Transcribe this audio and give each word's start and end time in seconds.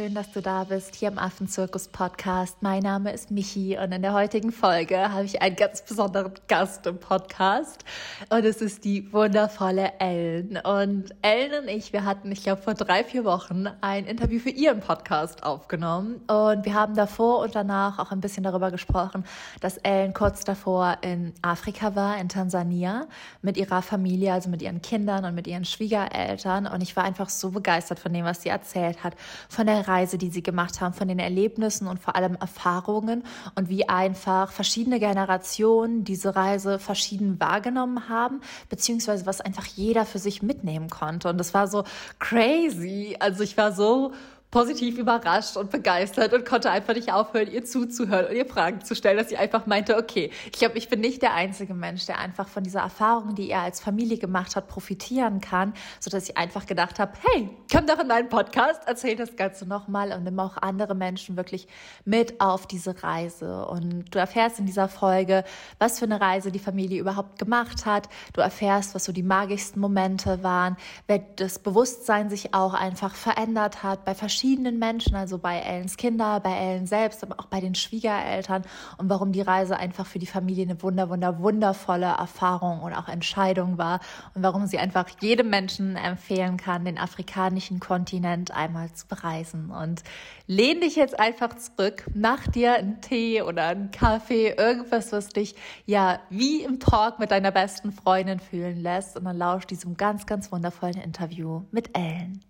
schön, 0.00 0.14
dass 0.14 0.32
du 0.32 0.40
da 0.40 0.64
bist 0.64 0.94
hier 0.94 1.08
im 1.08 1.18
Affenzirkus 1.18 1.88
Podcast. 1.88 2.62
Mein 2.62 2.82
Name 2.82 3.12
ist 3.12 3.30
Michi 3.30 3.76
und 3.76 3.92
in 3.92 4.00
der 4.00 4.14
heutigen 4.14 4.50
Folge 4.50 5.12
habe 5.12 5.24
ich 5.24 5.42
einen 5.42 5.56
ganz 5.56 5.82
besonderen 5.82 6.32
Gast 6.48 6.86
im 6.86 6.96
Podcast 6.98 7.84
und 8.30 8.46
es 8.46 8.62
ist 8.62 8.86
die 8.86 9.12
wundervolle 9.12 9.92
Ellen. 9.98 10.56
Und 10.56 11.14
Ellen 11.20 11.64
und 11.64 11.68
ich, 11.68 11.92
wir 11.92 12.06
hatten, 12.06 12.32
ich 12.32 12.44
glaube, 12.44 12.62
vor 12.62 12.72
drei, 12.72 13.04
vier 13.04 13.26
Wochen 13.26 13.66
ein 13.82 14.06
Interview 14.06 14.38
für 14.38 14.48
ihren 14.48 14.80
Podcast 14.80 15.42
aufgenommen 15.42 16.22
und 16.28 16.64
wir 16.64 16.72
haben 16.72 16.94
davor 16.94 17.40
und 17.40 17.54
danach 17.54 17.98
auch 17.98 18.10
ein 18.10 18.22
bisschen 18.22 18.42
darüber 18.44 18.70
gesprochen, 18.70 19.26
dass 19.60 19.76
Ellen 19.76 20.14
kurz 20.14 20.44
davor 20.44 20.96
in 21.02 21.34
Afrika 21.42 21.94
war, 21.94 22.16
in 22.16 22.30
Tansania, 22.30 23.06
mit 23.42 23.58
ihrer 23.58 23.82
Familie, 23.82 24.32
also 24.32 24.48
mit 24.48 24.62
ihren 24.62 24.80
Kindern 24.80 25.26
und 25.26 25.34
mit 25.34 25.46
ihren 25.46 25.66
Schwiegereltern 25.66 26.66
und 26.66 26.82
ich 26.82 26.96
war 26.96 27.04
einfach 27.04 27.28
so 27.28 27.50
begeistert 27.50 27.98
von 27.98 28.14
dem, 28.14 28.24
was 28.24 28.40
sie 28.40 28.48
erzählt 28.48 29.04
hat, 29.04 29.12
von 29.50 29.66
der 29.66 29.89
Reise, 29.90 30.16
die 30.16 30.30
sie 30.30 30.42
gemacht 30.42 30.80
haben, 30.80 30.94
von 30.94 31.08
den 31.08 31.18
Erlebnissen 31.18 31.88
und 31.88 31.98
vor 32.00 32.14
allem 32.14 32.36
Erfahrungen 32.36 33.24
und 33.56 33.68
wie 33.68 33.88
einfach 33.88 34.52
verschiedene 34.52 35.00
Generationen 35.00 36.04
diese 36.04 36.36
Reise 36.36 36.78
verschieden 36.78 37.40
wahrgenommen 37.40 38.08
haben, 38.08 38.40
beziehungsweise 38.68 39.26
was 39.26 39.40
einfach 39.40 39.66
jeder 39.66 40.06
für 40.06 40.18
sich 40.18 40.42
mitnehmen 40.42 40.88
konnte. 40.88 41.28
Und 41.28 41.38
das 41.38 41.52
war 41.54 41.66
so 41.66 41.84
crazy. 42.18 43.16
Also 43.18 43.42
ich 43.42 43.56
war 43.56 43.72
so 43.72 44.12
positiv 44.50 44.98
überrascht 44.98 45.56
und 45.56 45.70
begeistert 45.70 46.32
und 46.32 46.44
konnte 46.44 46.70
einfach 46.70 46.94
nicht 46.94 47.12
aufhören, 47.12 47.50
ihr 47.50 47.64
zuzuhören 47.64 48.26
und 48.26 48.36
ihr 48.36 48.46
Fragen 48.46 48.84
zu 48.84 48.96
stellen, 48.96 49.16
dass 49.16 49.28
sie 49.28 49.36
einfach 49.36 49.66
meinte, 49.66 49.96
okay, 49.96 50.30
ich 50.46 50.52
glaube, 50.52 50.76
ich 50.76 50.88
bin 50.88 51.00
nicht 51.00 51.22
der 51.22 51.34
einzige 51.34 51.72
Mensch, 51.72 52.06
der 52.06 52.18
einfach 52.18 52.48
von 52.48 52.64
dieser 52.64 52.80
Erfahrung, 52.80 53.36
die 53.36 53.48
er 53.48 53.60
als 53.60 53.78
Familie 53.78 54.18
gemacht 54.18 54.56
hat, 54.56 54.66
profitieren 54.66 55.40
kann, 55.40 55.72
so 56.00 56.10
dass 56.10 56.28
ich 56.28 56.36
einfach 56.36 56.66
gedacht 56.66 56.98
habe, 56.98 57.12
hey, 57.22 57.48
komm 57.70 57.86
doch 57.86 58.00
in 58.00 58.08
deinen 58.08 58.28
Podcast, 58.28 58.82
erzähl 58.86 59.14
das 59.14 59.36
Ganze 59.36 59.66
nochmal 59.66 60.12
und 60.12 60.24
nimm 60.24 60.40
auch 60.40 60.56
andere 60.56 60.96
Menschen 60.96 61.36
wirklich 61.36 61.68
mit 62.04 62.40
auf 62.40 62.66
diese 62.66 63.04
Reise. 63.04 63.66
Und 63.66 64.12
du 64.12 64.18
erfährst 64.18 64.58
in 64.58 64.66
dieser 64.66 64.88
Folge, 64.88 65.44
was 65.78 66.00
für 66.00 66.06
eine 66.06 66.20
Reise 66.20 66.50
die 66.50 66.58
Familie 66.58 67.00
überhaupt 67.00 67.38
gemacht 67.38 67.86
hat. 67.86 68.08
Du 68.32 68.40
erfährst, 68.40 68.96
was 68.96 69.04
so 69.04 69.12
die 69.12 69.22
magischsten 69.22 69.80
Momente 69.80 70.42
waren, 70.42 70.76
wer 71.06 71.20
das 71.36 71.60
Bewusstsein 71.60 72.30
sich 72.30 72.52
auch 72.52 72.74
einfach 72.74 73.14
verändert 73.14 73.84
hat 73.84 74.04
bei 74.04 74.14
verschiedenen 74.14 74.39
verschiedenen 74.40 74.78
Menschen, 74.78 75.16
also 75.16 75.36
bei 75.36 75.58
Ellens 75.58 75.98
Kinder, 75.98 76.40
bei 76.40 76.52
Ellen 76.52 76.86
selbst, 76.86 77.22
aber 77.22 77.38
auch 77.38 77.44
bei 77.44 77.60
den 77.60 77.74
Schwiegereltern 77.74 78.62
und 78.96 79.10
warum 79.10 79.32
die 79.32 79.42
Reise 79.42 79.76
einfach 79.76 80.06
für 80.06 80.18
die 80.18 80.24
Familie 80.24 80.64
eine 80.64 80.82
wunder, 80.82 81.10
wunder, 81.10 81.40
wundervolle 81.40 82.06
Erfahrung 82.06 82.80
und 82.80 82.94
auch 82.94 83.08
Entscheidung 83.08 83.76
war 83.76 84.00
und 84.34 84.42
warum 84.42 84.66
sie 84.66 84.78
einfach 84.78 85.06
jedem 85.20 85.50
Menschen 85.50 85.94
empfehlen 85.94 86.56
kann, 86.56 86.86
den 86.86 86.96
afrikanischen 86.96 87.80
Kontinent 87.80 88.50
einmal 88.50 88.90
zu 88.92 89.06
bereisen. 89.06 89.70
Und 89.70 90.02
lehn 90.46 90.80
dich 90.80 90.96
jetzt 90.96 91.20
einfach 91.20 91.54
zurück, 91.58 92.06
mach 92.14 92.48
dir 92.48 92.76
einen 92.76 93.02
Tee 93.02 93.42
oder 93.42 93.66
einen 93.66 93.90
Kaffee, 93.90 94.54
irgendwas, 94.56 95.12
was 95.12 95.28
dich 95.28 95.54
ja 95.84 96.18
wie 96.30 96.62
im 96.62 96.80
Talk 96.80 97.18
mit 97.18 97.30
deiner 97.30 97.50
besten 97.50 97.92
Freundin 97.92 98.40
fühlen 98.40 98.80
lässt 98.80 99.18
und 99.18 99.26
dann 99.26 99.36
lausch 99.36 99.66
diesem 99.66 99.98
ganz, 99.98 100.24
ganz 100.24 100.50
wundervollen 100.50 100.96
Interview 100.96 101.64
mit 101.72 101.94
Ellen. 101.94 102.40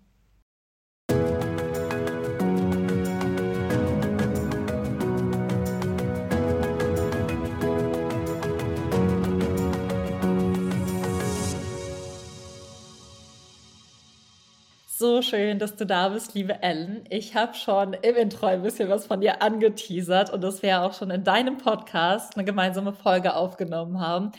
So 15.01 15.23
schön, 15.23 15.57
dass 15.57 15.75
du 15.75 15.87
da 15.87 16.09
bist, 16.09 16.35
liebe 16.35 16.61
Ellen. 16.61 17.05
Ich 17.09 17.33
habe 17.33 17.55
schon 17.55 17.93
im 17.93 18.15
Intro 18.15 18.45
ein 18.45 18.61
bisschen 18.61 18.87
was 18.87 19.07
von 19.07 19.19
dir 19.19 19.41
angeteasert 19.41 20.29
und 20.29 20.41
dass 20.41 20.61
wir 20.61 20.83
auch 20.83 20.93
schon 20.93 21.09
in 21.09 21.23
deinem 21.23 21.57
Podcast 21.57 22.35
eine 22.35 22.45
gemeinsame 22.45 22.93
Folge 22.93 23.33
aufgenommen 23.33 23.99
haben. 23.99 24.31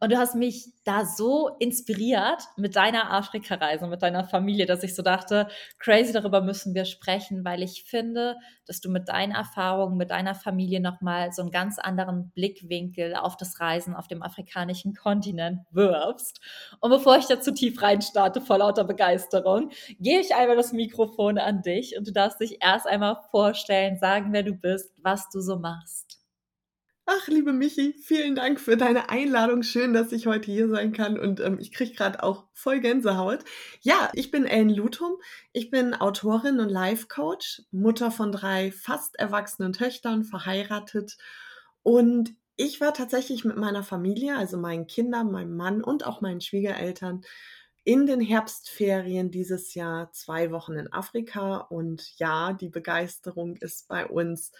Und 0.00 0.10
du 0.10 0.16
hast 0.16 0.34
mich 0.34 0.72
da 0.86 1.04
so 1.04 1.48
inspiriert 1.58 2.44
mit 2.56 2.76
deiner 2.76 3.12
Afrika-Reise, 3.12 3.88
mit 3.88 4.02
deiner 4.02 4.24
Familie, 4.24 4.66
dass 4.66 4.84
ich 4.84 4.94
so 4.94 5.02
dachte, 5.02 5.48
crazy, 5.78 6.12
darüber 6.12 6.40
müssen 6.40 6.74
wir 6.74 6.84
sprechen, 6.84 7.44
weil 7.44 7.62
ich 7.64 7.82
finde, 7.84 8.36
dass 8.66 8.80
du 8.80 8.88
mit 8.88 9.08
deinen 9.08 9.32
Erfahrungen, 9.32 9.96
mit 9.96 10.10
deiner 10.10 10.36
Familie 10.36 10.80
nochmal 10.80 11.32
so 11.32 11.42
einen 11.42 11.50
ganz 11.50 11.80
anderen 11.80 12.30
Blickwinkel 12.30 13.16
auf 13.16 13.36
das 13.36 13.58
Reisen 13.58 13.96
auf 13.96 14.06
dem 14.06 14.22
afrikanischen 14.22 14.94
Kontinent 14.94 15.60
wirfst. 15.72 16.40
Und 16.80 16.90
bevor 16.90 17.18
ich 17.18 17.26
da 17.26 17.40
zu 17.40 17.52
tief 17.52 17.82
reinstarte, 17.82 18.40
vor 18.40 18.58
lauter 18.58 18.84
Begeisterung, 18.84 19.70
gehe 19.98 20.20
ich 20.20 20.36
einmal 20.36 20.56
das 20.56 20.72
Mikrofon 20.72 21.38
an 21.38 21.62
dich 21.62 21.98
und 21.98 22.06
du 22.06 22.12
darfst 22.12 22.40
dich 22.40 22.58
erst 22.62 22.86
einmal 22.86 23.16
vorstellen, 23.32 23.98
sagen, 23.98 24.32
wer 24.32 24.44
du 24.44 24.52
bist, 24.52 24.92
was 25.02 25.28
du 25.30 25.40
so 25.40 25.58
machst. 25.58 26.25
Ach, 27.08 27.28
liebe 27.28 27.52
Michi, 27.52 27.92
vielen 28.02 28.34
Dank 28.34 28.58
für 28.58 28.76
deine 28.76 29.10
Einladung. 29.10 29.62
Schön, 29.62 29.94
dass 29.94 30.10
ich 30.10 30.26
heute 30.26 30.50
hier 30.50 30.68
sein 30.68 30.92
kann 30.92 31.16
und 31.16 31.38
ähm, 31.38 31.56
ich 31.60 31.70
kriege 31.70 31.94
gerade 31.94 32.20
auch 32.20 32.46
voll 32.52 32.80
Gänsehaut. 32.80 33.44
Ja, 33.80 34.10
ich 34.12 34.32
bin 34.32 34.44
Ellen 34.44 34.70
Lutum. 34.70 35.12
Ich 35.52 35.70
bin 35.70 35.94
Autorin 35.94 36.58
und 36.58 36.68
Life-Coach, 36.68 37.62
Mutter 37.70 38.10
von 38.10 38.32
drei 38.32 38.72
fast 38.72 39.16
erwachsenen 39.20 39.72
Töchtern, 39.72 40.24
verheiratet 40.24 41.16
und 41.84 42.34
ich 42.56 42.80
war 42.80 42.92
tatsächlich 42.92 43.44
mit 43.44 43.56
meiner 43.56 43.84
Familie, 43.84 44.36
also 44.36 44.56
meinen 44.56 44.88
Kindern, 44.88 45.30
meinem 45.30 45.56
Mann 45.56 45.84
und 45.84 46.04
auch 46.04 46.22
meinen 46.22 46.40
Schwiegereltern 46.40 47.22
in 47.84 48.06
den 48.06 48.20
Herbstferien 48.20 49.30
dieses 49.30 49.74
Jahr 49.74 50.10
zwei 50.10 50.50
Wochen 50.50 50.72
in 50.72 50.92
Afrika 50.92 51.58
und 51.58 52.18
ja, 52.18 52.52
die 52.52 52.68
Begeisterung 52.68 53.54
ist 53.58 53.86
bei 53.86 54.06
uns 54.08 54.50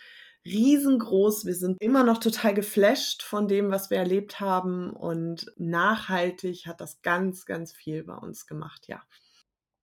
riesengroß. 0.47 1.45
Wir 1.45 1.55
sind 1.55 1.81
immer 1.83 2.05
noch 2.05 2.19
total 2.19 2.55
geflasht 2.55 3.23
von 3.23 3.49
dem, 3.49 3.71
was 3.71 3.91
wir 3.91 3.99
erlebt 3.99 4.41
haben 4.41 4.91
und 4.91 5.53
nachhaltig 5.57 6.67
hat 6.67 6.81
das 6.81 7.03
ganz, 7.03 7.47
ganz 7.47 7.73
viel 7.73 8.05
bei 8.05 8.15
uns 8.15 8.47
gemacht, 8.47 8.87
ja. 8.89 9.03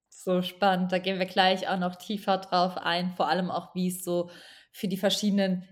So 0.08 0.42
spannend. 0.42 0.90
Da 0.90 0.98
gehen 0.98 1.18
wir 1.18 1.26
gleich 1.26 1.68
auch 1.68 1.78
noch 1.78 1.96
tiefer 1.96 2.38
drauf 2.38 2.78
ein, 2.78 3.12
vor 3.12 3.28
allem 3.28 3.50
auch, 3.50 3.74
wie 3.74 3.88
es 3.88 4.02
so 4.02 4.30
für 4.72 4.88
die 4.88 4.96
verschiedenen 4.96 5.68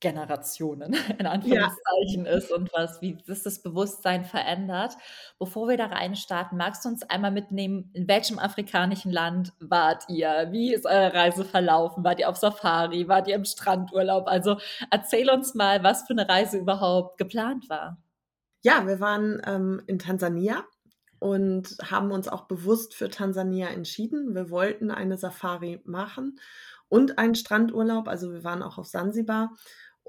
Generationen 0.00 0.94
in 1.18 1.26
Anführungszeichen 1.26 2.24
ja. 2.24 2.32
ist 2.32 2.50
und 2.50 2.72
was, 2.72 3.00
wie 3.00 3.18
das 3.26 3.42
das 3.42 3.62
Bewusstsein 3.62 4.24
verändert. 4.24 4.96
Bevor 5.38 5.68
wir 5.68 5.76
da 5.76 5.86
reinstarten, 5.86 6.58
magst 6.58 6.84
du 6.84 6.88
uns 6.88 7.02
einmal 7.04 7.30
mitnehmen, 7.30 7.90
in 7.92 8.08
welchem 8.08 8.38
afrikanischen 8.38 9.12
Land 9.12 9.52
wart 9.60 10.04
ihr? 10.08 10.48
Wie 10.50 10.74
ist 10.74 10.86
eure 10.86 11.14
Reise 11.14 11.44
verlaufen? 11.44 12.02
Wart 12.02 12.18
ihr 12.18 12.28
auf 12.28 12.36
Safari? 12.36 13.08
Wart 13.08 13.28
ihr 13.28 13.34
im 13.36 13.44
Strandurlaub? 13.44 14.26
Also 14.26 14.58
erzähl 14.90 15.30
uns 15.30 15.54
mal, 15.54 15.82
was 15.82 16.02
für 16.06 16.14
eine 16.14 16.28
Reise 16.28 16.58
überhaupt 16.58 17.18
geplant 17.18 17.68
war. 17.68 17.98
Ja, 18.62 18.86
wir 18.86 19.00
waren 19.00 19.40
ähm, 19.46 19.82
in 19.86 19.98
Tansania 19.98 20.64
und 21.18 21.76
haben 21.82 22.10
uns 22.10 22.28
auch 22.28 22.46
bewusst 22.46 22.94
für 22.94 23.10
Tansania 23.10 23.68
entschieden. 23.68 24.34
Wir 24.34 24.50
wollten 24.50 24.90
eine 24.90 25.16
Safari 25.16 25.80
machen 25.84 26.38
und 26.88 27.18
einen 27.18 27.34
Strandurlaub. 27.34 28.08
Also 28.08 28.32
wir 28.32 28.44
waren 28.44 28.62
auch 28.62 28.76
auf 28.76 28.86
Sansibar 28.86 29.54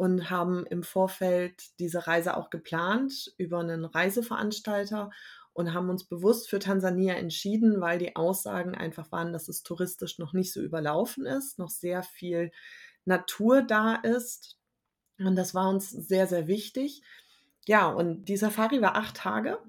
und 0.02 0.32
haben 0.32 0.66
im 0.66 0.82
Vorfeld 0.82 1.78
diese 1.78 2.08
Reise 2.08 2.36
auch 2.36 2.50
geplant 2.50 3.36
über 3.38 3.60
einen 3.60 3.86
Reiseveranstalter 3.86 5.12
und 5.54 5.76
haben 5.76 5.92
uns 5.92 6.06
bewusst 6.06 6.50
für 6.50 6.58
Tansania 6.58 7.14
entschieden, 7.14 7.82
weil 7.82 8.00
die 8.00 8.16
Aussagen 8.16 8.74
einfach 8.74 9.12
waren, 9.12 9.32
dass 9.32 9.48
es 9.48 9.62
touristisch 9.62 10.18
noch 10.18 10.34
nicht 10.34 10.54
so 10.54 10.60
überlaufen 10.60 11.28
ist, 11.28 11.60
noch 11.60 11.70
sehr 11.70 12.02
viel 12.02 12.52
Natur 13.06 13.62
da 13.62 13.94
ist. 13.94 14.58
Und 15.20 15.36
das 15.36 15.53
war 15.53 15.70
uns 15.70 15.92
sehr, 15.92 16.26
sehr 16.26 16.47
wichtig. 16.47 17.04
Ja, 17.68 17.88
und 17.88 18.26
die 18.26 18.38
Safari 18.38 18.82
war 18.82 18.96
acht 18.96 19.18
Tage 19.18 19.59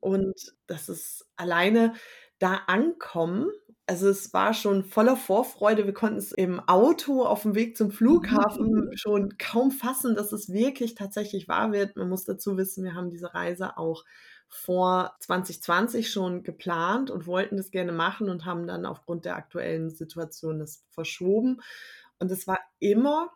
und 0.00 0.56
das 0.66 0.88
ist 0.88 1.24
alleine 1.36 1.94
da 2.40 2.62
ankommen 2.66 3.48
also 3.88 4.08
es 4.10 4.34
war 4.34 4.52
schon 4.52 4.84
voller 4.84 5.16
Vorfreude. 5.16 5.86
Wir 5.86 5.94
konnten 5.94 6.18
es 6.18 6.32
im 6.32 6.60
Auto 6.60 7.24
auf 7.24 7.42
dem 7.42 7.54
Weg 7.54 7.74
zum 7.74 7.90
Flughafen 7.90 8.70
mhm. 8.70 8.90
schon 8.96 9.38
kaum 9.38 9.70
fassen, 9.70 10.14
dass 10.14 10.32
es 10.32 10.52
wirklich 10.52 10.94
tatsächlich 10.94 11.48
wahr 11.48 11.72
wird. 11.72 11.96
Man 11.96 12.10
muss 12.10 12.24
dazu 12.24 12.58
wissen, 12.58 12.84
wir 12.84 12.94
haben 12.94 13.08
diese 13.08 13.32
Reise 13.32 13.78
auch 13.78 14.04
vor 14.46 15.16
2020 15.20 16.10
schon 16.10 16.42
geplant 16.42 17.10
und 17.10 17.26
wollten 17.26 17.56
das 17.56 17.70
gerne 17.70 17.92
machen 17.92 18.28
und 18.28 18.44
haben 18.44 18.66
dann 18.66 18.84
aufgrund 18.84 19.24
der 19.24 19.36
aktuellen 19.36 19.88
Situation 19.88 20.58
das 20.58 20.84
verschoben. 20.90 21.62
Und 22.18 22.30
es 22.30 22.46
war 22.46 22.58
immer 22.80 23.30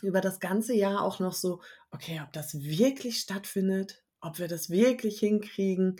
über 0.00 0.20
das 0.20 0.38
ganze 0.38 0.74
Jahr 0.74 1.02
auch 1.02 1.18
noch 1.18 1.34
so, 1.34 1.60
okay, 1.90 2.20
ob 2.24 2.32
das 2.32 2.62
wirklich 2.62 3.18
stattfindet, 3.18 4.04
ob 4.20 4.38
wir 4.38 4.46
das 4.46 4.70
wirklich 4.70 5.18
hinkriegen. 5.18 5.96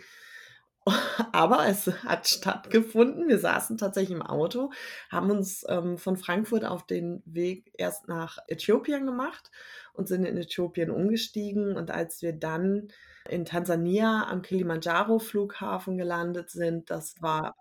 Aber 1.31 1.65
es 1.67 1.87
hat 2.03 2.27
stattgefunden. 2.27 3.27
Wir 3.27 3.39
saßen 3.39 3.77
tatsächlich 3.77 4.15
im 4.17 4.21
Auto, 4.21 4.71
haben 5.09 5.31
uns 5.31 5.65
ähm, 5.69 5.97
von 5.97 6.17
Frankfurt 6.17 6.65
auf 6.65 6.85
den 6.85 7.21
Weg 7.25 7.73
erst 7.77 8.07
nach 8.07 8.37
Äthiopien 8.47 9.05
gemacht 9.05 9.51
und 9.93 10.07
sind 10.07 10.25
in 10.25 10.37
Äthiopien 10.37 10.89
umgestiegen. 10.91 11.77
Und 11.77 11.91
als 11.91 12.21
wir 12.21 12.33
dann 12.33 12.89
in 13.29 13.45
Tansania 13.45 14.27
am 14.27 14.41
Kilimanjaro-Flughafen 14.41 15.97
gelandet 15.97 16.49
sind, 16.49 16.89
das 16.89 17.15
war 17.21 17.55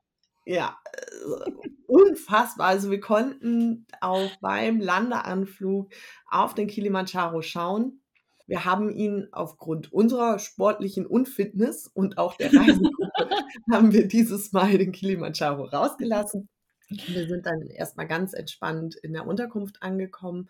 Ja, 0.47 0.79
äh, 0.93 1.53
unfassbar. 1.87 2.69
Also 2.69 2.91
wir 2.91 3.01
konnten 3.01 3.87
auch 4.01 4.37
beim 4.41 4.81
Landeanflug 4.81 5.93
auf 6.31 6.55
den 6.55 6.69
Kilimanjaro 6.69 7.43
schauen. 7.43 8.02
Wir 8.47 8.65
haben 8.65 8.91
ihn 8.91 9.29
aufgrund 9.33 9.93
unserer 9.93 10.39
sportlichen 10.39 11.07
Unfitness 11.07 11.87
und 11.87 12.19
auch 12.19 12.37
der 12.37 12.53
Reisegruppe 12.53 13.29
haben 13.73 13.93
wir 13.93 14.09
dieses 14.09 14.53
Mal 14.53 14.79
den 14.79 14.93
Kilimanjaro 14.93 15.65
rausgelassen. 15.65 16.49
Wir 16.89 17.27
sind 17.27 17.47
dann 17.47 17.63
erstmal 17.69 18.07
ganz 18.07 18.35
entspannt 18.35 18.97
in 18.97 19.13
der 19.13 19.27
Unterkunft 19.27 19.83
angekommen 19.83 20.49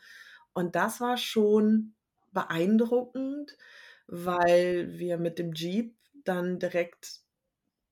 und 0.54 0.74
das 0.74 1.00
war 1.00 1.16
schon 1.16 1.94
beeindruckend, 2.32 3.56
weil 4.06 4.98
wir 4.98 5.18
mit 5.18 5.38
dem 5.38 5.52
Jeep 5.52 5.94
dann 6.24 6.58
direkt 6.58 7.20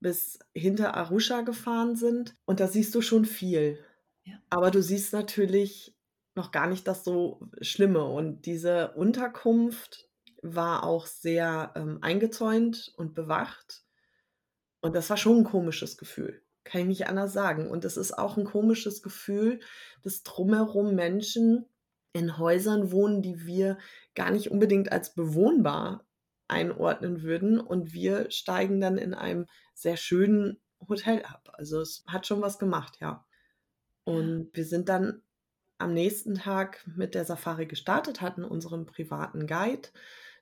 bis 0.00 0.38
hinter 0.54 0.96
Arusha 0.96 1.42
gefahren 1.42 1.94
sind 1.94 2.36
und 2.46 2.60
da 2.60 2.66
siehst 2.66 2.94
du 2.94 3.02
schon 3.02 3.24
viel. 3.24 3.78
Ja. 4.24 4.34
Aber 4.48 4.70
du 4.70 4.82
siehst 4.82 5.12
natürlich 5.12 5.94
noch 6.34 6.52
gar 6.52 6.66
nicht 6.66 6.86
das 6.86 7.04
so 7.04 7.40
Schlimme. 7.60 8.04
Und 8.04 8.46
diese 8.46 8.92
Unterkunft 8.92 10.08
war 10.42 10.84
auch 10.84 11.06
sehr, 11.06 11.72
ähm, 11.76 11.98
eingezäunt 12.00 12.92
und 12.96 13.14
bewacht. 13.14 13.84
Und 14.80 14.94
das 14.94 15.10
war 15.10 15.16
schon 15.16 15.38
ein 15.38 15.44
komisches 15.44 15.98
Gefühl, 15.98 16.42
kann 16.64 16.82
ich 16.82 16.86
nicht 16.86 17.06
anders 17.06 17.32
sagen. 17.32 17.70
Und 17.70 17.84
es 17.84 17.96
ist 17.96 18.16
auch 18.16 18.36
ein 18.36 18.44
komisches 18.44 19.02
Gefühl, 19.02 19.60
dass 20.02 20.22
drumherum 20.22 20.94
Menschen 20.94 21.66
in 22.12 22.38
Häusern 22.38 22.90
wohnen, 22.90 23.22
die 23.22 23.44
wir 23.44 23.78
gar 24.14 24.30
nicht 24.30 24.50
unbedingt 24.50 24.90
als 24.90 25.14
bewohnbar 25.14 26.04
einordnen 26.48 27.22
würden. 27.22 27.60
Und 27.60 27.92
wir 27.92 28.30
steigen 28.30 28.80
dann 28.80 28.98
in 28.98 29.14
einem 29.14 29.46
sehr 29.74 29.96
schönen 29.96 30.58
Hotel 30.88 31.22
ab. 31.24 31.50
Also, 31.52 31.80
es 31.80 32.02
hat 32.06 32.26
schon 32.26 32.40
was 32.40 32.58
gemacht, 32.58 32.98
ja. 33.00 33.24
Und 34.04 34.48
wir 34.54 34.64
sind 34.64 34.88
dann 34.88 35.22
am 35.80 35.94
nächsten 35.94 36.36
Tag 36.36 36.84
mit 36.96 37.14
der 37.14 37.24
Safari 37.24 37.66
gestartet, 37.66 38.20
hatten 38.20 38.44
unseren 38.44 38.86
privaten 38.86 39.46
Guide, 39.46 39.88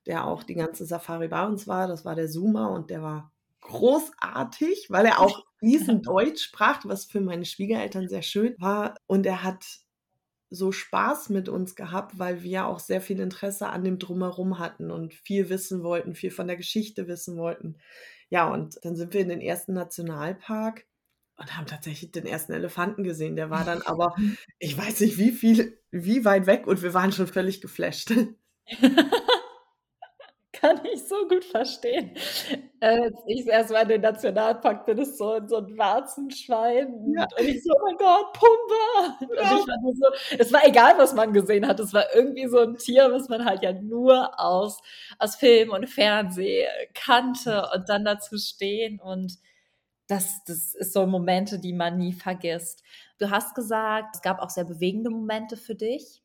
der 0.06 0.26
auch 0.26 0.43
die 0.43 0.55
ganze 0.55 0.87
Safari 0.87 1.29
bei 1.29 1.44
uns 1.46 1.67
war. 1.67 1.87
Das 1.88 2.05
war 2.05 2.14
der 2.14 2.29
Zuma 2.29 2.67
und 2.67 2.90
der 2.90 3.02
war 3.02 3.32
großartig, 3.61 4.87
weil 4.90 5.06
er 5.06 5.20
auch 5.20 5.44
fließend 5.58 6.06
Deutsch 6.06 6.43
sprach, 6.43 6.85
was 6.85 7.05
für 7.05 7.20
meine 7.20 7.44
Schwiegereltern 7.44 8.08
sehr 8.08 8.23
schön 8.23 8.55
war. 8.58 8.96
Und 9.06 9.26
er 9.26 9.43
hat 9.43 9.64
so 10.50 10.73
Spaß 10.73 11.29
mit 11.29 11.49
uns 11.49 11.75
gehabt, 11.75 12.19
weil 12.19 12.43
wir 12.43 12.67
auch 12.67 12.79
sehr 12.79 13.00
viel 13.00 13.20
Interesse 13.20 13.69
an 13.69 13.85
dem 13.85 13.99
Drumherum 13.99 14.58
hatten 14.58 14.90
und 14.90 15.12
viel 15.14 15.50
wissen 15.50 15.82
wollten, 15.82 16.14
viel 16.14 16.31
von 16.31 16.46
der 16.46 16.56
Geschichte 16.56 17.06
wissen 17.06 17.37
wollten. 17.37 17.76
Ja, 18.31 18.50
und 18.52 18.79
dann 18.82 18.96
sind 18.96 19.12
wir 19.12 19.20
in 19.20 19.29
den 19.29 19.40
ersten 19.40 19.75
Nationalpark 19.75 20.87
und 21.38 21.56
haben 21.56 21.67
tatsächlich 21.67 22.11
den 22.11 22.26
ersten 22.26 22.52
Elefanten 22.52 23.05
gesehen. 23.05 23.37
Der 23.37 23.49
war 23.49 23.64
dann 23.64 23.82
aber, 23.82 24.14
ich 24.58 24.76
weiß 24.76 25.00
nicht 25.00 25.19
wie 25.19 25.31
viel, 25.31 25.81
wie 25.90 26.25
weit 26.25 26.46
weg 26.46 26.67
und 26.67 26.82
wir 26.82 26.93
waren 26.94 27.12
schon 27.12 27.26
völlig 27.26 27.61
geflasht. 27.61 28.12
Kann 30.52 30.81
ich 30.93 31.05
so 31.05 31.29
gut 31.29 31.44
verstehen. 31.44 32.11
Äh, 32.81 32.99
als 33.02 33.14
ich 33.29 33.46
erstmal 33.46 33.82
in 33.82 33.88
den 33.90 34.00
Nationalpark 34.00 34.87
bin, 34.87 34.99
ist 34.99 35.17
so, 35.17 35.40
so 35.46 35.58
ein 35.58 35.79
Warzenschwein. 35.79 37.14
Ja. 37.17 37.29
Und 37.38 37.46
ich 37.46 37.62
so, 37.62 37.70
oh 37.73 37.85
mein 37.85 37.96
Gott, 37.96 38.32
Pumba! 38.32 39.19
Ja. 39.37 39.50
War 39.52 39.94
so, 39.94 40.37
es 40.37 40.52
war 40.52 40.67
egal, 40.67 40.94
was 40.99 41.14
man 41.14 41.32
gesehen 41.32 41.69
hat. 41.69 41.79
Es 41.79 41.94
war 41.94 42.12
irgendwie 42.12 42.49
so 42.49 42.58
ein 42.58 42.76
Tier, 42.76 43.12
was 43.12 43.29
man 43.29 43.44
halt 43.44 43.62
ja 43.62 43.73
nur 43.73 44.40
aus, 44.40 44.81
aus 45.20 45.37
Film 45.37 45.70
und 45.70 45.88
Fernsehen 45.88 46.69
kannte 46.93 47.69
und 47.73 47.88
dann 47.88 48.05
dazu 48.05 48.37
stehen. 48.37 48.99
Und 48.99 49.38
das, 50.09 50.43
das 50.45 50.75
ist 50.75 50.93
so 50.93 51.07
Momente, 51.07 51.59
die 51.59 51.75
man 51.75 51.99
nie 51.99 52.13
vergisst. 52.13 52.83
Du 53.19 53.31
hast 53.31 53.55
gesagt, 53.55 54.17
es 54.17 54.23
gab 54.23 54.41
auch 54.41 54.51
sehr 54.51 54.65
bewegende 54.65 55.11
Momente 55.11 55.57
für 55.57 55.75
dich. 55.75 56.23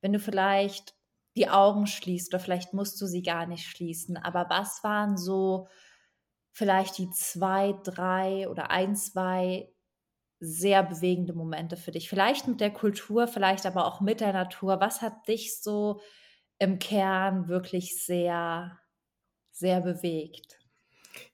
Wenn 0.00 0.12
du 0.12 0.18
vielleicht 0.18 0.94
die 1.36 1.48
Augen 1.48 1.86
schließt 1.86 2.34
oder 2.34 2.42
vielleicht 2.42 2.74
musst 2.74 3.00
du 3.00 3.06
sie 3.06 3.22
gar 3.22 3.46
nicht 3.46 3.66
schließen. 3.66 4.16
Aber 4.16 4.46
was 4.50 4.82
waren 4.82 5.16
so 5.16 5.68
vielleicht 6.52 6.98
die 6.98 7.10
zwei, 7.10 7.74
drei 7.84 8.48
oder 8.48 8.70
ein, 8.70 8.96
zwei 8.96 9.72
sehr 10.40 10.82
bewegende 10.82 11.32
Momente 11.32 11.76
für 11.76 11.92
dich? 11.92 12.08
Vielleicht 12.08 12.48
mit 12.48 12.60
der 12.60 12.72
Kultur, 12.72 13.28
vielleicht 13.28 13.64
aber 13.64 13.86
auch 13.86 14.00
mit 14.00 14.20
der 14.20 14.32
Natur. 14.32 14.80
Was 14.80 15.02
hat 15.02 15.28
dich 15.28 15.60
so 15.62 16.00
im 16.58 16.80
Kern 16.80 17.46
wirklich 17.46 18.04
sehr, 18.04 18.78
sehr 19.52 19.80
bewegt? 19.82 20.59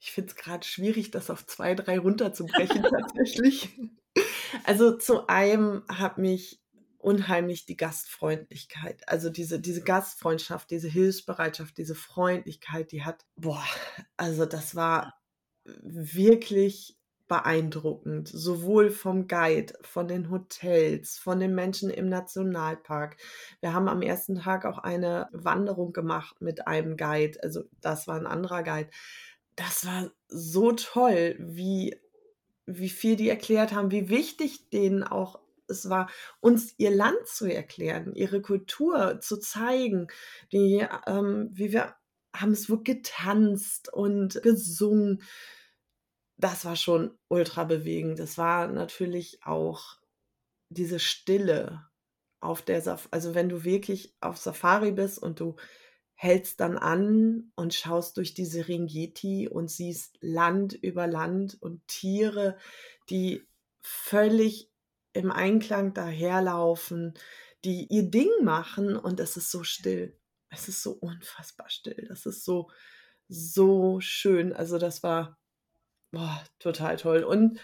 Ich 0.00 0.12
finde 0.12 0.31
es 0.31 0.37
gerade 0.37 0.67
schwierig, 0.67 1.11
das 1.11 1.31
auf 1.31 1.46
zwei, 1.46 1.75
drei 1.75 1.99
runterzubrechen 1.99 2.82
tatsächlich. 2.90 3.78
Also 4.64 4.96
zu 4.96 5.28
einem 5.28 5.82
hat 5.88 6.19
mich 6.19 6.61
unheimlich 6.99 7.67
die 7.67 7.76
Gastfreundlichkeit. 7.76 9.08
Also 9.08 9.31
diese, 9.31 9.61
diese 9.61 9.82
Gastfreundschaft, 9.82 10.70
diese 10.70 10.88
Hilfsbereitschaft, 10.88 11.78
diese 11.78 11.94
Freundlichkeit, 11.94 12.90
die 12.90 13.05
hat, 13.05 13.25
boah, 13.37 13.64
also 14.17 14.44
das 14.44 14.75
war 14.75 15.14
wirklich 15.64 16.96
beeindruckend, 17.28 18.28
sowohl 18.28 18.90
vom 18.90 19.26
Guide, 19.26 19.75
von 19.82 20.06
den 20.06 20.31
Hotels, 20.31 21.19
von 21.19 21.40
den 21.40 21.55
Menschen 21.55 21.90
im 21.90 22.08
Nationalpark. 22.08 23.17
Wir 23.61 23.73
haben 23.73 23.88
am 23.88 24.02
ersten 24.02 24.37
Tag 24.37 24.64
auch 24.64 24.78
eine 24.78 25.28
Wanderung 25.32 25.93
gemacht 25.93 26.40
mit 26.40 26.67
einem 26.67 26.96
Guide, 26.96 27.38
also 27.43 27.64
das 27.81 28.06
war 28.06 28.17
ein 28.17 28.26
anderer 28.26 28.62
Guide. 28.62 28.90
Das 29.56 29.87
war 29.87 30.11
so 30.29 30.73
toll, 30.73 31.37
wie, 31.38 31.99
wie 32.67 32.91
viel 32.91 33.17
die 33.17 33.29
erklärt 33.29 33.73
haben, 33.73 33.91
wie 33.91 34.08
wichtig 34.08 34.70
denen 34.70 35.03
auch 35.03 35.41
es 35.69 35.88
war, 35.88 36.08
uns 36.41 36.75
ihr 36.79 36.91
Land 36.91 37.26
zu 37.26 37.47
erklären, 37.47 38.14
ihre 38.14 38.41
Kultur 38.41 39.20
zu 39.20 39.38
zeigen, 39.38 40.08
die, 40.53 40.87
ähm, 41.06 41.50
wie 41.53 41.73
wir 41.73 41.97
haben 42.35 42.53
es 42.53 42.69
wohl 42.69 42.82
getanzt 42.82 43.93
und 43.93 44.43
gesungen. 44.43 45.23
Das 46.37 46.64
war 46.64 46.76
schon 46.76 47.17
ultra 47.29 47.64
bewegend. 47.64 48.19
Das 48.19 48.37
war 48.37 48.69
natürlich 48.69 49.43
auch 49.43 49.97
diese 50.69 50.99
Stille 50.99 51.88
auf 52.41 52.62
der 52.62 52.82
Safari, 52.82 53.09
also 53.12 53.35
wenn 53.35 53.49
du 53.49 53.64
wirklich 53.64 54.14
auf 54.20 54.37
Safari 54.37 54.93
bist 54.93 55.19
und 55.19 55.40
du 55.40 55.57
hältst 56.16 56.61
dann 56.61 56.78
an 56.78 57.52
und 57.54 57.75
schaust 57.75 58.16
durch 58.16 58.35
diese 58.35 58.62
Serengeti 58.62 59.49
und 59.49 59.70
siehst 59.70 60.16
Land 60.20 60.73
über 60.73 61.06
Land 61.06 61.61
und 61.61 61.87
Tiere, 61.87 62.56
die 63.11 63.46
völlig 63.82 64.70
im 65.12 65.30
Einklang 65.30 65.94
daherlaufen, 65.94 67.14
die 67.64 67.87
ihr 67.90 68.11
Ding 68.11 68.30
machen 68.42 68.96
und 68.96 69.20
es 69.20 69.37
ist 69.37 69.50
so 69.50 69.62
still. 69.62 70.18
Es 70.49 70.68
ist 70.68 70.82
so 70.82 70.92
unfassbar 70.92 71.68
still. 71.68 72.06
Das 72.08 72.25
ist 72.25 72.44
so, 72.44 72.70
so 73.28 74.00
schön. 74.00 74.54
Also 74.54 74.78
das 74.78 75.02
war 75.02 75.38
boah, 76.12 76.42
total 76.58 76.96
toll. 76.96 77.25
Und 77.25 77.61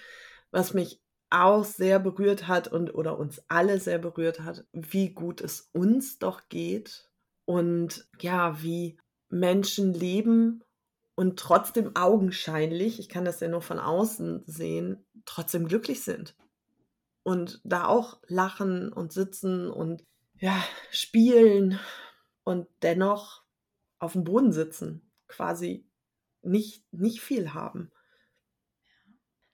was 0.50 0.74
mich 0.74 1.00
auch 1.30 1.64
sehr 1.64 1.98
berührt 1.98 2.48
hat 2.48 2.68
und 2.68 2.94
oder 2.94 3.18
uns 3.18 3.42
alle 3.48 3.80
sehr 3.80 3.98
berührt 3.98 4.40
hat, 4.40 4.66
wie 4.72 5.10
gut 5.14 5.40
es 5.40 5.70
uns 5.72 6.18
doch 6.18 6.50
geht 6.50 7.11
und 7.44 8.06
ja, 8.20 8.62
wie 8.62 8.98
Menschen 9.28 9.94
leben 9.94 10.62
und 11.14 11.38
trotzdem 11.38 11.96
augenscheinlich, 11.96 12.98
ich 12.98 13.08
kann 13.08 13.24
das 13.24 13.40
ja 13.40 13.48
nur 13.48 13.62
von 13.62 13.78
außen 13.78 14.44
sehen, 14.46 15.04
trotzdem 15.24 15.66
glücklich 15.66 16.02
sind 16.02 16.36
und 17.22 17.60
da 17.64 17.86
auch 17.86 18.20
lachen 18.26 18.92
und 18.92 19.12
sitzen 19.12 19.70
und 19.70 20.04
ja, 20.34 20.62
spielen 20.90 21.78
und 22.44 22.66
dennoch 22.82 23.44
auf 23.98 24.12
dem 24.12 24.24
Boden 24.24 24.52
sitzen, 24.52 25.12
quasi 25.28 25.86
nicht, 26.42 26.84
nicht 26.92 27.20
viel 27.20 27.54
haben. 27.54 27.92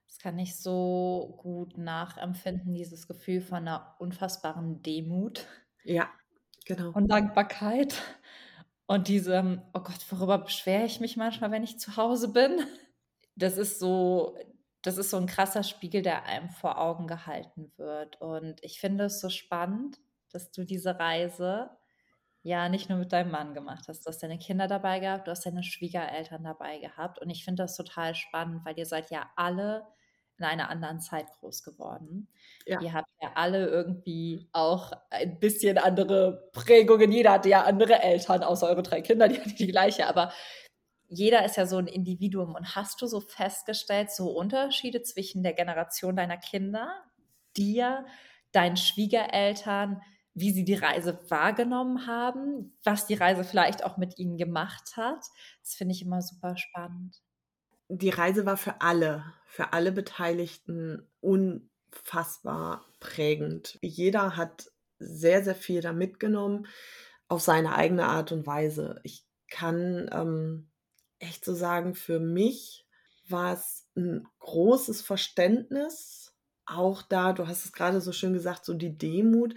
Das 0.07 0.19
kann 0.19 0.39
ich 0.39 0.59
so 0.59 1.39
gut 1.43 1.77
nachempfinden, 1.77 2.75
dieses 2.75 3.07
Gefühl 3.07 3.41
von 3.41 3.59
einer 3.59 3.95
unfassbaren 3.99 4.83
Demut. 4.83 5.47
Ja, 5.85 6.11
genau. 6.69 6.91
Und 6.93 7.09
Dankbarkeit. 7.09 8.01
Und 8.87 9.09
diesem, 9.09 9.61
oh 9.75 9.81
Gott, 9.81 10.01
worüber 10.11 10.39
beschwere 10.39 10.85
ich 10.85 11.01
mich 11.01 11.17
manchmal, 11.17 11.51
wenn 11.51 11.65
ich 11.65 11.79
zu 11.79 11.97
Hause 11.97 12.29
bin? 12.33 12.65
Das 13.35 13.59
ist 13.59 13.81
so 13.81 14.37
das 14.83 14.97
ist 14.97 15.11
so 15.11 15.17
ein 15.17 15.27
krasser 15.27 15.63
Spiegel, 15.63 16.03
der 16.03 16.25
einem 16.25 16.51
vor 16.51 16.79
Augen 16.79 17.07
gehalten 17.07 17.73
wird. 17.77 18.21
Und 18.21 18.63
ich 18.63 18.81
finde 18.81 19.05
es 19.05 19.21
so 19.21 19.29
spannend, 19.29 19.99
dass 20.31 20.51
du 20.53 20.65
diese 20.65 20.99
Reise 20.99 21.71
ja 22.43 22.69
nicht 22.69 22.89
nur 22.89 22.99
mit 22.99 23.13
deinem 23.13 23.31
Mann 23.31 23.55
gemacht 23.55 23.87
hast. 23.89 24.07
Du 24.07 24.09
hast 24.09 24.23
deine 24.23 24.39
Kinder 24.39 24.69
dabei 24.69 25.01
gehabt, 25.01 25.27
du 25.27 25.33
hast 25.33 25.45
deine 25.45 25.65
Schwiegereltern 25.65 26.45
dabei 26.45 26.79
gehabt. 26.79 27.21
Und 27.21 27.31
ich 27.31 27.45
finde 27.45 27.65
das 27.65 27.77
total 27.77 28.15
spannend, 28.15 28.65
weil 28.65 28.79
ihr 28.79 28.87
seid 28.87 29.11
ja 29.11 29.29
alle 29.37 29.87
in 30.39 30.45
einer 30.45 30.71
anderen 30.71 31.01
Zeit 31.01 31.27
groß 31.41 31.63
geworden. 31.63 32.29
Ja. 32.67 32.81
Ihr 32.81 32.93
habt 32.93 33.11
ja 33.21 33.33
alle 33.35 33.67
irgendwie 33.67 34.49
auch 34.53 34.93
ein 35.11 35.39
bisschen 35.39 35.79
andere 35.79 36.49
Prägungen. 36.53 37.11
Jeder 37.11 37.33
hatte 37.33 37.49
ja 37.49 37.65
andere 37.65 38.03
Eltern, 38.03 38.43
außer 38.43 38.69
eure 38.69 38.83
drei 38.83 39.01
Kinder, 39.01 39.29
die 39.29 39.37
hatten 39.41 39.57
die 39.57 39.67
gleiche. 39.67 40.07
Aber 40.07 40.33
jeder 41.09 41.45
ist 41.45 41.57
ja 41.57 41.67
so 41.67 41.79
ein 41.79 41.87
Individuum. 41.87 42.55
Und 42.55 42.77
hast 42.77 43.01
du 43.03 43.07
so 43.07 43.21
festgestellt, 43.21 44.11
so 44.11 44.31
Unterschiede 44.31 45.03
zwischen 45.03 45.43
der 45.43 45.55
Generation 45.55 46.17
deiner 46.17 46.37
Kinder, 46.37 47.03
dir, 47.57 48.05
deinen 48.53 48.77
Schwiegereltern, 48.77 50.03
wie 50.35 50.53
sie 50.53 50.65
die 50.65 50.75
Reise 50.75 51.19
wahrgenommen 51.29 52.07
haben, 52.07 52.77
was 52.85 53.07
die 53.07 53.15
Reise 53.15 53.45
vielleicht 53.45 53.85
auch 53.85 53.97
mit 53.97 54.19
ihnen 54.19 54.37
gemacht 54.37 54.97
hat? 54.97 55.25
Das 55.63 55.75
finde 55.75 55.95
ich 55.95 56.03
immer 56.03 56.23
super 56.23 56.57
spannend. 56.57 57.21
Die 57.89 58.11
Reise 58.11 58.47
war 58.47 58.57
für 58.57 58.81
alle, 58.81 59.25
für 59.49 59.73
alle 59.73 59.93
Beteiligten 59.93 61.09
unfassbar 61.21 62.85
prägend. 63.01 63.79
Jeder 63.81 64.37
hat 64.37 64.71
sehr, 64.99 65.43
sehr 65.43 65.55
viel 65.55 65.81
da 65.81 65.93
mitgenommen 65.93 66.67
auf 67.29 67.41
seine 67.41 67.75
eigene 67.75 68.07
Art 68.07 68.31
und 68.31 68.47
Weise. 68.47 69.01
Ich 69.05 69.25
kann 69.51 70.11
ähm, 70.13 70.69
echt 71.19 71.45
so 71.45 71.55
sagen, 71.55 71.95
für 71.95 72.21
mich 72.21 72.87
war 73.27 73.55
es 73.55 73.89
ein 73.97 74.27
großes 74.39 75.01
Verständnis, 75.01 76.35
auch 76.67 77.01
da, 77.01 77.33
du 77.33 77.47
hast 77.47 77.65
es 77.65 77.73
gerade 77.73 78.03
so 78.03 78.13
schön 78.13 78.35
gesagt, 78.35 78.67
so 78.67 78.75
die 78.75 78.97
Demut, 78.97 79.55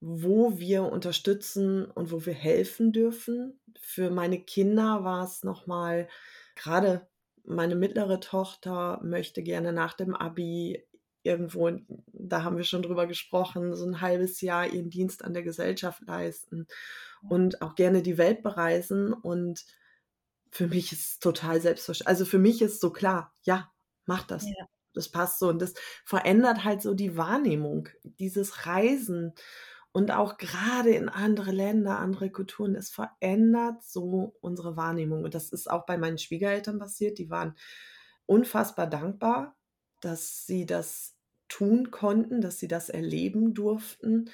wo 0.00 0.58
wir 0.58 0.84
unterstützen 0.84 1.84
und 1.84 2.10
wo 2.10 2.24
wir 2.24 2.32
helfen 2.32 2.92
dürfen. 2.92 3.60
Für 3.78 4.10
meine 4.10 4.40
Kinder 4.40 5.04
war 5.04 5.24
es 5.24 5.44
nochmal, 5.44 6.08
gerade 6.54 7.06
meine 7.48 7.76
mittlere 7.76 8.20
Tochter 8.20 9.00
möchte 9.02 9.42
gerne 9.42 9.72
nach 9.72 9.94
dem 9.94 10.14
Abi 10.14 10.84
irgendwo, 11.22 11.70
da 12.12 12.42
haben 12.44 12.56
wir 12.56 12.64
schon 12.64 12.82
drüber 12.82 13.06
gesprochen, 13.06 13.74
so 13.74 13.86
ein 13.86 14.00
halbes 14.00 14.40
Jahr 14.40 14.66
ihren 14.66 14.90
Dienst 14.90 15.24
an 15.24 15.34
der 15.34 15.42
Gesellschaft 15.42 16.02
leisten 16.06 16.66
und 17.28 17.60
auch 17.60 17.74
gerne 17.74 18.02
die 18.02 18.18
Welt 18.18 18.42
bereisen. 18.42 19.12
Und 19.12 19.64
für 20.50 20.68
mich 20.68 20.92
ist 20.92 21.00
es 21.00 21.18
total 21.18 21.60
selbstverständlich. 21.60 22.08
Also 22.08 22.24
für 22.24 22.38
mich 22.38 22.62
ist 22.62 22.80
so 22.80 22.90
klar, 22.90 23.34
ja, 23.42 23.70
mach 24.06 24.22
das. 24.22 24.44
Ja. 24.44 24.66
Das 24.94 25.10
passt 25.10 25.38
so. 25.38 25.48
Und 25.48 25.60
das 25.60 25.74
verändert 26.04 26.64
halt 26.64 26.82
so 26.82 26.94
die 26.94 27.16
Wahrnehmung, 27.16 27.88
dieses 28.02 28.66
Reisen 28.66 29.32
und 29.98 30.12
auch 30.12 30.38
gerade 30.38 30.90
in 30.90 31.08
andere 31.08 31.50
Länder, 31.50 31.98
andere 31.98 32.30
Kulturen. 32.30 32.76
Es 32.76 32.88
verändert 32.88 33.82
so 33.82 34.36
unsere 34.40 34.76
Wahrnehmung. 34.76 35.24
Und 35.24 35.34
das 35.34 35.50
ist 35.50 35.68
auch 35.68 35.86
bei 35.86 35.98
meinen 35.98 36.18
Schwiegereltern 36.18 36.78
passiert. 36.78 37.18
Die 37.18 37.30
waren 37.30 37.56
unfassbar 38.24 38.86
dankbar, 38.86 39.56
dass 40.00 40.46
sie 40.46 40.66
das 40.66 41.16
tun 41.48 41.90
konnten, 41.90 42.40
dass 42.40 42.60
sie 42.60 42.68
das 42.68 42.90
erleben 42.90 43.54
durften 43.54 44.30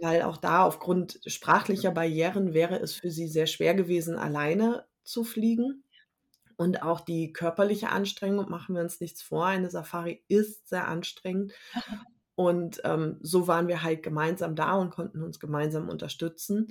weil 0.00 0.22
auch 0.22 0.36
da 0.38 0.64
aufgrund 0.64 1.20
sprachlicher 1.26 1.90
Barrieren 1.90 2.54
wäre 2.54 2.78
es 2.78 2.94
für 2.94 3.10
sie 3.10 3.28
sehr 3.28 3.46
schwer 3.46 3.74
gewesen, 3.74 4.16
alleine 4.16 4.86
zu 5.02 5.24
fliegen. 5.24 5.84
Und 6.56 6.82
auch 6.82 7.00
die 7.00 7.32
körperliche 7.32 7.88
Anstrengung, 7.90 8.48
machen 8.48 8.76
wir 8.76 8.82
uns 8.82 9.00
nichts 9.00 9.20
vor, 9.20 9.44
eine 9.46 9.68
Safari 9.68 10.24
ist 10.28 10.68
sehr 10.68 10.86
anstrengend. 10.88 11.52
Und 12.36 12.80
ähm, 12.84 13.18
so 13.20 13.46
waren 13.46 13.68
wir 13.68 13.82
halt 13.82 14.02
gemeinsam 14.02 14.56
da 14.56 14.74
und 14.74 14.90
konnten 14.90 15.22
uns 15.22 15.38
gemeinsam 15.38 15.88
unterstützen. 15.88 16.68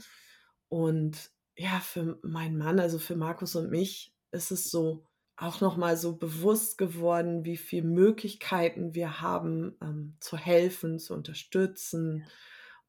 Und 0.68 1.32
ja, 1.56 1.80
für 1.80 2.20
meinen 2.24 2.58
Mann, 2.58 2.80
also 2.80 3.00
für 3.00 3.16
Markus 3.16 3.56
und 3.56 3.70
mich, 3.70 4.14
ist 4.32 4.52
es 4.52 4.70
so 4.70 5.06
auch 5.36 5.62
nochmal 5.62 5.98
so 5.98 6.16
bewusst 6.16 6.78
geworden, 6.78 7.46
wie 7.46 7.58
viele 7.58 7.88
Möglichkeiten 7.88 8.94
wir 8.94 9.22
haben, 9.22 9.76
ähm, 9.82 10.18
zu 10.20 10.38
helfen, 10.38 11.00
zu 11.00 11.14
unterstützen. 11.14 12.26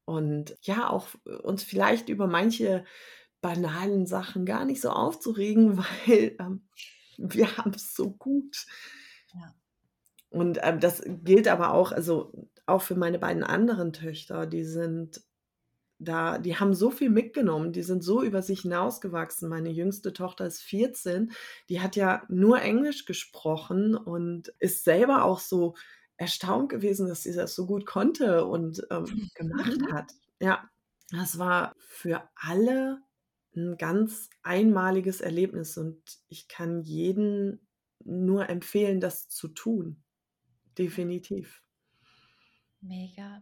Und 0.05 0.55
ja, 0.61 0.89
auch 0.89 1.07
uns 1.43 1.63
vielleicht 1.63 2.09
über 2.09 2.27
manche 2.27 2.85
banalen 3.41 4.05
Sachen 4.05 4.45
gar 4.45 4.65
nicht 4.65 4.81
so 4.81 4.89
aufzuregen, 4.89 5.77
weil 6.07 6.35
ähm, 6.39 6.67
wir 7.17 7.57
haben 7.57 7.71
es 7.73 7.93
so 7.93 8.11
gut. 8.11 8.65
Ja. 9.33 9.55
Und 10.29 10.59
ähm, 10.61 10.79
das 10.79 11.01
gilt 11.05 11.47
aber 11.47 11.73
auch, 11.73 11.91
also 11.91 12.49
auch 12.65 12.81
für 12.81 12.95
meine 12.95 13.19
beiden 13.19 13.43
anderen 13.43 13.93
Töchter, 13.93 14.45
die 14.45 14.63
sind 14.63 15.21
da, 15.97 16.37
die 16.37 16.57
haben 16.57 16.73
so 16.73 16.91
viel 16.91 17.09
mitgenommen, 17.09 17.71
die 17.71 17.83
sind 17.83 18.03
so 18.03 18.21
über 18.21 18.41
sich 18.41 18.61
hinausgewachsen. 18.61 19.47
Meine 19.47 19.69
jüngste 19.69 20.11
Tochter 20.11 20.45
ist 20.45 20.61
14, 20.61 21.31
die 21.69 21.79
hat 21.81 21.95
ja 21.95 22.23
nur 22.27 22.61
Englisch 22.61 23.05
gesprochen 23.05 23.95
und 23.95 24.49
ist 24.59 24.83
selber 24.83 25.23
auch 25.23 25.39
so 25.39 25.75
erstaunt 26.17 26.69
gewesen, 26.69 27.07
dass 27.07 27.23
sie 27.23 27.33
das 27.33 27.55
so 27.55 27.65
gut 27.65 27.85
konnte 27.85 28.45
und 28.45 28.85
ähm, 28.91 29.05
gemacht 29.35 29.79
mhm. 29.79 29.93
hat. 29.93 30.11
Ja, 30.39 30.69
das 31.11 31.37
war 31.37 31.73
für 31.77 32.27
alle 32.35 32.99
ein 33.55 33.77
ganz 33.77 34.29
einmaliges 34.43 35.21
Erlebnis 35.21 35.77
und 35.77 36.01
ich 36.27 36.47
kann 36.49 36.81
jeden 36.81 37.65
nur 38.03 38.49
empfehlen, 38.49 38.99
das 38.99 39.29
zu 39.29 39.47
tun. 39.47 40.03
Definitiv. 40.77 41.64
Mega. 42.87 43.41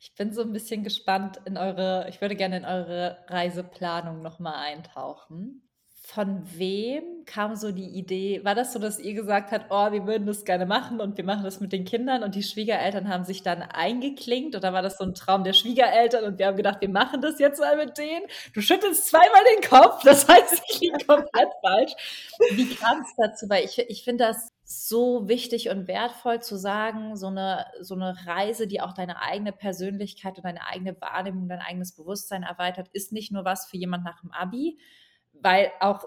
Ich 0.00 0.14
bin 0.14 0.32
so 0.32 0.42
ein 0.42 0.52
bisschen 0.52 0.82
gespannt 0.84 1.40
in 1.44 1.56
eure, 1.56 2.08
ich 2.08 2.20
würde 2.20 2.36
gerne 2.36 2.56
in 2.58 2.64
eure 2.64 3.24
Reiseplanung 3.28 4.22
nochmal 4.22 4.54
eintauchen 4.54 5.67
von 6.10 6.42
wem 6.56 7.26
kam 7.26 7.54
so 7.54 7.70
die 7.70 7.90
Idee? 7.90 8.42
War 8.42 8.54
das 8.54 8.72
so, 8.72 8.78
dass 8.78 8.98
ihr 8.98 9.12
gesagt 9.12 9.52
habt, 9.52 9.66
oh, 9.68 9.92
wir 9.92 10.06
würden 10.06 10.26
das 10.26 10.46
gerne 10.46 10.64
machen 10.64 11.00
und 11.00 11.18
wir 11.18 11.24
machen 11.24 11.44
das 11.44 11.60
mit 11.60 11.70
den 11.70 11.84
Kindern 11.84 12.22
und 12.22 12.34
die 12.34 12.42
Schwiegereltern 12.42 13.10
haben 13.10 13.24
sich 13.24 13.42
dann 13.42 13.60
eingeklinkt 13.60 14.56
oder 14.56 14.72
war 14.72 14.80
das 14.80 14.96
so 14.96 15.04
ein 15.04 15.12
Traum 15.12 15.44
der 15.44 15.52
Schwiegereltern 15.52 16.24
und 16.24 16.38
wir 16.38 16.46
haben 16.46 16.56
gedacht, 16.56 16.80
wir 16.80 16.88
machen 16.88 17.20
das 17.20 17.38
jetzt 17.38 17.60
mal 17.60 17.76
mit 17.76 17.98
denen? 17.98 18.24
Du 18.54 18.62
schüttelst 18.62 19.08
zweimal 19.08 19.42
den 19.54 19.68
Kopf, 19.68 20.02
das 20.02 20.26
heißt, 20.26 20.62
ich 20.70 20.80
liege 20.80 21.04
komplett 21.04 21.50
falsch. 21.60 21.92
Wie 22.52 22.74
kam 22.74 23.02
es 23.02 23.14
dazu? 23.18 23.46
Weil 23.50 23.66
ich, 23.66 23.78
ich 23.78 24.02
finde 24.02 24.24
das 24.24 24.48
so 24.64 25.28
wichtig 25.28 25.68
und 25.68 25.88
wertvoll 25.88 26.40
zu 26.40 26.56
sagen, 26.56 27.16
so 27.16 27.26
eine, 27.26 27.66
so 27.82 27.94
eine 27.94 28.16
Reise, 28.26 28.66
die 28.66 28.80
auch 28.80 28.94
deine 28.94 29.20
eigene 29.20 29.52
Persönlichkeit 29.52 30.38
und 30.38 30.44
deine 30.46 30.66
eigene 30.66 30.98
Wahrnehmung, 31.02 31.48
dein 31.48 31.60
eigenes 31.60 31.94
Bewusstsein 31.94 32.44
erweitert, 32.44 32.88
ist 32.94 33.12
nicht 33.12 33.30
nur 33.30 33.44
was 33.44 33.66
für 33.66 33.76
jemand 33.76 34.04
nach 34.04 34.22
dem 34.22 34.32
Abi, 34.32 34.78
weil 35.42 35.70
auch 35.80 36.04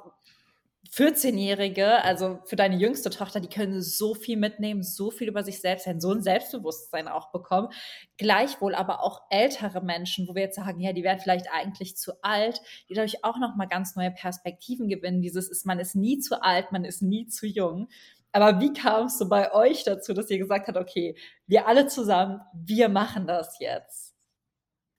14-Jährige, 0.93 2.03
also 2.03 2.39
für 2.43 2.57
deine 2.57 2.75
jüngste 2.75 3.09
Tochter, 3.09 3.39
die 3.39 3.47
können 3.47 3.81
so 3.81 4.13
viel 4.13 4.35
mitnehmen, 4.35 4.83
so 4.83 5.09
viel 5.09 5.29
über 5.29 5.41
sich 5.41 5.61
selbst 5.61 5.85
sein, 5.85 6.01
so 6.01 6.11
ein 6.11 6.21
Selbstbewusstsein 6.21 7.07
auch 7.07 7.31
bekommen. 7.31 7.69
Gleichwohl 8.17 8.75
aber 8.75 9.01
auch 9.01 9.21
ältere 9.29 9.81
Menschen, 9.81 10.27
wo 10.27 10.35
wir 10.35 10.41
jetzt 10.43 10.57
sagen, 10.57 10.81
ja, 10.81 10.91
die 10.91 11.03
werden 11.03 11.21
vielleicht 11.21 11.49
eigentlich 11.49 11.95
zu 11.95 12.21
alt, 12.21 12.61
die 12.89 12.93
dadurch 12.93 13.23
auch 13.23 13.37
nochmal 13.37 13.69
ganz 13.69 13.95
neue 13.95 14.11
Perspektiven 14.11 14.89
gewinnen. 14.89 15.21
Dieses 15.21 15.49
ist, 15.49 15.65
man 15.65 15.79
ist 15.79 15.95
nie 15.95 16.19
zu 16.19 16.43
alt, 16.43 16.73
man 16.73 16.83
ist 16.83 17.01
nie 17.01 17.25
zu 17.27 17.47
jung. 17.47 17.87
Aber 18.33 18.59
wie 18.59 18.73
kam 18.73 19.05
es 19.05 19.17
so 19.17 19.29
bei 19.29 19.53
euch 19.53 19.85
dazu, 19.85 20.13
dass 20.13 20.29
ihr 20.29 20.39
gesagt 20.39 20.67
habt, 20.67 20.77
okay, 20.77 21.15
wir 21.47 21.67
alle 21.67 21.87
zusammen, 21.87 22.41
wir 22.53 22.89
machen 22.89 23.27
das 23.27 23.59
jetzt? 23.59 24.00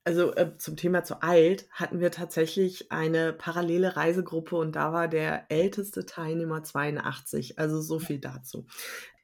Also 0.04 0.34
äh, 0.34 0.56
zum 0.58 0.76
Thema 0.76 1.04
zu 1.04 1.22
alt 1.22 1.68
hatten 1.70 2.00
wir 2.00 2.10
tatsächlich 2.10 2.90
eine 2.90 3.32
parallele 3.32 3.96
Reisegruppe 3.96 4.56
und 4.56 4.74
da 4.74 4.92
war 4.92 5.06
der 5.06 5.46
älteste 5.48 6.06
Teilnehmer 6.06 6.64
82. 6.64 7.58
Also 7.58 7.80
so 7.80 8.00
viel 8.00 8.18
dazu. 8.18 8.66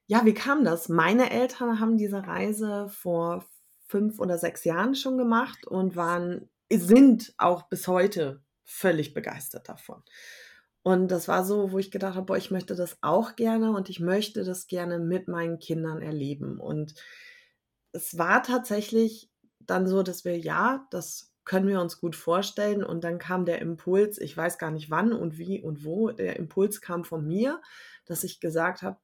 Ja, 0.06 0.25
wie 0.25 0.35
kam 0.35 0.64
das? 0.64 0.88
Meine 0.88 1.30
Eltern 1.30 1.80
haben 1.80 1.97
diese 1.97 2.26
Reise 2.26 2.88
vor 2.90 3.44
fünf 3.87 4.20
oder 4.20 4.38
sechs 4.38 4.64
Jahren 4.64 4.94
schon 4.94 5.18
gemacht 5.18 5.66
und 5.66 5.97
waren, 5.97 6.49
sind 6.70 7.35
auch 7.38 7.68
bis 7.68 7.88
heute 7.88 8.42
völlig 8.64 9.14
begeistert 9.14 9.68
davon. 9.68 10.02
Und 10.82 11.08
das 11.08 11.26
war 11.26 11.44
so, 11.44 11.73
wo 11.73 11.78
ich 11.78 11.90
gedacht 11.90 12.14
habe, 12.14 12.26
boah, 12.26 12.37
ich 12.37 12.50
möchte 12.50 12.76
das 12.76 12.99
auch 13.02 13.35
gerne 13.37 13.73
und 13.73 13.90
ich 13.90 14.00
möchte 14.00 14.44
das 14.44 14.68
gerne 14.68 14.99
mit 14.99 15.28
meinen 15.28 15.58
Kindern 15.58 16.00
erleben. 16.00 16.61
Und 16.61 16.94
es 17.92 18.16
war 18.16 18.42
tatsächlich 18.42 19.30
dann 19.70 19.87
so, 19.87 20.02
dass 20.02 20.25
wir, 20.25 20.38
ja, 20.38 20.87
das 20.90 21.32
können 21.44 21.68
wir 21.68 21.80
uns 21.80 22.00
gut 22.00 22.14
vorstellen. 22.14 22.84
Und 22.84 23.04
dann 23.04 23.18
kam 23.18 23.44
der 23.44 23.60
Impuls, 23.60 24.18
ich 24.18 24.37
weiß 24.37 24.58
gar 24.58 24.70
nicht 24.70 24.90
wann 24.90 25.12
und 25.12 25.38
wie 25.38 25.60
und 25.62 25.84
wo, 25.84 26.10
der 26.10 26.37
Impuls 26.37 26.80
kam 26.80 27.04
von 27.04 27.26
mir, 27.26 27.60
dass 28.04 28.25
ich 28.25 28.40
gesagt 28.40 28.82
habe, 28.82 28.98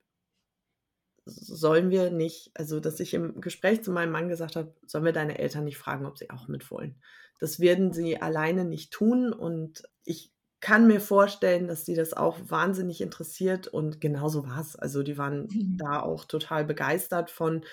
sollen 1.25 1.91
wir 1.91 2.11
nicht, 2.11 2.51
also 2.55 2.81
dass 2.81 3.01
ich 3.01 3.15
im 3.15 3.41
Gespräch 3.41 3.83
zu 3.83 3.93
meinem 3.93 4.13
Mann 4.13 4.29
gesagt 4.29 4.57
habe, 4.57 4.75
sollen 4.87 5.05
wir 5.05 5.13
deine 5.13 5.39
Eltern 5.39 5.65
nicht 5.65 5.79
fragen, 5.79 6.05
ob 6.05 6.19
sie 6.19 6.31
auch 6.31 6.49
mit 6.49 6.71
wollen. 6.71 6.97
Das 7.41 7.61
werden 7.61 7.93
sie 7.93 8.21
alleine 8.21 8.65
nicht 8.65 8.93
tun 8.93 9.33
und 9.33 9.85
ich 10.05 10.33
kann 10.61 10.87
mir 10.87 11.01
vorstellen, 11.01 11.67
dass 11.67 11.85
sie 11.85 11.95
das 11.95 12.15
auch 12.15 12.39
wahnsinnig 12.49 13.01
interessiert 13.01 13.69
und 13.69 14.01
genauso 14.01 14.47
war 14.47 14.61
es. 14.61 14.77
Also 14.77 15.03
die 15.03 15.19
waren 15.19 15.43
mhm. 15.43 15.77
da 15.79 16.01
auch 16.01 16.25
total 16.25 16.65
begeistert 16.65 17.31
von 17.31 17.65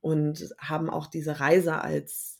und 0.00 0.54
haben 0.58 0.90
auch 0.90 1.06
diese 1.06 1.40
Reise 1.40 1.80
als 1.80 2.35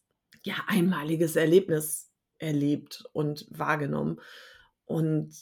ja, 0.46 0.54
einmaliges 0.68 1.36
Erlebnis 1.36 2.10
erlebt 2.38 3.04
und 3.12 3.46
wahrgenommen. 3.50 4.20
Und 4.84 5.34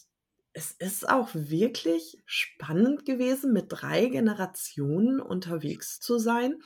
es 0.55 0.71
ist 0.71 1.09
auch 1.09 1.29
wirklich 1.35 2.23
spannend 2.25 3.05
gewesen, 3.05 3.53
mit 3.53 3.67
drei 3.69 4.07
Generationen 4.07 5.21
unterwegs 5.21 6.01
zu 6.01 6.19
sein. 6.19 6.63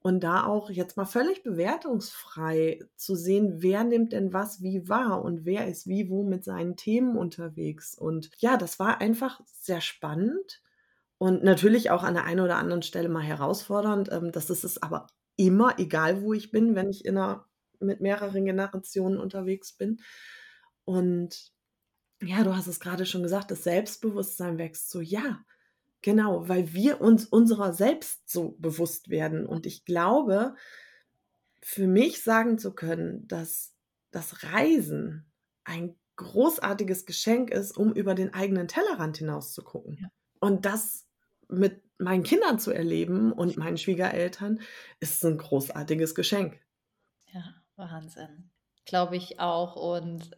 Und 0.00 0.20
da 0.24 0.44
auch 0.44 0.70
jetzt 0.70 0.96
mal 0.96 1.06
völlig 1.06 1.42
bewertungsfrei 1.42 2.80
zu 2.96 3.14
sehen, 3.14 3.62
wer 3.62 3.84
nimmt 3.84 4.12
denn 4.12 4.32
was 4.32 4.62
wie 4.62 4.88
wahr 4.88 5.22
und 5.22 5.44
wer 5.44 5.66
ist 5.66 5.86
wie 5.86 6.08
wo 6.08 6.24
mit 6.24 6.44
seinen 6.44 6.76
Themen 6.76 7.16
unterwegs. 7.16 7.94
Und 7.94 8.30
ja, 8.38 8.56
das 8.56 8.78
war 8.78 9.00
einfach 9.00 9.40
sehr 9.46 9.80
spannend 9.80 10.62
und 11.18 11.42
natürlich 11.42 11.90
auch 11.90 12.04
an 12.04 12.14
der 12.14 12.24
einen 12.24 12.40
oder 12.40 12.56
anderen 12.56 12.82
Stelle 12.82 13.08
mal 13.08 13.22
herausfordernd. 13.22 14.10
Ähm, 14.12 14.32
das 14.32 14.50
ist 14.50 14.64
es 14.64 14.82
aber 14.82 15.08
immer, 15.38 15.78
egal 15.78 16.22
wo 16.22 16.32
ich 16.32 16.50
bin, 16.50 16.74
wenn 16.74 16.90
ich 16.90 17.04
in 17.04 17.16
einer, 17.16 17.44
mit 17.80 18.00
mehreren 18.00 18.44
Generationen 18.44 19.18
unterwegs 19.18 19.72
bin. 19.72 20.00
Und 20.84 21.52
ja, 22.22 22.42
du 22.42 22.56
hast 22.56 22.66
es 22.66 22.80
gerade 22.80 23.06
schon 23.06 23.22
gesagt, 23.22 23.50
das 23.50 23.64
Selbstbewusstsein 23.64 24.58
wächst 24.58 24.90
so. 24.90 25.00
Ja, 25.00 25.44
genau, 26.02 26.48
weil 26.48 26.72
wir 26.72 27.00
uns 27.00 27.26
unserer 27.26 27.72
selbst 27.72 28.28
so 28.28 28.56
bewusst 28.58 29.08
werden. 29.08 29.46
Und 29.46 29.66
ich 29.66 29.84
glaube, 29.84 30.54
für 31.62 31.86
mich 31.86 32.22
sagen 32.22 32.58
zu 32.58 32.74
können, 32.74 33.26
dass 33.28 33.74
das 34.10 34.42
Reisen 34.42 35.30
ein 35.64 35.96
großartiges 36.16 37.06
Geschenk 37.06 37.50
ist, 37.50 37.76
um 37.76 37.92
über 37.92 38.14
den 38.14 38.34
eigenen 38.34 38.68
Tellerrand 38.68 39.18
hinaus 39.18 39.52
zu 39.52 39.62
gucken. 39.62 39.98
Ja. 40.00 40.08
Und 40.40 40.64
das 40.64 41.06
mit 41.48 41.82
meinen 41.98 42.22
Kindern 42.22 42.58
zu 42.58 42.72
erleben 42.72 43.32
und 43.32 43.56
meinen 43.56 43.78
Schwiegereltern 43.78 44.60
ist 45.00 45.24
ein 45.24 45.38
großartiges 45.38 46.14
Geschenk. 46.14 46.60
Ja, 47.32 47.54
Wahnsinn. 47.78 48.50
Glaube 48.84 49.16
ich 49.16 49.40
auch. 49.40 49.76
Und 49.76 50.30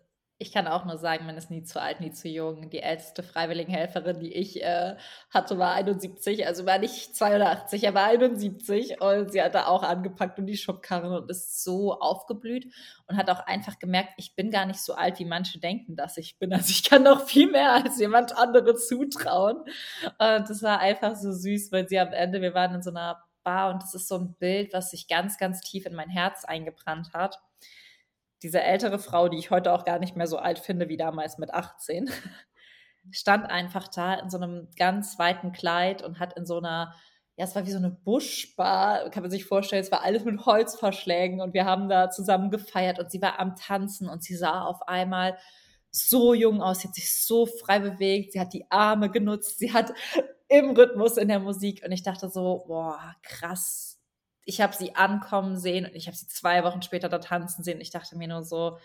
ich 0.43 0.53
kann 0.53 0.67
auch 0.67 0.87
nur 0.87 0.97
sagen, 0.97 1.27
man 1.27 1.37
ist 1.37 1.51
nie 1.51 1.65
zu 1.65 1.83
alt, 1.83 2.01
nie 2.01 2.13
zu 2.13 2.27
jung. 2.27 2.71
Die 2.71 2.81
älteste 2.81 3.23
Freiwilligenhelferin, 3.23 4.21
die 4.21 4.33
ich 4.33 4.63
äh, 4.63 4.97
hatte, 5.29 5.59
war 5.59 5.75
71, 5.75 6.47
also 6.47 6.65
war 6.65 6.79
nicht 6.79 7.15
82, 7.15 7.85
er 7.85 7.93
war 7.93 8.07
71 8.07 9.03
und 9.03 9.33
sie 9.33 9.43
hat 9.43 9.55
da 9.55 9.67
auch 9.67 9.83
angepackt 9.83 10.39
und 10.39 10.47
die 10.47 10.57
Schubkarren 10.57 11.13
und 11.13 11.31
ist 11.31 11.63
so 11.63 11.93
aufgeblüht 11.93 12.73
und 13.07 13.19
hat 13.19 13.29
auch 13.29 13.41
einfach 13.41 13.79
gemerkt, 13.79 14.15
ich 14.17 14.35
bin 14.35 14.51
gar 14.51 14.65
nicht 14.65 14.81
so 14.81 14.95
alt, 14.95 15.19
wie 15.19 15.27
manche 15.27 15.61
denken, 15.61 15.95
dass 15.95 16.17
ich 16.17 16.39
bin. 16.39 16.55
Also 16.55 16.71
ich 16.71 16.89
kann 16.89 17.03
noch 17.03 17.27
viel 17.27 17.51
mehr 17.51 17.75
als 17.75 18.01
jemand 18.01 18.35
andere 18.35 18.77
zutrauen. 18.77 19.59
Und 19.59 20.51
das 20.51 20.63
war 20.63 20.79
einfach 20.79 21.17
so 21.17 21.33
süß, 21.33 21.71
weil 21.71 21.87
sie 21.87 21.99
am 21.99 22.15
Ende, 22.15 22.41
wir 22.41 22.55
waren 22.55 22.77
in 22.77 22.83
so 22.83 22.91
einer 22.91 23.23
Bar 23.43 23.73
und 23.73 23.83
das 23.83 23.95
ist 23.95 24.09
so 24.09 24.17
ein 24.17 24.35
Bild, 24.35 24.73
was 24.73 24.91
sich 24.91 25.09
ganz, 25.09 25.39
ganz 25.39 25.61
tief 25.61 25.87
in 25.87 25.95
mein 25.95 26.09
Herz 26.09 26.45
eingebrannt 26.45 27.13
hat. 27.13 27.41
Diese 28.43 28.63
ältere 28.63 28.99
Frau, 28.99 29.29
die 29.29 29.39
ich 29.39 29.51
heute 29.51 29.73
auch 29.73 29.85
gar 29.85 29.99
nicht 29.99 30.17
mehr 30.17 30.27
so 30.27 30.39
alt 30.39 30.59
finde 30.59 30.89
wie 30.89 30.97
damals 30.97 31.39
mit 31.39 31.53
18, 31.53 32.11
stand 33.11 33.47
einfach 33.47 33.89
da 33.89 34.15
in 34.15 34.31
so 34.31 34.39
einem 34.39 34.69
ganz 34.77 35.19
weiten 35.19 35.53
Kleid 35.53 36.03
und 36.03 36.19
hat 36.19 36.37
in 36.37 36.47
so 36.47 36.59
einer, 36.59 36.95
ja, 37.37 37.45
es 37.45 37.55
war 37.55 37.67
wie 37.67 37.73
so 37.73 37.79
eine 37.79 37.91
Buschbar, 37.91 39.11
kann 39.11 39.23
man 39.23 39.31
sich 39.31 39.45
vorstellen, 39.45 39.83
es 39.83 39.93
war 39.93 40.03
alles 40.03 40.25
mit 40.25 40.45
Holzverschlägen 40.47 41.41
und 41.41 41.55
wir 41.55 41.65
haben 41.65 41.89
da 41.89 42.11
zusammen 42.11 42.51
gefeiert 42.51 42.99
und 42.99 43.11
sie 43.11 43.23
war 43.23 43.39
am 43.39 43.57
Tanzen 43.57 44.09
und 44.09 44.23
sie 44.23 44.37
sah 44.37 44.63
auf 44.63 44.87
einmal 44.89 45.39
so 45.91 46.35
jung 46.35 46.63
aus, 46.63 46.81
sie 46.81 46.89
hat 46.89 46.95
sich 46.95 47.13
so 47.13 47.47
frei 47.47 47.81
bewegt, 47.81 48.33
sie 48.33 48.41
hat 48.41 48.53
die 48.53 48.71
Arme 48.71 49.11
genutzt, 49.11 49.59
sie 49.59 49.73
hat 49.73 49.93
im 50.51 50.71
Rhythmus 50.71 51.17
in 51.17 51.29
der 51.29 51.39
Musik 51.39 51.83
und 51.85 51.93
ich 51.93 52.03
dachte 52.03 52.29
so, 52.29 52.65
boah, 52.67 53.15
krass, 53.23 54.01
ich 54.45 54.61
habe 54.61 54.75
sie 54.75 54.97
ankommen 54.97 55.57
sehen 55.57 55.87
und 55.87 55.95
ich 55.95 56.09
habe 56.09 56.17
sie 56.17 56.27
zwei 56.27 56.65
Wochen 56.65 56.83
später 56.83 57.09
da 57.09 57.19
tanzen 57.19 57.63
sehen. 57.63 57.81
Ich 57.81 57.91
dachte 57.91 58.19
mir 58.19 58.27
nur 58.27 58.43
so, 58.43 58.79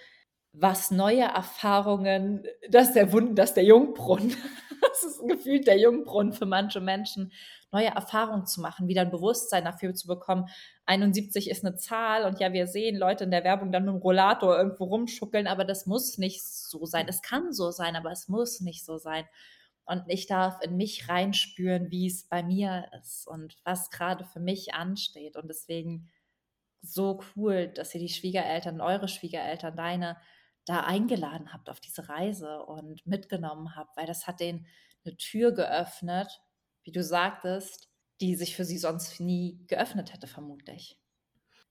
was 0.53 0.91
neue 0.91 1.23
Erfahrungen, 1.23 2.45
das 2.69 2.89
ist 2.89 2.95
der 2.95 3.11
Wund, 3.11 3.37
das 3.39 3.49
ist 3.49 3.55
der 3.55 3.65
Jungbrunnen. 3.65 4.37
das 4.81 5.03
ist 5.03 5.27
gefühlt 5.27 5.65
der 5.65 5.79
Jungbrunnen 5.79 6.33
für 6.33 6.45
manche 6.45 6.81
Menschen, 6.81 7.31
neue 7.71 7.87
Erfahrungen 7.87 8.45
zu 8.45 8.61
machen, 8.61 8.87
wieder 8.87 9.01
ein 9.01 9.09
Bewusstsein 9.09 9.65
dafür 9.65 9.95
zu 9.95 10.07
bekommen. 10.07 10.47
71 10.85 11.49
ist 11.49 11.65
eine 11.65 11.75
Zahl 11.77 12.25
und 12.25 12.39
ja, 12.39 12.53
wir 12.53 12.67
sehen 12.67 12.95
Leute 12.95 13.23
in 13.23 13.31
der 13.31 13.43
Werbung 13.43 13.71
dann 13.71 13.85
mit 13.85 13.95
dem 13.95 14.01
Rollator 14.01 14.55
irgendwo 14.55 14.83
rumschuckeln, 14.85 15.47
aber 15.47 15.65
das 15.65 15.87
muss 15.87 16.19
nicht 16.19 16.43
so 16.43 16.85
sein. 16.85 17.07
Es 17.09 17.23
kann 17.23 17.51
so 17.53 17.71
sein, 17.71 17.95
aber 17.95 18.11
es 18.11 18.27
muss 18.27 18.61
nicht 18.61 18.85
so 18.85 18.99
sein. 18.99 19.25
Und 19.85 20.03
ich 20.07 20.27
darf 20.27 20.61
in 20.61 20.77
mich 20.77 21.09
reinspüren, 21.09 21.91
wie 21.91 22.07
es 22.07 22.27
bei 22.27 22.41
mir 22.43 22.89
ist 22.99 23.27
und 23.27 23.57
was 23.63 23.91
gerade 23.91 24.25
für 24.25 24.39
mich 24.39 24.73
ansteht. 24.73 25.35
Und 25.35 25.47
deswegen 25.47 26.09
so 26.81 27.21
cool, 27.35 27.67
dass 27.67 27.93
ihr 27.93 28.01
die 28.01 28.09
Schwiegereltern, 28.09 28.81
eure 28.81 29.07
Schwiegereltern, 29.07 29.75
deine, 29.75 30.17
da 30.65 30.81
eingeladen 30.81 31.53
habt 31.53 31.69
auf 31.69 31.79
diese 31.79 32.09
Reise 32.09 32.63
und 32.63 33.05
mitgenommen 33.05 33.75
habt, 33.75 33.95
weil 33.97 34.07
das 34.07 34.27
hat 34.27 34.39
denen 34.39 34.65
eine 35.05 35.17
Tür 35.17 35.51
geöffnet, 35.51 36.41
wie 36.83 36.91
du 36.91 37.03
sagtest, 37.03 37.89
die 38.21 38.35
sich 38.35 38.55
für 38.55 38.65
sie 38.65 38.77
sonst 38.77 39.19
nie 39.19 39.63
geöffnet 39.67 40.13
hätte, 40.13 40.27
vermutlich. 40.27 40.99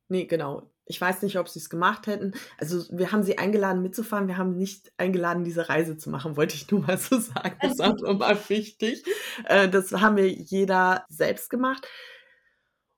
Nee, 0.09 0.27
genau. 0.27 0.74
Ich 0.87 1.01
weiß 1.01 1.23
nicht, 1.23 1.39
ob 1.39 1.49
sie 1.49 1.59
es 1.59 1.71
gemacht 1.71 2.07
hätten. 2.07 2.35
Also 2.59 2.85
wir 2.91 3.11
haben 3.11 3.23
sie 3.23 3.39
eingeladen 3.39 3.83
mitzufahren. 3.83 4.29
Wir 4.29 4.37
haben 4.37 4.57
nicht 4.57 4.93
eingeladen, 4.99 5.45
diese 5.45 5.69
Reise 5.69 5.97
zu 5.97 6.11
machen, 6.11 6.37
wollte 6.37 6.55
ich 6.55 6.71
nur 6.71 6.81
mal 6.83 6.99
so 6.99 7.19
sagen. 7.19 7.57
Das 7.61 7.79
war 7.79 7.95
nochmal 7.95 8.39
wichtig. 8.49 9.03
Äh, 9.47 9.69
das 9.69 9.93
haben 9.93 10.17
wir 10.17 10.29
jeder 10.29 11.07
selbst 11.09 11.49
gemacht. 11.49 11.87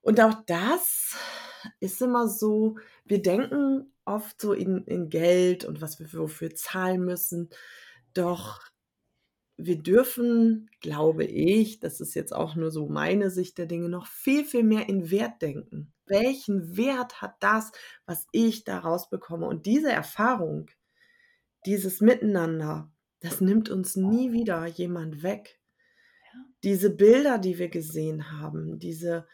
Und 0.01 0.20
auch 0.20 0.35
das 0.46 1.16
ist 1.81 2.01
immer 2.03 2.29
so, 2.29 2.77
wir 3.05 3.22
denken 3.22 3.92
oft 4.05 4.40
so 4.40 4.53
in, 4.53 4.85
in 4.85 5.09
Geld 5.09 5.64
und 5.64 5.81
was 5.81 5.99
wir 5.99 6.12
wofür 6.12 6.55
zahlen 6.55 7.05
müssen. 7.05 7.51
Doch 8.14 8.61
wir 9.57 9.79
dürfen, 9.79 10.70
glaube 10.81 11.25
ich, 11.25 11.81
das 11.81 12.01
ist 12.01 12.14
jetzt 12.14 12.35
auch 12.35 12.57
nur 12.57 12.70
so 12.70 12.87
meine 12.88 13.31
Sicht 13.31 13.59
der 13.59 13.66
Dinge, 13.66 13.88
noch 13.88 14.07
viel, 14.07 14.44
viel 14.44 14.62
mehr 14.62 14.88
in 14.88 15.11
Wert 15.11 15.40
denken. 15.40 15.92
Welchen 16.06 16.76
Wert 16.76 17.20
hat 17.20 17.34
das, 17.40 17.72
was 18.06 18.26
ich 18.32 18.64
daraus 18.64 19.10
bekomme? 19.10 19.46
Und 19.46 19.66
diese 19.66 19.90
Erfahrung, 19.90 20.70
dieses 21.64 22.00
Miteinander, 22.00 22.90
das 23.20 23.40
nimmt 23.40 23.68
uns 23.70 23.96
nie 23.96 24.32
wieder 24.32 24.66
jemand 24.66 25.22
weg. 25.22 25.60
Diese 26.62 26.90
Bilder, 26.90 27.38
die 27.38 27.58
wir 27.58 27.68
gesehen 27.68 28.30
haben, 28.32 28.78
diese 28.78 29.26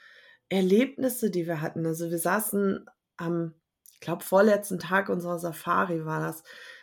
Erlebnisse, 0.49 1.31
die 1.31 1.47
wir 1.47 1.61
hatten. 1.61 1.87
Also 1.87 2.11
wir 2.11 2.19
saßen 2.19 2.87
am, 3.17 3.55
ich 3.93 4.01
glaube, 4.01 4.25
vorletzten 4.25 4.79
Tag 4.79 5.09
unserer 5.09 5.39
Safari 5.39 6.05
war 6.05 6.21
das. 6.21 6.43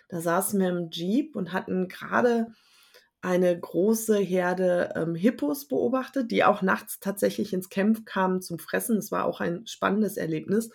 Da 0.10 0.22
saßen 0.22 0.60
wir 0.60 0.70
im 0.70 0.90
Jeep 0.90 1.36
und 1.36 1.54
hatten 1.54 1.88
gerade 1.88 2.48
eine 3.22 3.60
große 3.60 4.18
Herde 4.18 4.94
ähm, 4.96 5.16
Hippos 5.16 5.68
beobachtet, 5.68 6.32
die 6.32 6.44
auch 6.44 6.62
nachts 6.62 7.00
tatsächlich 7.00 7.54
ins 7.54 7.70
Camp 7.70 8.06
kamen 8.06 8.42
zum 8.42 8.60
Fressen. 8.60 8.96
Das 8.96 9.12
war 9.12 9.26
auch 9.26 9.42
ein 9.42 9.68
spannendes 9.68 10.18
Erlebnis. 10.18 10.70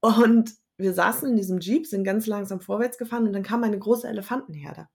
Und 0.00 0.52
wir 0.76 0.92
saßen 0.92 1.28
in 1.28 1.36
diesem 1.36 1.60
Jeep, 1.60 1.86
sind 1.86 2.04
ganz 2.04 2.26
langsam 2.26 2.60
vorwärts 2.60 2.98
gefahren 2.98 3.26
und 3.26 3.32
dann 3.32 3.42
kam 3.42 3.64
eine 3.64 3.78
große 3.78 4.06
Elefantenherde. 4.06 4.88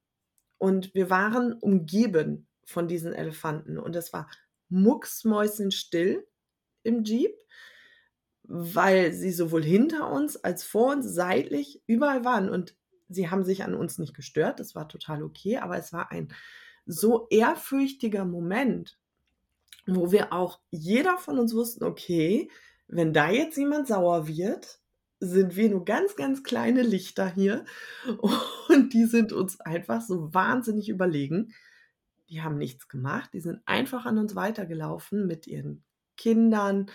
Und 0.57 0.93
wir 0.93 1.09
waren 1.09 1.53
umgeben 1.53 2.47
von 2.65 2.87
diesen 2.87 3.13
Elefanten 3.13 3.77
und 3.77 3.95
es 3.95 4.11
war 4.13 4.29
mucksmäusenstill 4.69 6.27
im 6.83 7.03
Jeep, 7.03 7.35
weil 8.43 9.13
sie 9.13 9.31
sowohl 9.31 9.63
hinter 9.63 10.09
uns 10.11 10.37
als 10.37 10.63
vor 10.63 10.93
uns 10.93 11.05
seitlich 11.13 11.83
überall 11.85 12.23
waren. 12.25 12.49
Und 12.49 12.76
sie 13.09 13.29
haben 13.29 13.43
sich 13.43 13.63
an 13.63 13.73
uns 13.73 13.97
nicht 13.97 14.13
gestört, 14.13 14.59
das 14.59 14.75
war 14.75 14.87
total 14.87 15.23
okay, 15.23 15.57
aber 15.57 15.77
es 15.77 15.93
war 15.93 16.11
ein 16.11 16.29
so 16.85 17.27
ehrfürchtiger 17.29 18.25
Moment, 18.25 18.97
wo 19.85 20.11
wir 20.11 20.33
auch 20.33 20.59
jeder 20.69 21.17
von 21.17 21.39
uns 21.39 21.53
wussten, 21.53 21.83
okay, 21.83 22.49
wenn 22.87 23.13
da 23.13 23.29
jetzt 23.29 23.57
jemand 23.57 23.87
sauer 23.87 24.27
wird, 24.27 24.79
sind 25.19 25.55
wir 25.55 25.69
nur 25.69 25.83
ganz, 25.83 26.15
ganz 26.15 26.43
kleine 26.43 26.83
Lichter 26.83 27.33
hier 27.33 27.65
und 28.69 28.93
die 28.93 29.05
sind 29.05 29.33
uns 29.33 29.59
einfach 29.61 30.01
so 30.01 30.33
wahnsinnig 30.33 30.89
überlegen. 30.89 31.53
Die 32.29 32.41
haben 32.41 32.57
nichts 32.57 32.87
gemacht, 32.87 33.31
die 33.33 33.39
sind 33.39 33.61
einfach 33.65 34.05
an 34.05 34.17
uns 34.17 34.35
weitergelaufen 34.35 35.27
mit 35.27 35.47
ihren 35.47 35.83
Kindern, 36.17 36.91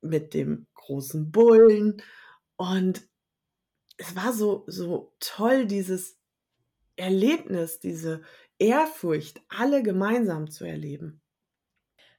mit 0.00 0.32
dem 0.34 0.66
großen 0.74 1.30
Bullen 1.30 2.02
und 2.56 3.07
es 3.98 4.16
war 4.16 4.32
so, 4.32 4.64
so 4.66 5.12
toll, 5.20 5.66
dieses 5.66 6.16
Erlebnis, 6.96 7.78
diese 7.80 8.22
Ehrfurcht, 8.58 9.40
alle 9.48 9.82
gemeinsam 9.82 10.50
zu 10.50 10.64
erleben. 10.64 11.20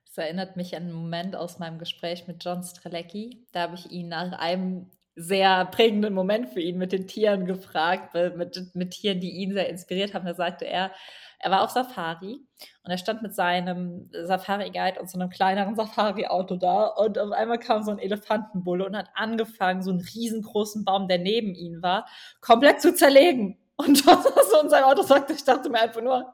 Es 0.05 0.17
erinnert 0.17 0.55
mich 0.57 0.75
an 0.75 0.83
einen 0.83 0.93
Moment 0.93 1.35
aus 1.35 1.59
meinem 1.59 1.79
Gespräch 1.79 2.27
mit 2.27 2.43
John 2.43 2.63
Strelecki. 2.63 3.45
Da 3.51 3.61
habe 3.61 3.75
ich 3.75 3.91
ihn 3.91 4.09
nach 4.09 4.31
einem 4.33 4.89
sehr 5.19 5.65
prägenden 5.65 6.13
Moment 6.13 6.49
für 6.49 6.61
ihn 6.61 6.77
mit 6.77 6.91
den 6.93 7.07
Tieren 7.07 7.45
gefragt, 7.45 8.13
mit, 8.13 8.73
mit 8.73 8.91
Tieren, 8.91 9.19
die 9.19 9.31
ihn 9.31 9.53
sehr 9.53 9.69
inspiriert 9.69 10.13
haben. 10.13 10.25
Da 10.25 10.33
sagte 10.33 10.65
er, 10.65 10.91
er 11.39 11.51
war 11.51 11.63
auf 11.63 11.71
Safari 11.71 12.39
und 12.83 12.91
er 12.91 12.97
stand 12.97 13.21
mit 13.21 13.35
seinem 13.35 14.09
Safari-Guide 14.11 14.99
und 14.99 15.09
so 15.09 15.19
einem 15.19 15.29
kleineren 15.29 15.75
Safari-Auto 15.77 16.55
da 16.55 16.85
und 16.85 17.17
auf 17.19 17.31
einmal 17.31 17.59
kam 17.59 17.83
so 17.83 17.91
ein 17.91 17.99
Elefantenbulle 17.99 18.85
und 18.85 18.95
hat 18.95 19.09
angefangen, 19.13 19.81
so 19.81 19.91
einen 19.91 20.01
riesengroßen 20.01 20.85
Baum, 20.85 21.07
der 21.07 21.19
neben 21.19 21.53
ihm 21.53 21.81
war, 21.81 22.07
komplett 22.41 22.81
zu 22.81 22.93
zerlegen. 22.93 23.57
Und 23.75 24.05
was 24.05 24.23
so 24.51 24.61
in 24.61 24.69
seinem 24.69 24.85
Auto 24.85 25.01
sagte, 25.01 25.33
ich 25.33 25.43
dachte 25.43 25.69
mir 25.69 25.81
einfach 25.81 26.01
nur, 26.01 26.33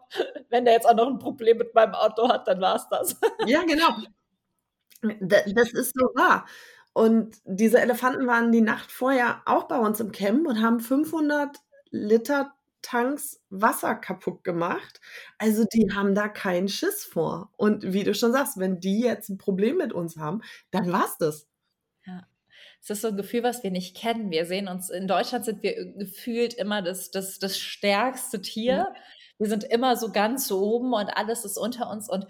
wenn 0.49 0.65
der 0.65 0.73
jetzt 0.73 0.87
auch 0.87 0.95
noch 0.95 1.07
ein 1.07 1.19
Problem 1.19 1.57
mit 1.57 1.73
meinem 1.73 1.93
Auto 1.93 2.27
hat, 2.29 2.47
dann 2.47 2.61
war 2.61 2.75
es 2.75 2.87
das. 2.89 3.19
Ja, 3.45 3.61
genau. 3.63 3.95
Das 5.21 5.71
ist 5.71 5.93
so 5.95 6.05
wahr. 6.15 6.45
Und 6.95 7.36
diese 7.43 7.81
Elefanten 7.81 8.25
waren 8.25 8.53
die 8.53 8.62
Nacht 8.62 8.89
vorher 8.89 9.41
auch 9.45 9.63
bei 9.67 9.77
uns 9.77 9.99
im 9.99 10.13
Camp 10.13 10.47
und 10.47 10.62
haben 10.62 10.79
500 10.79 11.58
Liter 11.91 12.53
Tanks 12.81 13.41
Wasser 13.49 13.95
kaputt 13.95 14.45
gemacht. 14.45 15.01
Also 15.38 15.65
die 15.65 15.91
haben 15.93 16.15
da 16.15 16.29
keinen 16.29 16.69
Schiss 16.69 17.03
vor. 17.03 17.51
Und 17.58 17.91
wie 17.91 18.05
du 18.05 18.15
schon 18.15 18.31
sagst, 18.31 18.58
wenn 18.60 18.79
die 18.79 19.01
jetzt 19.01 19.27
ein 19.27 19.38
Problem 19.38 19.75
mit 19.75 19.91
uns 19.91 20.15
haben, 20.15 20.41
dann 20.71 20.89
war's 20.89 21.17
das. 21.17 21.49
Ja. 22.05 22.25
Es 22.81 22.89
ist 22.89 23.01
so 23.01 23.10
ein 23.10 23.17
Gefühl, 23.17 23.43
was 23.43 23.62
wir 23.62 23.71
nicht 23.71 23.97
kennen. 23.97 24.31
Wir 24.31 24.45
sehen 24.45 24.69
uns, 24.69 24.89
in 24.89 25.10
Deutschland 25.10 25.43
sind 25.43 25.63
wir 25.63 25.93
gefühlt 25.95 26.53
immer 26.53 26.81
das, 26.81 27.12
das, 27.12 27.39
das 27.39 27.60
stärkste 27.60 28.41
Tier. 28.41 28.73
Ja. 28.73 28.93
Wir 29.38 29.49
sind 29.49 29.65
immer 29.65 29.97
so 29.97 30.13
ganz 30.13 30.49
oben 30.49 30.93
und 30.93 31.10
alles 31.10 31.43
ist 31.43 31.58
unter 31.58 31.89
uns. 31.89 32.08
Und 32.08 32.25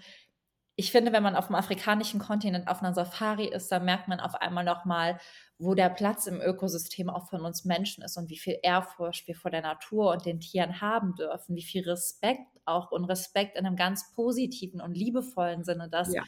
ich 0.78 0.92
finde, 0.92 1.12
wenn 1.12 1.22
man 1.22 1.36
auf 1.36 1.46
dem 1.46 1.56
afrikanischen 1.56 2.20
Kontinent 2.20 2.68
auf 2.68 2.82
einer 2.82 2.92
Safari 2.92 3.46
ist, 3.46 3.72
dann 3.72 3.86
merkt 3.86 4.08
man 4.08 4.20
auf 4.20 4.34
einmal 4.34 4.62
nochmal, 4.62 5.18
wo 5.58 5.74
der 5.74 5.88
Platz 5.88 6.26
im 6.26 6.38
Ökosystem 6.38 7.08
auch 7.08 7.30
von 7.30 7.40
uns 7.40 7.64
Menschen 7.64 8.04
ist 8.04 8.18
und 8.18 8.28
wie 8.28 8.38
viel 8.38 8.58
Ehrfurcht 8.62 9.26
wir 9.26 9.34
vor 9.34 9.50
der 9.50 9.62
Natur 9.62 10.12
und 10.12 10.26
den 10.26 10.38
Tieren 10.38 10.82
haben 10.82 11.14
dürfen, 11.14 11.56
wie 11.56 11.62
viel 11.62 11.88
Respekt 11.88 12.46
auch 12.66 12.92
und 12.92 13.06
Respekt 13.06 13.56
in 13.56 13.64
einem 13.64 13.76
ganz 13.76 14.12
positiven 14.12 14.82
und 14.82 14.94
liebevollen 14.94 15.64
Sinne, 15.64 15.88
dass 15.88 16.12
ja. 16.12 16.22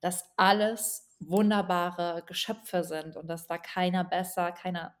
das 0.00 0.24
alles 0.36 1.16
wunderbare 1.18 2.22
Geschöpfe 2.26 2.84
sind 2.84 3.16
und 3.16 3.26
dass 3.26 3.48
da 3.48 3.58
keiner 3.58 4.04
besser, 4.04 4.52
keiner 4.52 4.94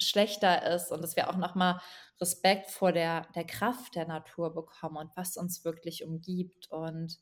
schlechter 0.00 0.72
ist 0.72 0.92
und 0.92 1.02
dass 1.02 1.16
wir 1.16 1.28
auch 1.28 1.36
nochmal 1.36 1.80
Respekt 2.20 2.70
vor 2.70 2.92
der, 2.92 3.26
der 3.34 3.44
Kraft 3.44 3.96
der 3.96 4.06
Natur 4.06 4.54
bekommen 4.54 4.96
und 4.96 5.10
was 5.16 5.36
uns 5.36 5.64
wirklich 5.64 6.04
umgibt 6.04 6.70
und 6.70 7.18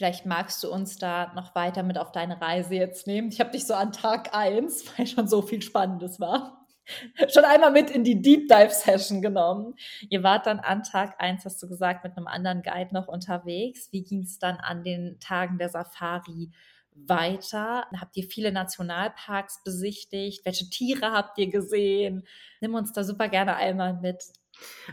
Vielleicht 0.00 0.24
magst 0.24 0.64
du 0.64 0.72
uns 0.72 0.96
da 0.96 1.30
noch 1.34 1.54
weiter 1.54 1.82
mit 1.82 1.98
auf 1.98 2.10
deine 2.10 2.40
Reise 2.40 2.74
jetzt 2.74 3.06
nehmen. 3.06 3.28
Ich 3.28 3.38
habe 3.38 3.50
dich 3.50 3.66
so 3.66 3.74
an 3.74 3.92
Tag 3.92 4.34
1, 4.34 4.84
weil 4.96 5.06
schon 5.06 5.28
so 5.28 5.42
viel 5.42 5.60
Spannendes 5.60 6.18
war, 6.18 6.66
schon 7.28 7.44
einmal 7.44 7.70
mit 7.70 7.90
in 7.90 8.02
die 8.02 8.22
Deep 8.22 8.48
Dive 8.48 8.70
Session 8.70 9.20
genommen. 9.20 9.74
Ihr 10.08 10.22
wart 10.22 10.46
dann 10.46 10.58
an 10.58 10.84
Tag 10.84 11.16
1, 11.18 11.44
hast 11.44 11.62
du 11.62 11.68
gesagt, 11.68 12.02
mit 12.02 12.16
einem 12.16 12.28
anderen 12.28 12.62
Guide 12.62 12.94
noch 12.94 13.08
unterwegs. 13.08 13.92
Wie 13.92 14.02
ging 14.02 14.22
es 14.22 14.38
dann 14.38 14.56
an 14.56 14.84
den 14.84 15.20
Tagen 15.20 15.58
der 15.58 15.68
Safari 15.68 16.50
weiter? 16.94 17.84
Habt 17.94 18.16
ihr 18.16 18.24
viele 18.24 18.52
Nationalparks 18.52 19.62
besichtigt? 19.64 20.46
Welche 20.46 20.70
Tiere 20.70 21.12
habt 21.12 21.36
ihr 21.36 21.50
gesehen? 21.50 22.26
Nimm 22.62 22.74
uns 22.74 22.94
da 22.94 23.04
super 23.04 23.28
gerne 23.28 23.56
einmal 23.56 24.00
mit. 24.00 24.24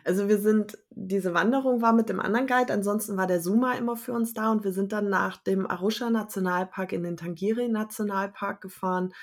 Also 0.04 0.28
wir 0.28 0.40
sind, 0.40 0.78
diese 0.92 1.34
Wanderung 1.34 1.82
war 1.82 1.94
mit 1.94 2.10
dem 2.10 2.20
anderen 2.20 2.48
Guide, 2.48 2.74
ansonsten 2.74 3.18
war 3.18 3.28
der 3.28 3.42
Suma 3.42 3.74
immer 3.74 3.96
für 3.96 4.14
uns 4.14 4.34
da 4.34 4.52
und 4.52 4.64
wir 4.64 4.72
sind 4.72 4.92
dann 4.92 5.10
nach 5.10 5.38
dem 5.38 5.66
Arusha 5.70 6.10
Nationalpark 6.10 6.94
in 6.94 7.04
den 7.04 7.18
Tangiri 7.18 7.68
Nationalpark 7.68 8.62
gefahren, 8.62 9.14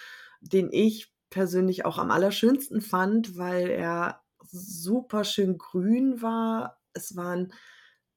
den 0.40 0.68
ich 0.72 1.12
persönlich 1.30 1.84
auch 1.84 1.98
am 1.98 2.10
allerschönsten 2.10 2.80
fand, 2.80 3.36
weil 3.36 3.68
er 3.68 4.22
super 4.42 5.24
schön 5.24 5.58
grün 5.58 6.22
war. 6.22 6.80
Es 6.92 7.16
waren 7.16 7.52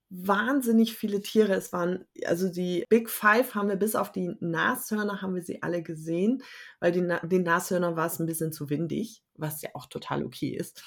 wahnsinnig 0.10 0.96
viele 0.96 1.22
Tiere. 1.22 1.54
Es 1.54 1.74
waren, 1.74 2.06
also 2.26 2.50
die 2.50 2.86
Big 2.90 3.10
Five 3.10 3.56
haben 3.56 3.70
wir 3.70 3.76
bis 3.76 3.96
auf 3.96 4.12
die 4.12 4.36
Nashörner 4.40 5.22
haben 5.22 5.36
wir 5.36 5.42
sie 5.42 5.62
alle 5.64 5.84
gesehen, 5.84 6.44
weil 6.80 6.92
die, 6.92 7.06
den 7.24 7.44
Nashörnern 7.44 7.96
war 7.96 8.08
es 8.08 8.20
ein 8.20 8.26
bisschen 8.26 8.54
zu 8.54 8.70
windig, 8.70 9.24
was 9.36 9.62
ja 9.62 9.70
auch 9.74 9.88
total 9.88 10.24
okay 10.24 10.50
ist. 10.50 10.84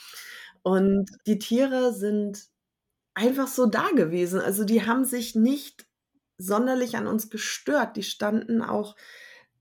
Und 0.62 1.10
die 1.26 1.38
Tiere 1.38 1.92
sind 1.92 2.48
einfach 3.14 3.48
so 3.48 3.66
da 3.66 3.88
gewesen. 3.90 4.40
Also 4.40 4.64
die 4.64 4.86
haben 4.86 5.04
sich 5.04 5.34
nicht 5.34 5.86
sonderlich 6.38 6.96
an 6.96 7.06
uns 7.06 7.30
gestört. 7.30 7.96
Die 7.96 8.02
standen 8.02 8.62
auch 8.62 8.96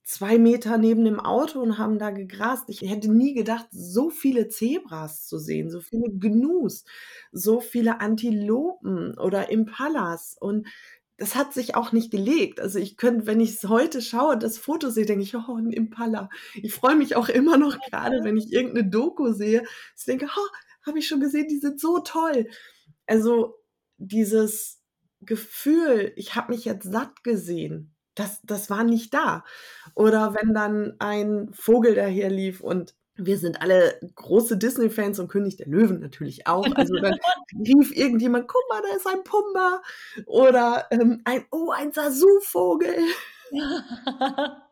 zwei 0.03 0.39
Meter 0.39 0.77
neben 0.77 1.05
dem 1.05 1.19
Auto 1.19 1.61
und 1.61 1.77
haben 1.77 1.99
da 1.99 2.09
gegrast. 2.09 2.63
Ich 2.67 2.81
hätte 2.81 3.11
nie 3.11 3.33
gedacht, 3.33 3.67
so 3.71 4.09
viele 4.09 4.47
Zebras 4.47 5.27
zu 5.27 5.37
sehen, 5.37 5.69
so 5.69 5.81
viele 5.81 6.09
Gnus, 6.09 6.83
so 7.31 7.59
viele 7.59 8.01
Antilopen 8.01 9.17
oder 9.19 9.51
Impalas. 9.51 10.35
Und 10.39 10.67
das 11.17 11.35
hat 11.35 11.53
sich 11.53 11.75
auch 11.75 11.91
nicht 11.91 12.11
gelegt. 12.11 12.59
Also 12.59 12.79
ich 12.79 12.97
könnte, 12.97 13.27
wenn 13.27 13.39
ich 13.39 13.51
es 13.51 13.69
heute 13.69 14.01
schaue, 14.01 14.37
das 14.37 14.57
Foto 14.57 14.89
sehe, 14.89 15.05
denke 15.05 15.23
ich, 15.23 15.35
oh, 15.35 15.55
ein 15.55 15.71
Impala. 15.71 16.29
Ich 16.55 16.73
freue 16.73 16.95
mich 16.95 17.15
auch 17.15 17.29
immer 17.29 17.57
noch 17.57 17.77
gerade, 17.79 18.23
wenn 18.23 18.37
ich 18.37 18.51
irgendeine 18.51 18.89
Doku 18.89 19.33
sehe. 19.33 19.63
Ich 19.97 20.05
denke, 20.05 20.27
oh, 20.27 20.47
habe 20.85 20.99
ich 20.99 21.07
schon 21.07 21.19
gesehen, 21.19 21.47
die 21.47 21.59
sind 21.59 21.79
so 21.79 21.99
toll. 21.99 22.47
Also 23.05 23.55
dieses 23.97 24.81
Gefühl, 25.21 26.13
ich 26.15 26.35
habe 26.35 26.53
mich 26.53 26.65
jetzt 26.65 26.91
satt 26.91 27.23
gesehen, 27.23 27.95
das, 28.15 28.41
das 28.43 28.69
war 28.69 28.83
nicht 28.83 29.13
da. 29.13 29.43
Oder 29.95 30.35
wenn 30.35 30.53
dann 30.53 30.95
ein 30.99 31.49
Vogel 31.53 31.95
daher 31.95 32.29
lief 32.29 32.61
und 32.61 32.95
wir 33.15 33.37
sind 33.37 33.61
alle 33.61 33.99
große 34.15 34.57
Disney-Fans 34.57 35.19
und 35.19 35.27
König 35.27 35.57
der 35.57 35.67
Löwen 35.67 35.99
natürlich 35.99 36.47
auch. 36.47 36.65
Also 36.75 36.95
dann 36.95 37.17
rief 37.65 37.95
irgendjemand, 37.95 38.47
guck 38.47 38.63
mal, 38.69 38.81
da 38.81 38.95
ist 38.95 39.07
ein 39.07 39.23
Pumba. 39.23 39.81
Oder 40.25 40.87
ähm, 40.91 41.21
ein, 41.25 41.45
oh, 41.51 41.71
ein 41.71 41.91
Sasu-Vogel. 41.91 42.95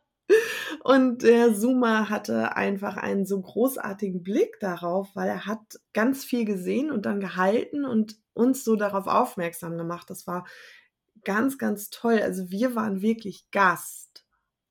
Und 0.84 1.24
der 1.24 1.54
Zoomer 1.54 2.10
hatte 2.10 2.56
einfach 2.56 2.98
einen 2.98 3.26
so 3.26 3.42
großartigen 3.42 4.24
Blick 4.24 4.60
darauf, 4.60 5.10
weil 5.16 5.30
er 5.30 5.46
hat 5.46 5.80
ganz 5.94 6.24
viel 6.24 6.46
gesehen 6.46 6.92
und 6.92 7.06
dann 7.06 7.20
gehalten 7.20 7.86
und 7.86 8.18
uns 8.34 8.64
so 8.64 8.76
darauf 8.76 9.08
aufmerksam 9.08 9.78
gemacht. 9.78 10.10
Das 10.10 10.28
war 10.28 10.46
ganz, 11.24 11.58
ganz 11.58 11.90
toll. 11.90 12.20
Also 12.22 12.52
wir 12.52 12.76
waren 12.76 13.02
wirklich 13.02 13.50
Gast 13.52 14.26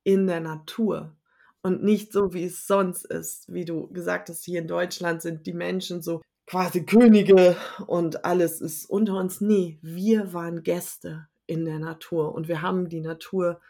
in 0.05 0.27
der 0.27 0.41
Natur 0.41 1.17
und 1.63 1.83
nicht 1.83 2.13
so, 2.13 2.33
wie 2.33 2.45
es 2.45 2.67
sonst 2.67 3.05
ist. 3.05 3.53
Wie 3.53 3.65
du 3.65 3.89
gesagt 3.89 4.29
hast, 4.29 4.45
hier 4.45 4.61
in 4.61 4.69
Deutschland 4.69 5.21
sind 5.21 5.47
die 5.47 5.53
Menschen 5.53 6.01
so 6.01 6.23
quasi 6.47 6.85
Könige 6.85 7.57
und 7.87 8.25
alles 8.25 8.61
ist 8.61 8.89
unter 8.89 9.19
uns. 9.19 9.41
Nee, 9.41 9.79
wir 9.83 10.33
waren 10.33 10.63
Gäste 10.63 11.27
in 11.47 11.65
der 11.65 11.79
Natur 11.79 12.35
und 12.35 12.49
wir 12.49 12.63
haben 12.63 12.89
die 12.89 13.01
Natur 13.01 13.61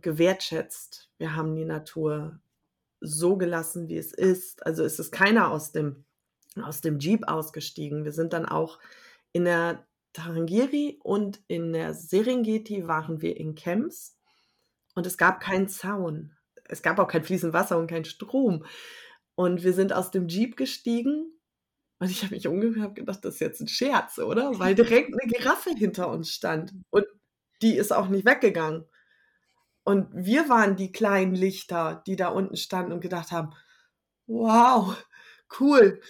gewertschätzt. 0.00 1.10
Wir 1.18 1.34
haben 1.34 1.54
die 1.56 1.64
Natur 1.64 2.40
so 3.00 3.36
gelassen, 3.36 3.88
wie 3.88 3.96
es 3.96 4.12
ist. 4.12 4.64
Also 4.66 4.84
es 4.84 4.98
ist 4.98 5.12
keiner 5.12 5.50
aus 5.50 5.72
dem, 5.72 6.04
aus 6.60 6.80
dem 6.80 6.98
Jeep 6.98 7.28
ausgestiegen. 7.28 8.04
Wir 8.04 8.12
sind 8.12 8.32
dann 8.32 8.46
auch 8.46 8.78
in 9.32 9.44
der 9.44 9.86
Tarangiri 10.12 10.98
und 11.02 11.40
in 11.46 11.72
der 11.72 11.94
Serengeti 11.94 12.86
waren 12.88 13.20
wir 13.20 13.36
in 13.36 13.54
Camps 13.54 14.16
und 14.94 15.06
es 15.06 15.18
gab 15.18 15.40
keinen 15.40 15.68
Zaun. 15.68 16.32
Es 16.64 16.82
gab 16.82 16.98
auch 16.98 17.08
kein 17.08 17.22
fließend 17.22 17.52
Wasser 17.52 17.78
und 17.78 17.86
kein 17.86 18.04
Strom. 18.04 18.64
Und 19.34 19.62
wir 19.62 19.74
sind 19.74 19.92
aus 19.92 20.10
dem 20.10 20.28
Jeep 20.28 20.56
gestiegen 20.56 21.30
und 21.98 22.10
ich 22.10 22.22
habe 22.22 22.34
mich 22.34 22.48
umgehört 22.48 22.94
gedacht, 22.94 23.24
das 23.24 23.34
ist 23.34 23.40
jetzt 23.40 23.60
ein 23.60 23.68
Scherz, 23.68 24.18
oder? 24.18 24.58
Weil 24.58 24.74
direkt 24.74 25.12
eine 25.12 25.30
Giraffe 25.30 25.70
hinter 25.70 26.10
uns 26.10 26.30
stand 26.30 26.72
und 26.90 27.04
die 27.62 27.76
ist 27.76 27.92
auch 27.92 28.08
nicht 28.08 28.26
weggegangen. 28.26 28.84
Und 29.86 30.08
wir 30.12 30.48
waren 30.48 30.74
die 30.74 30.90
kleinen 30.90 31.36
Lichter, 31.36 32.02
die 32.08 32.16
da 32.16 32.30
unten 32.30 32.56
standen 32.56 32.90
und 32.90 33.00
gedacht 33.00 33.30
haben, 33.30 33.52
wow, 34.26 34.96
cool. 35.60 36.00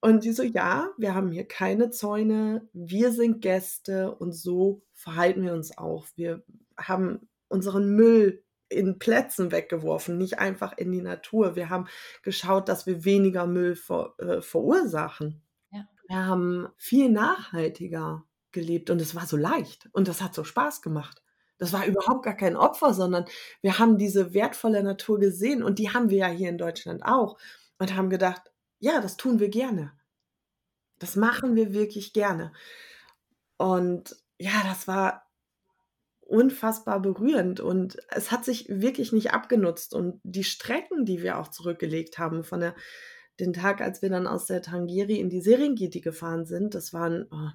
Und 0.00 0.24
die 0.24 0.32
so, 0.32 0.42
ja, 0.42 0.88
wir 0.96 1.14
haben 1.14 1.30
hier 1.30 1.46
keine 1.46 1.90
Zäune, 1.90 2.66
wir 2.72 3.12
sind 3.12 3.42
Gäste 3.42 4.10
und 4.14 4.32
so 4.32 4.80
verhalten 4.94 5.42
wir 5.42 5.52
uns 5.52 5.76
auch. 5.76 6.06
Wir 6.16 6.44
haben 6.78 7.28
unseren 7.48 7.94
Müll 7.94 8.42
in 8.70 8.98
Plätzen 8.98 9.52
weggeworfen, 9.52 10.16
nicht 10.16 10.38
einfach 10.38 10.78
in 10.78 10.90
die 10.90 11.02
Natur. 11.02 11.56
Wir 11.56 11.68
haben 11.68 11.88
geschaut, 12.22 12.70
dass 12.70 12.86
wir 12.86 13.04
weniger 13.04 13.46
Müll 13.46 13.76
ver, 13.76 14.14
äh, 14.16 14.40
verursachen. 14.40 15.42
Ja. 15.72 15.86
Wir 16.08 16.24
haben 16.24 16.68
viel 16.78 17.10
nachhaltiger 17.10 18.24
gelebt 18.50 18.88
und 18.88 19.02
es 19.02 19.14
war 19.14 19.26
so 19.26 19.36
leicht 19.36 19.90
und 19.92 20.08
das 20.08 20.22
hat 20.22 20.34
so 20.34 20.42
Spaß 20.42 20.80
gemacht. 20.80 21.22
Das 21.58 21.72
war 21.72 21.86
überhaupt 21.86 22.24
gar 22.24 22.36
kein 22.36 22.56
Opfer, 22.56 22.92
sondern 22.92 23.24
wir 23.62 23.78
haben 23.78 23.98
diese 23.98 24.34
wertvolle 24.34 24.82
Natur 24.82 25.18
gesehen 25.18 25.62
und 25.62 25.78
die 25.78 25.90
haben 25.90 26.10
wir 26.10 26.18
ja 26.18 26.28
hier 26.28 26.48
in 26.48 26.58
Deutschland 26.58 27.04
auch 27.04 27.38
und 27.78 27.94
haben 27.94 28.10
gedacht, 28.10 28.42
ja, 28.78 29.00
das 29.00 29.16
tun 29.16 29.38
wir 29.40 29.48
gerne. 29.48 29.92
Das 30.98 31.16
machen 31.16 31.56
wir 31.56 31.72
wirklich 31.72 32.12
gerne. 32.12 32.52
Und 33.56 34.16
ja, 34.38 34.62
das 34.64 34.86
war 34.86 35.26
unfassbar 36.20 37.00
berührend 37.00 37.60
und 37.60 37.96
es 38.08 38.32
hat 38.32 38.44
sich 38.44 38.66
wirklich 38.68 39.12
nicht 39.12 39.32
abgenutzt 39.32 39.94
und 39.94 40.20
die 40.24 40.44
Strecken, 40.44 41.04
die 41.04 41.22
wir 41.22 41.38
auch 41.38 41.48
zurückgelegt 41.48 42.18
haben 42.18 42.42
von 42.42 42.60
der 42.60 42.74
den 43.38 43.52
Tag, 43.52 43.82
als 43.82 44.00
wir 44.00 44.08
dann 44.08 44.26
aus 44.26 44.46
der 44.46 44.62
Tangiri 44.62 45.20
in 45.20 45.28
die 45.28 45.42
Serengeti 45.42 46.00
gefahren 46.00 46.46
sind, 46.46 46.74
das 46.74 46.94
waren, 46.94 47.26
oh, 47.30 47.50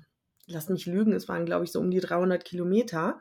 lass 0.46 0.70
mich 0.70 0.86
lügen, 0.86 1.12
es 1.12 1.28
waren 1.28 1.46
glaube 1.46 1.66
ich 1.66 1.72
so 1.72 1.80
um 1.80 1.90
die 1.90 2.00
300 2.00 2.46
Kilometer 2.46 3.20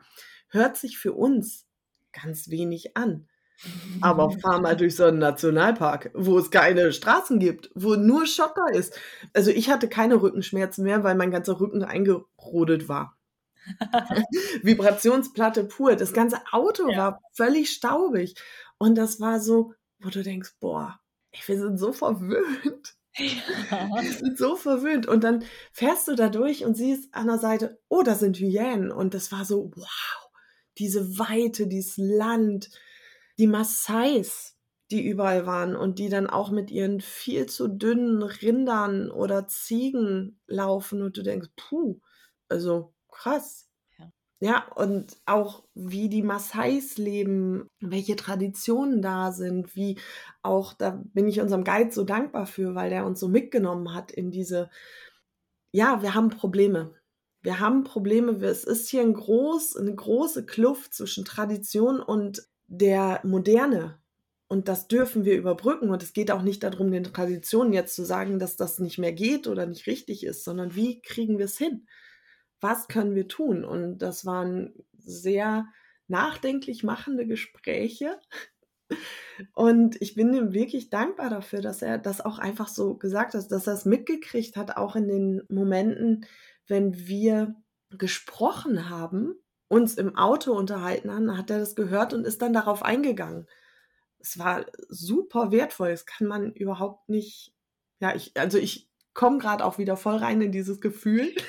hört 0.51 0.77
sich 0.77 0.97
für 0.97 1.13
uns 1.13 1.65
ganz 2.13 2.49
wenig 2.49 2.95
an. 2.95 3.27
Aber 4.01 4.31
fahr 4.41 4.61
mal 4.61 4.75
durch 4.75 4.95
so 4.95 5.05
einen 5.05 5.19
Nationalpark, 5.19 6.11
wo 6.13 6.37
es 6.37 6.51
keine 6.51 6.93
Straßen 6.93 7.39
gibt, 7.39 7.71
wo 7.75 7.95
nur 7.95 8.25
Schotter 8.25 8.67
ist. 8.71 8.99
Also 9.33 9.51
ich 9.51 9.69
hatte 9.69 9.89
keine 9.89 10.21
Rückenschmerzen 10.21 10.83
mehr, 10.83 11.03
weil 11.03 11.15
mein 11.15 11.31
ganzer 11.31 11.59
Rücken 11.59 11.83
eingerodet 11.83 12.87
war. 12.89 13.17
Vibrationsplatte 14.63 15.65
pur. 15.65 15.95
Das 15.95 16.13
ganze 16.13 16.41
Auto 16.51 16.89
ja. 16.89 16.97
war 16.97 17.21
völlig 17.33 17.71
staubig. 17.71 18.35
Und 18.77 18.95
das 18.95 19.19
war 19.19 19.39
so 19.39 19.73
wo 20.01 20.09
du 20.09 20.23
denkst, 20.23 20.55
boah, 20.59 20.99
wir 21.45 21.59
sind 21.59 21.77
so 21.77 21.93
verwöhnt. 21.93 22.95
Ja. 23.15 23.89
Wir 24.01 24.13
sind 24.13 24.37
so 24.37 24.55
verwöhnt. 24.55 25.05
Und 25.05 25.23
dann 25.23 25.43
fährst 25.71 26.07
du 26.07 26.15
da 26.15 26.29
durch 26.29 26.65
und 26.65 26.75
siehst 26.75 27.13
an 27.13 27.27
der 27.27 27.37
Seite, 27.37 27.79
oh, 27.87 28.03
da 28.03 28.15
sind 28.15 28.37
Hyänen. 28.37 28.91
Und 28.91 29.13
das 29.13 29.31
war 29.31 29.45
so, 29.45 29.71
wow, 29.75 30.30
diese 30.77 31.17
Weite, 31.19 31.67
dieses 31.67 31.97
Land, 31.97 32.69
die 33.37 33.47
Maasais, 33.47 34.55
die 34.91 35.05
überall 35.05 35.45
waren 35.45 35.75
und 35.75 35.99
die 35.99 36.09
dann 36.09 36.27
auch 36.27 36.51
mit 36.51 36.69
ihren 36.69 37.01
viel 37.01 37.45
zu 37.45 37.67
dünnen 37.67 38.21
Rindern 38.23 39.09
oder 39.09 39.47
Ziegen 39.47 40.39
laufen 40.47 41.01
und 41.01 41.17
du 41.17 41.23
denkst, 41.23 41.49
puh, 41.55 41.99
also 42.49 42.93
krass. 43.09 43.69
Ja, 43.97 44.11
ja 44.39 44.67
und 44.75 45.17
auch 45.25 45.63
wie 45.73 46.09
die 46.09 46.23
Maasais 46.23 46.97
leben, 46.97 47.67
welche 47.79 48.15
Traditionen 48.17 49.01
da 49.01 49.31
sind, 49.31 49.75
wie 49.75 49.97
auch, 50.41 50.73
da 50.73 51.01
bin 51.13 51.27
ich 51.27 51.39
unserem 51.39 51.63
Guide 51.63 51.91
so 51.91 52.03
dankbar 52.03 52.45
für, 52.45 52.75
weil 52.75 52.89
der 52.89 53.05
uns 53.05 53.19
so 53.19 53.29
mitgenommen 53.29 53.93
hat 53.93 54.11
in 54.11 54.29
diese, 54.29 54.69
ja, 55.71 56.01
wir 56.01 56.13
haben 56.15 56.29
Probleme. 56.29 57.00
Wir 57.41 57.59
haben 57.59 57.83
Probleme. 57.83 58.33
Es 58.45 58.63
ist 58.63 58.89
hier 58.89 59.01
ein 59.01 59.13
groß, 59.13 59.77
eine 59.77 59.93
große 59.93 60.45
Kluft 60.45 60.93
zwischen 60.93 61.25
Tradition 61.25 61.99
und 61.99 62.43
der 62.67 63.21
Moderne. 63.23 63.99
Und 64.47 64.67
das 64.67 64.87
dürfen 64.87 65.25
wir 65.25 65.37
überbrücken. 65.37 65.89
Und 65.89 66.03
es 66.03 66.13
geht 66.13 66.29
auch 66.29 66.41
nicht 66.41 66.63
darum, 66.63 66.91
den 66.91 67.05
Traditionen 67.05 67.73
jetzt 67.73 67.95
zu 67.95 68.03
sagen, 68.03 68.37
dass 68.37 68.57
das 68.57 68.79
nicht 68.79 68.97
mehr 68.97 69.13
geht 69.13 69.47
oder 69.47 69.65
nicht 69.65 69.87
richtig 69.87 70.25
ist, 70.25 70.43
sondern 70.43 70.75
wie 70.75 71.01
kriegen 71.01 71.37
wir 71.37 71.45
es 71.45 71.57
hin? 71.57 71.87
Was 72.59 72.87
können 72.87 73.15
wir 73.15 73.27
tun? 73.27 73.63
Und 73.63 73.99
das 73.99 74.25
waren 74.25 74.73
sehr 74.97 75.65
nachdenklich 76.07 76.83
machende 76.83 77.25
Gespräche. 77.25 78.19
Und 79.53 79.99
ich 80.01 80.15
bin 80.15 80.33
ihm 80.33 80.53
wirklich 80.53 80.89
dankbar 80.89 81.29
dafür, 81.29 81.61
dass 81.61 81.81
er 81.81 81.97
das 81.97 82.21
auch 82.21 82.37
einfach 82.37 82.67
so 82.67 82.95
gesagt 82.95 83.33
hat, 83.33 83.51
dass 83.51 83.67
er 83.67 83.73
es 83.73 83.85
mitgekriegt 83.85 84.57
hat, 84.57 84.77
auch 84.77 84.95
in 84.95 85.07
den 85.07 85.41
Momenten, 85.49 86.25
wenn 86.67 87.07
wir 87.07 87.55
gesprochen 87.89 88.89
haben, 88.89 89.35
uns 89.67 89.95
im 89.95 90.15
Auto 90.17 90.53
unterhalten 90.53 91.11
haben, 91.11 91.37
hat 91.37 91.49
er 91.49 91.59
das 91.59 91.75
gehört 91.75 92.13
und 92.13 92.25
ist 92.25 92.41
dann 92.41 92.53
darauf 92.53 92.83
eingegangen 92.83 93.47
es 94.21 94.37
war 94.39 94.65
super 94.89 95.51
wertvoll. 95.51 95.91
Das 95.91 96.05
kann 96.05 96.27
man 96.27 96.53
überhaupt 96.53 97.09
nicht. 97.09 97.53
Ja, 97.99 98.15
ich, 98.15 98.31
also 98.37 98.57
ich 98.57 98.89
komme 99.13 99.39
gerade 99.39 99.65
auch 99.65 99.77
wieder 99.77 99.97
voll 99.97 100.15
rein 100.17 100.41
in 100.41 100.51
dieses 100.51 100.81
Gefühl. 100.81 101.33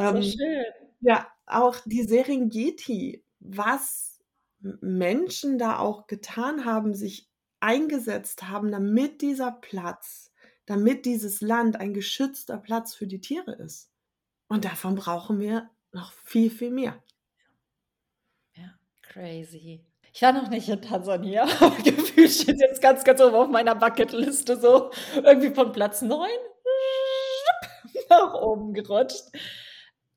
Ähm, 0.00 0.22
schön. 0.22 0.64
Ja, 1.00 1.26
auch 1.44 1.74
die 1.84 2.04
Serengeti, 2.04 3.24
was 3.40 4.20
Menschen 4.60 5.58
da 5.58 5.80
auch 5.80 6.06
getan 6.06 6.64
haben, 6.64 6.94
sich 6.94 7.28
eingesetzt 7.58 8.48
haben, 8.48 8.70
damit 8.70 9.22
dieser 9.22 9.50
Platz, 9.50 10.30
damit 10.66 11.04
dieses 11.04 11.40
Land 11.40 11.80
ein 11.80 11.94
geschützter 11.94 12.58
Platz 12.58 12.94
für 12.94 13.08
die 13.08 13.20
Tiere 13.20 13.56
ist. 13.56 13.87
Und 14.48 14.64
davon 14.64 14.94
brauchen 14.94 15.40
wir 15.40 15.70
noch 15.92 16.12
viel, 16.12 16.50
viel 16.50 16.70
mehr. 16.70 17.02
Ja, 18.54 18.74
crazy. 19.02 19.84
Ich 20.12 20.22
war 20.22 20.32
noch 20.32 20.48
nicht 20.48 20.68
in 20.68 20.80
Tansania, 20.82 21.42
aber 21.60 21.76
gefühlt 21.76 22.30
steht 22.30 22.60
jetzt 22.60 22.80
ganz, 22.80 23.04
ganz 23.04 23.20
oben 23.20 23.36
auf 23.36 23.48
meiner 23.48 23.74
Bucketliste 23.74 24.58
so 24.58 24.90
irgendwie 25.14 25.50
von 25.50 25.72
Platz 25.72 26.02
9 26.02 26.28
nach 28.10 28.34
oben 28.34 28.72
gerutscht. 28.72 29.24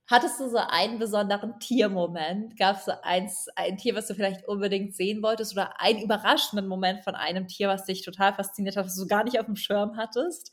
Hattest 0.07 0.41
du 0.41 0.49
so 0.49 0.57
einen 0.57 0.99
besonderen 0.99 1.57
Tiermoment? 1.59 2.57
Gab 2.57 2.77
es 2.77 2.85
so 2.85 2.91
eins, 3.01 3.47
ein 3.55 3.77
Tier, 3.77 3.95
was 3.95 4.07
du 4.07 4.13
vielleicht 4.13 4.45
unbedingt 4.45 4.93
sehen 4.93 5.23
wolltest 5.23 5.53
oder 5.53 5.79
einen 5.79 6.01
überraschenden 6.01 6.67
Moment 6.67 7.03
von 7.03 7.15
einem 7.15 7.47
Tier, 7.47 7.69
was 7.69 7.85
dich 7.85 8.01
total 8.01 8.33
fasziniert 8.33 8.75
hat, 8.75 8.85
was 8.85 8.97
du 8.97 9.07
gar 9.07 9.23
nicht 9.23 9.39
auf 9.39 9.45
dem 9.45 9.55
Schirm 9.55 9.95
hattest? 9.95 10.51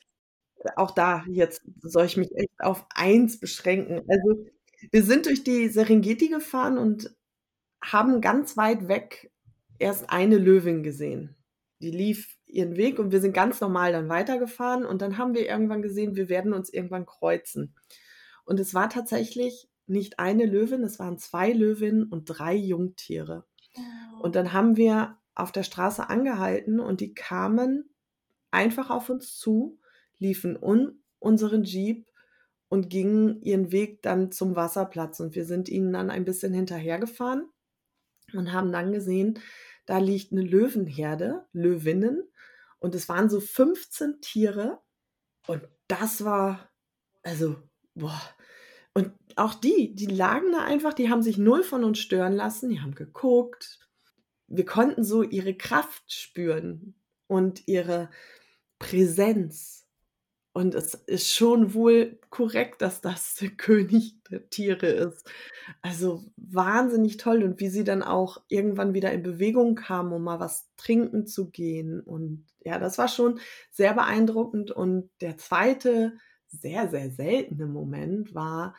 Auch 0.76 0.90
da, 0.90 1.24
jetzt 1.28 1.62
soll 1.80 2.06
ich 2.06 2.16
mich 2.16 2.34
echt 2.34 2.60
auf 2.60 2.86
eins 2.94 3.38
beschränken. 3.38 4.02
Also, 4.08 4.44
wir 4.90 5.02
sind 5.02 5.26
durch 5.26 5.44
die 5.44 5.68
Serengeti 5.68 6.28
gefahren 6.28 6.78
und 6.78 7.14
haben 7.82 8.20
ganz 8.20 8.56
weit 8.56 8.88
weg 8.88 9.30
erst 9.78 10.10
eine 10.10 10.38
Löwin 10.38 10.82
gesehen. 10.82 11.36
Die 11.80 11.90
lief 11.90 12.38
ihren 12.46 12.76
Weg 12.76 12.98
und 12.98 13.12
wir 13.12 13.20
sind 13.20 13.32
ganz 13.34 13.60
normal 13.60 13.92
dann 13.92 14.08
weitergefahren 14.08 14.84
und 14.84 15.02
dann 15.02 15.18
haben 15.18 15.34
wir 15.34 15.48
irgendwann 15.48 15.82
gesehen, 15.82 16.16
wir 16.16 16.28
werden 16.28 16.52
uns 16.52 16.72
irgendwann 16.72 17.06
kreuzen. 17.06 17.74
Und 18.44 18.58
es 18.58 18.74
war 18.74 18.88
tatsächlich 18.88 19.68
nicht 19.86 20.18
eine 20.18 20.46
Löwin, 20.46 20.82
es 20.82 20.98
waren 20.98 21.18
zwei 21.18 21.52
Löwinnen 21.52 22.04
und 22.04 22.24
drei 22.24 22.54
Jungtiere. 22.54 23.44
Oh. 23.76 24.22
Und 24.22 24.34
dann 24.34 24.52
haben 24.52 24.76
wir 24.76 25.18
auf 25.34 25.52
der 25.52 25.62
Straße 25.62 26.08
angehalten 26.08 26.80
und 26.80 27.00
die 27.00 27.14
kamen 27.14 27.90
einfach 28.50 28.90
auf 28.90 29.08
uns 29.08 29.36
zu, 29.36 29.78
liefen 30.18 30.56
um 30.56 31.02
unseren 31.18 31.64
Jeep 31.64 32.06
und 32.68 32.90
gingen 32.90 33.40
ihren 33.42 33.72
Weg 33.72 34.02
dann 34.02 34.30
zum 34.30 34.56
Wasserplatz. 34.56 35.20
Und 35.20 35.34
wir 35.34 35.44
sind 35.44 35.68
ihnen 35.68 35.92
dann 35.92 36.10
ein 36.10 36.24
bisschen 36.24 36.52
hinterhergefahren 36.52 37.48
und 38.34 38.52
haben 38.52 38.72
dann 38.72 38.92
gesehen, 38.92 39.38
da 39.86 39.98
liegt 39.98 40.32
eine 40.32 40.42
Löwenherde, 40.42 41.46
Löwinnen. 41.52 42.22
Und 42.78 42.94
es 42.94 43.08
waren 43.08 43.30
so 43.30 43.40
15 43.40 44.20
Tiere. 44.20 44.80
Und 45.46 45.62
das 45.88 46.24
war, 46.24 46.70
also, 47.22 47.56
boah. 47.94 48.20
Und 48.92 49.12
auch 49.36 49.54
die, 49.54 49.94
die 49.94 50.06
lagen 50.06 50.52
da 50.52 50.64
einfach, 50.64 50.92
die 50.92 51.08
haben 51.08 51.22
sich 51.22 51.38
null 51.38 51.62
von 51.62 51.84
uns 51.84 51.98
stören 51.98 52.34
lassen, 52.34 52.68
die 52.68 52.80
haben 52.80 52.94
geguckt. 52.94 53.78
Wir 54.46 54.64
konnten 54.64 55.04
so 55.04 55.22
ihre 55.22 55.54
Kraft 55.54 56.12
spüren 56.12 56.94
und 57.26 57.66
ihre 57.66 58.10
Präsenz. 58.78 59.77
Und 60.52 60.74
es 60.74 60.94
ist 60.94 61.32
schon 61.32 61.74
wohl 61.74 62.18
korrekt, 62.30 62.82
dass 62.82 63.00
das 63.00 63.34
der 63.40 63.50
König 63.50 64.22
der 64.30 64.48
Tiere 64.50 64.86
ist. 64.86 65.30
Also 65.82 66.24
wahnsinnig 66.36 67.16
toll. 67.16 67.42
Und 67.42 67.60
wie 67.60 67.68
sie 67.68 67.84
dann 67.84 68.02
auch 68.02 68.42
irgendwann 68.48 68.94
wieder 68.94 69.12
in 69.12 69.22
Bewegung 69.22 69.74
kamen, 69.74 70.12
um 70.12 70.24
mal 70.24 70.40
was 70.40 70.68
trinken 70.76 71.26
zu 71.26 71.50
gehen. 71.50 72.00
Und 72.00 72.46
ja, 72.64 72.78
das 72.78 72.98
war 72.98 73.08
schon 73.08 73.40
sehr 73.70 73.94
beeindruckend. 73.94 74.70
Und 74.70 75.10
der 75.20 75.38
zweite, 75.38 76.16
sehr, 76.48 76.88
sehr 76.88 77.10
seltene 77.10 77.66
Moment 77.66 78.34
war, 78.34 78.74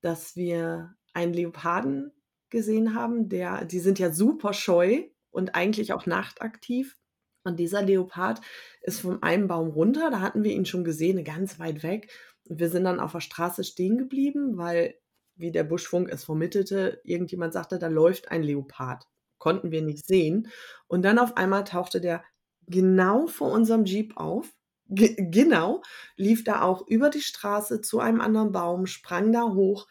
dass 0.00 0.36
wir 0.36 0.94
einen 1.12 1.34
Leoparden 1.34 2.12
gesehen 2.48 2.94
haben, 2.94 3.28
der, 3.28 3.64
die 3.64 3.78
sind 3.78 3.98
ja 3.98 4.12
super 4.12 4.52
scheu 4.52 5.04
und 5.30 5.54
eigentlich 5.54 5.92
auch 5.92 6.06
nachtaktiv. 6.06 6.96
Und 7.44 7.58
dieser 7.58 7.82
Leopard 7.82 8.40
ist 8.82 9.00
von 9.00 9.22
einem 9.22 9.48
Baum 9.48 9.68
runter, 9.68 10.10
da 10.10 10.20
hatten 10.20 10.44
wir 10.44 10.52
ihn 10.52 10.66
schon 10.66 10.84
gesehen, 10.84 11.24
ganz 11.24 11.58
weit 11.58 11.82
weg. 11.82 12.10
Und 12.48 12.60
wir 12.60 12.68
sind 12.68 12.84
dann 12.84 13.00
auf 13.00 13.12
der 13.12 13.20
Straße 13.20 13.64
stehen 13.64 13.96
geblieben, 13.96 14.58
weil, 14.58 14.94
wie 15.36 15.52
der 15.52 15.64
Buschfunk 15.64 16.10
es 16.10 16.24
vermittelte, 16.24 17.00
irgendjemand 17.04 17.52
sagte, 17.52 17.78
da 17.78 17.88
läuft 17.88 18.30
ein 18.30 18.42
Leopard. 18.42 19.04
Konnten 19.38 19.70
wir 19.70 19.82
nicht 19.82 20.06
sehen. 20.06 20.48
Und 20.86 21.02
dann 21.02 21.18
auf 21.18 21.36
einmal 21.36 21.64
tauchte 21.64 22.00
der 22.00 22.22
genau 22.66 23.26
vor 23.26 23.50
unserem 23.52 23.84
Jeep 23.84 24.16
auf. 24.16 24.52
G 24.92 25.14
genau, 25.16 25.82
lief 26.16 26.44
da 26.44 26.62
auch 26.62 26.86
über 26.88 27.10
die 27.10 27.20
Straße 27.20 27.80
zu 27.80 28.00
einem 28.00 28.20
anderen 28.20 28.52
Baum, 28.52 28.86
sprang 28.86 29.32
da 29.32 29.42
hoch 29.54 29.86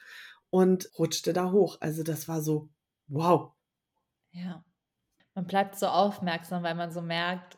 und 0.49 0.91
rutschte 0.99 1.31
da 1.33 1.51
hoch. 1.51 1.77
Also 1.79 2.03
das 2.03 2.27
war 2.27 2.41
so, 2.41 2.69
wow. 3.07 3.53
Ja 4.31 4.63
man 5.39 5.47
bleibt 5.47 5.80
so 5.80 5.88
aufmerksam, 5.88 6.63
weil 6.63 6.75
man 6.75 6.91
so 6.91 7.02
merkt, 7.02 7.58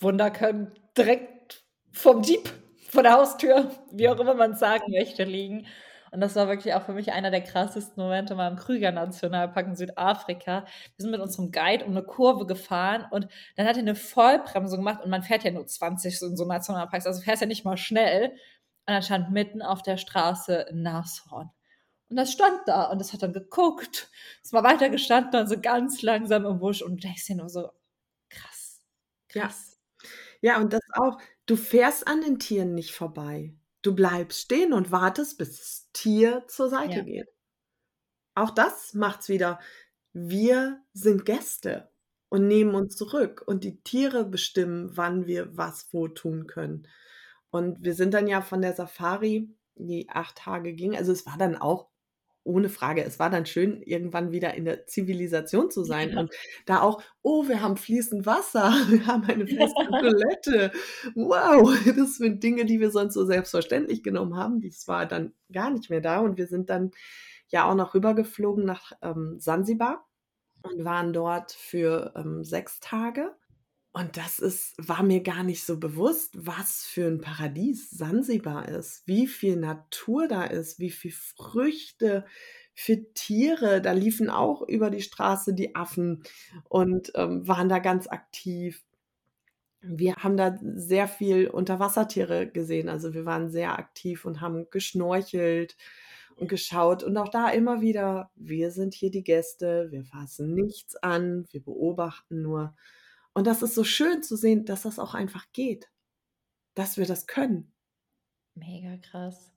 Wunder 0.00 0.28
können 0.28 0.72
direkt 0.98 1.62
vom 1.92 2.22
Jeep, 2.22 2.50
vor 2.88 3.04
der 3.04 3.12
Haustür, 3.12 3.70
wie 3.92 4.08
auch 4.08 4.18
immer 4.18 4.34
man 4.34 4.52
es 4.52 4.58
sagen 4.58 4.90
möchte, 4.90 5.22
liegen. 5.22 5.68
Und 6.10 6.20
das 6.20 6.34
war 6.34 6.48
wirklich 6.48 6.74
auch 6.74 6.82
für 6.82 6.94
mich 6.94 7.12
einer 7.12 7.30
der 7.30 7.42
krassesten 7.42 8.02
Momente 8.02 8.34
mal 8.34 8.50
im 8.50 8.56
Krüger 8.56 8.90
Nationalpark 8.90 9.68
in 9.68 9.76
Südafrika. 9.76 10.64
Wir 10.64 11.02
sind 11.02 11.12
mit 11.12 11.20
unserem 11.20 11.52
Guide 11.52 11.84
um 11.84 11.92
eine 11.92 12.02
Kurve 12.02 12.44
gefahren 12.44 13.06
und 13.12 13.28
dann 13.54 13.68
hat 13.68 13.76
er 13.76 13.82
eine 13.82 13.94
Vollbremsung 13.94 14.78
gemacht 14.80 15.04
und 15.04 15.10
man 15.10 15.22
fährt 15.22 15.44
ja 15.44 15.52
nur 15.52 15.64
20 15.66 16.20
in 16.22 16.36
so 16.36 16.44
Nationalparks, 16.44 17.06
also 17.06 17.22
fährst 17.22 17.40
ja 17.40 17.46
nicht 17.46 17.64
mal 17.64 17.76
schnell. 17.76 18.30
Und 18.30 18.94
dann 18.94 19.02
stand 19.02 19.30
mitten 19.30 19.62
auf 19.62 19.82
der 19.82 19.96
Straße 19.96 20.66
ein 20.70 20.82
Nashorn. 20.82 21.50
Und 22.08 22.16
das 22.16 22.32
stand 22.32 22.60
da 22.66 22.84
und 22.84 23.00
das 23.00 23.12
hat 23.12 23.22
dann 23.22 23.32
geguckt. 23.32 24.10
Es 24.42 24.52
war 24.52 24.62
weiter 24.62 24.90
gestanden, 24.90 25.32
dann 25.32 25.48
so 25.48 25.60
ganz 25.60 26.02
langsam 26.02 26.46
im 26.46 26.58
Busch 26.58 26.82
und 26.82 26.96
du 26.96 27.00
denkst 27.00 27.26
dir 27.26 27.36
nur 27.36 27.48
so, 27.48 27.70
krass, 28.28 28.80
krass. 29.28 29.78
Ja. 30.40 30.52
ja, 30.52 30.60
und 30.60 30.72
das 30.72 30.82
auch, 30.92 31.18
du 31.46 31.56
fährst 31.56 32.06
an 32.06 32.20
den 32.20 32.38
Tieren 32.38 32.74
nicht 32.74 32.94
vorbei. 32.94 33.54
Du 33.82 33.94
bleibst 33.94 34.40
stehen 34.40 34.72
und 34.72 34.92
wartest, 34.92 35.38
bis 35.38 35.58
das 35.58 35.88
Tier 35.92 36.44
zur 36.48 36.68
Seite 36.68 36.98
ja. 36.98 37.02
geht. 37.02 37.28
Auch 38.34 38.50
das 38.50 38.94
macht's 38.94 39.28
wieder. 39.28 39.58
Wir 40.12 40.80
sind 40.92 41.24
Gäste 41.24 41.90
und 42.28 42.46
nehmen 42.46 42.74
uns 42.74 42.96
zurück 42.96 43.42
und 43.46 43.64
die 43.64 43.82
Tiere 43.82 44.24
bestimmen, 44.24 44.96
wann 44.96 45.26
wir 45.26 45.56
was 45.56 45.88
wo 45.92 46.08
tun 46.08 46.46
können. 46.46 46.86
Und 47.50 47.82
wir 47.82 47.94
sind 47.94 48.14
dann 48.14 48.26
ja 48.26 48.42
von 48.42 48.60
der 48.60 48.74
Safari, 48.74 49.54
die 49.74 50.08
acht 50.08 50.36
Tage 50.36 50.72
ging, 50.72 50.96
also 50.96 51.12
es 51.12 51.26
war 51.26 51.38
dann 51.38 51.56
auch 51.56 51.88
ohne 52.46 52.68
Frage. 52.68 53.04
Es 53.04 53.18
war 53.18 53.28
dann 53.28 53.44
schön, 53.44 53.82
irgendwann 53.82 54.30
wieder 54.30 54.54
in 54.54 54.64
der 54.64 54.86
Zivilisation 54.86 55.70
zu 55.70 55.84
sein 55.84 56.12
ja. 56.12 56.20
und 56.20 56.30
da 56.64 56.80
auch, 56.80 57.02
oh, 57.22 57.48
wir 57.48 57.60
haben 57.60 57.76
fließend 57.76 58.24
Wasser, 58.24 58.70
wir 58.88 59.06
haben 59.06 59.24
eine 59.24 59.46
feste 59.46 59.86
Toilette. 59.88 60.72
Wow, 61.14 61.76
das 61.96 62.16
sind 62.16 62.42
Dinge, 62.42 62.64
die 62.64 62.80
wir 62.80 62.90
sonst 62.90 63.14
so 63.14 63.24
selbstverständlich 63.24 64.02
genommen 64.02 64.36
haben. 64.36 64.60
Das 64.60 64.86
war 64.88 65.06
dann 65.06 65.32
gar 65.52 65.70
nicht 65.70 65.90
mehr 65.90 66.00
da 66.00 66.20
und 66.20 66.38
wir 66.38 66.46
sind 66.46 66.70
dann 66.70 66.92
ja 67.48 67.68
auch 67.68 67.74
noch 67.74 67.94
rübergeflogen 67.94 68.64
nach 68.64 68.92
ähm, 69.02 69.36
Sansibar 69.38 70.06
und 70.62 70.84
waren 70.84 71.12
dort 71.12 71.52
für 71.52 72.12
ähm, 72.16 72.44
sechs 72.44 72.80
Tage. 72.80 73.34
Und 73.96 74.18
das 74.18 74.40
ist, 74.40 74.74
war 74.76 75.02
mir 75.02 75.22
gar 75.22 75.42
nicht 75.42 75.64
so 75.64 75.78
bewusst, 75.78 76.34
was 76.36 76.84
für 76.84 77.06
ein 77.06 77.22
Paradies 77.22 77.88
Sansibar 77.88 78.68
ist, 78.68 79.06
wie 79.06 79.26
viel 79.26 79.56
Natur 79.56 80.28
da 80.28 80.44
ist, 80.44 80.78
wie 80.78 80.90
viel 80.90 81.12
Früchte, 81.12 82.26
für 82.74 83.10
Tiere. 83.14 83.80
Da 83.80 83.92
liefen 83.92 84.28
auch 84.28 84.60
über 84.60 84.90
die 84.90 85.00
Straße 85.00 85.54
die 85.54 85.74
Affen 85.74 86.24
und 86.68 87.10
ähm, 87.14 87.48
waren 87.48 87.70
da 87.70 87.78
ganz 87.78 88.06
aktiv. 88.06 88.84
Wir 89.80 90.16
haben 90.16 90.36
da 90.36 90.58
sehr 90.60 91.08
viel 91.08 91.48
Unterwassertiere 91.48 92.46
gesehen. 92.48 92.90
Also 92.90 93.14
wir 93.14 93.24
waren 93.24 93.48
sehr 93.48 93.78
aktiv 93.78 94.26
und 94.26 94.42
haben 94.42 94.66
geschnorchelt 94.70 95.74
und 96.34 96.50
geschaut. 96.50 97.02
Und 97.02 97.16
auch 97.16 97.30
da 97.30 97.48
immer 97.48 97.80
wieder, 97.80 98.30
wir 98.34 98.72
sind 98.72 98.92
hier 98.92 99.10
die 99.10 99.24
Gäste, 99.24 99.90
wir 99.90 100.04
fassen 100.04 100.52
nichts 100.52 100.96
an, 100.96 101.46
wir 101.50 101.62
beobachten 101.62 102.42
nur. 102.42 102.74
Und 103.36 103.46
das 103.46 103.60
ist 103.60 103.74
so 103.74 103.84
schön 103.84 104.22
zu 104.22 104.34
sehen, 104.34 104.64
dass 104.64 104.84
das 104.84 104.98
auch 104.98 105.12
einfach 105.12 105.44
geht, 105.52 105.90
dass 106.74 106.96
wir 106.96 107.04
das 107.04 107.26
können. 107.26 107.70
Mega 108.54 108.96
krass. 108.96 109.52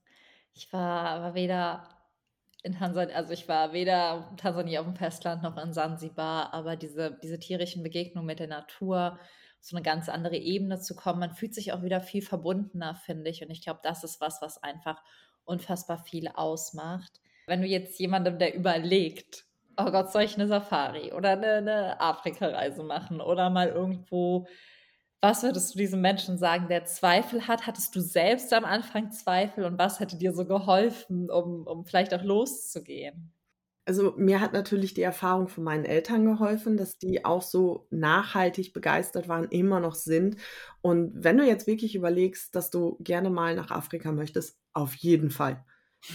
Ich 0.52 0.70
war 0.70 1.06
aber 1.06 1.34
weder 1.34 1.88
in 2.62 2.74
Tansania, 2.74 3.16
also 3.16 3.32
ich 3.32 3.48
war 3.48 3.72
weder 3.72 4.28
in 4.30 4.36
Tansania 4.36 4.80
auf 4.80 4.86
dem 4.86 4.96
Festland 4.96 5.42
noch 5.42 5.56
in 5.56 5.72
Sansibar, 5.72 6.52
aber 6.52 6.76
diese, 6.76 7.18
diese 7.22 7.38
tierischen 7.38 7.82
Begegnungen 7.82 8.26
mit 8.26 8.38
der 8.38 8.48
Natur, 8.48 9.18
so 9.60 9.74
eine 9.74 9.82
ganz 9.82 10.10
andere 10.10 10.36
Ebene 10.36 10.78
zu 10.78 10.94
kommen, 10.94 11.20
man 11.20 11.32
fühlt 11.32 11.54
sich 11.54 11.72
auch 11.72 11.82
wieder 11.82 12.02
viel 12.02 12.20
verbundener, 12.20 12.96
finde 12.96 13.30
ich. 13.30 13.42
Und 13.42 13.48
ich 13.48 13.62
glaube, 13.62 13.80
das 13.82 14.04
ist 14.04 14.20
was, 14.20 14.42
was 14.42 14.62
einfach 14.62 15.02
unfassbar 15.44 16.04
viel 16.04 16.28
ausmacht. 16.28 17.22
Wenn 17.46 17.62
du 17.62 17.66
jetzt 17.66 17.98
jemandem, 17.98 18.38
der 18.38 18.54
überlegt, 18.54 19.46
oh 19.76 19.90
Gott, 19.90 20.12
soll 20.12 20.22
ich 20.22 20.34
eine 20.34 20.48
Safari 20.48 21.12
oder 21.12 21.30
eine, 21.30 21.54
eine 21.54 22.00
Afrika-Reise 22.00 22.82
machen 22.82 23.20
oder 23.20 23.50
mal 23.50 23.68
irgendwo, 23.68 24.46
was 25.20 25.42
würdest 25.42 25.74
du 25.74 25.78
diesem 25.78 26.00
Menschen 26.00 26.38
sagen, 26.38 26.68
der 26.68 26.84
Zweifel 26.86 27.46
hat? 27.46 27.66
Hattest 27.66 27.94
du 27.94 28.00
selbst 28.00 28.52
am 28.52 28.64
Anfang 28.64 29.10
Zweifel 29.10 29.64
und 29.64 29.78
was 29.78 30.00
hätte 30.00 30.16
dir 30.16 30.32
so 30.32 30.46
geholfen, 30.46 31.30
um, 31.30 31.66
um 31.66 31.84
vielleicht 31.84 32.14
auch 32.14 32.22
loszugehen? 32.22 33.32
Also 33.86 34.14
mir 34.16 34.40
hat 34.40 34.52
natürlich 34.52 34.94
die 34.94 35.02
Erfahrung 35.02 35.48
von 35.48 35.64
meinen 35.64 35.84
Eltern 35.84 36.24
geholfen, 36.24 36.76
dass 36.76 36.98
die 36.98 37.24
auch 37.24 37.42
so 37.42 37.86
nachhaltig 37.90 38.72
begeistert 38.72 39.26
waren, 39.26 39.48
immer 39.48 39.80
noch 39.80 39.94
sind. 39.94 40.36
Und 40.80 41.12
wenn 41.24 41.36
du 41.36 41.44
jetzt 41.44 41.66
wirklich 41.66 41.94
überlegst, 41.96 42.54
dass 42.54 42.70
du 42.70 42.96
gerne 43.00 43.30
mal 43.30 43.56
nach 43.56 43.70
Afrika 43.70 44.12
möchtest, 44.12 44.58
auf 44.74 44.94
jeden 44.94 45.30
Fall. 45.30 45.64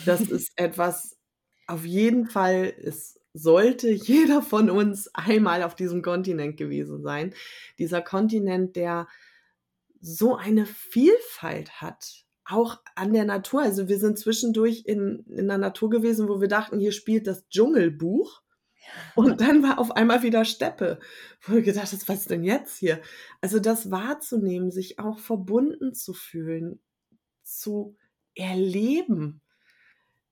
Das 0.06 0.22
ist 0.22 0.52
etwas, 0.56 1.20
auf 1.68 1.86
jeden 1.86 2.28
Fall 2.28 2.66
ist 2.66 3.15
sollte 3.36 3.92
jeder 3.92 4.42
von 4.42 4.70
uns 4.70 5.10
einmal 5.14 5.62
auf 5.62 5.76
diesem 5.76 6.02
Kontinent 6.02 6.56
gewesen 6.56 7.04
sein. 7.04 7.34
Dieser 7.78 8.02
Kontinent, 8.02 8.78
der 8.78 9.10
so 10.00 10.36
eine 10.36 10.66
Vielfalt 10.66 11.82
hat, 11.82 12.24
auch 12.46 12.82
an 12.96 13.12
der 13.12 13.26
Natur. 13.26 13.62
Also 13.62 13.90
wir 13.90 14.00
sind 14.00 14.18
zwischendurch 14.18 14.84
in, 14.86 15.26
in 15.28 15.50
der 15.50 15.58
Natur 15.58 15.90
gewesen, 15.90 16.30
wo 16.30 16.40
wir 16.40 16.48
dachten, 16.48 16.80
hier 16.80 16.94
spielt 16.94 17.28
das 17.28 17.48
Dschungelbuch. 17.50 18.42
Und 19.16 19.42
dann 19.42 19.64
war 19.64 19.80
auf 19.80 19.92
einmal 19.92 20.24
wieder 20.24 20.46
Steppe, 20.46 21.00
wo 21.42 21.56
wir 21.56 21.62
gedacht 21.62 21.92
haben, 21.92 22.02
was 22.06 22.20
ist 22.20 22.30
denn 22.30 22.44
jetzt 22.44 22.78
hier? 22.78 23.02
Also 23.42 23.60
das 23.60 23.92
wahrzunehmen, 23.92 24.72
sich 24.72 25.00
auch 25.00 25.20
verbunden 25.20 25.94
zu 25.94 26.14
fühlen, 26.14 26.80
zu 27.44 27.98
erleben, 28.36 29.42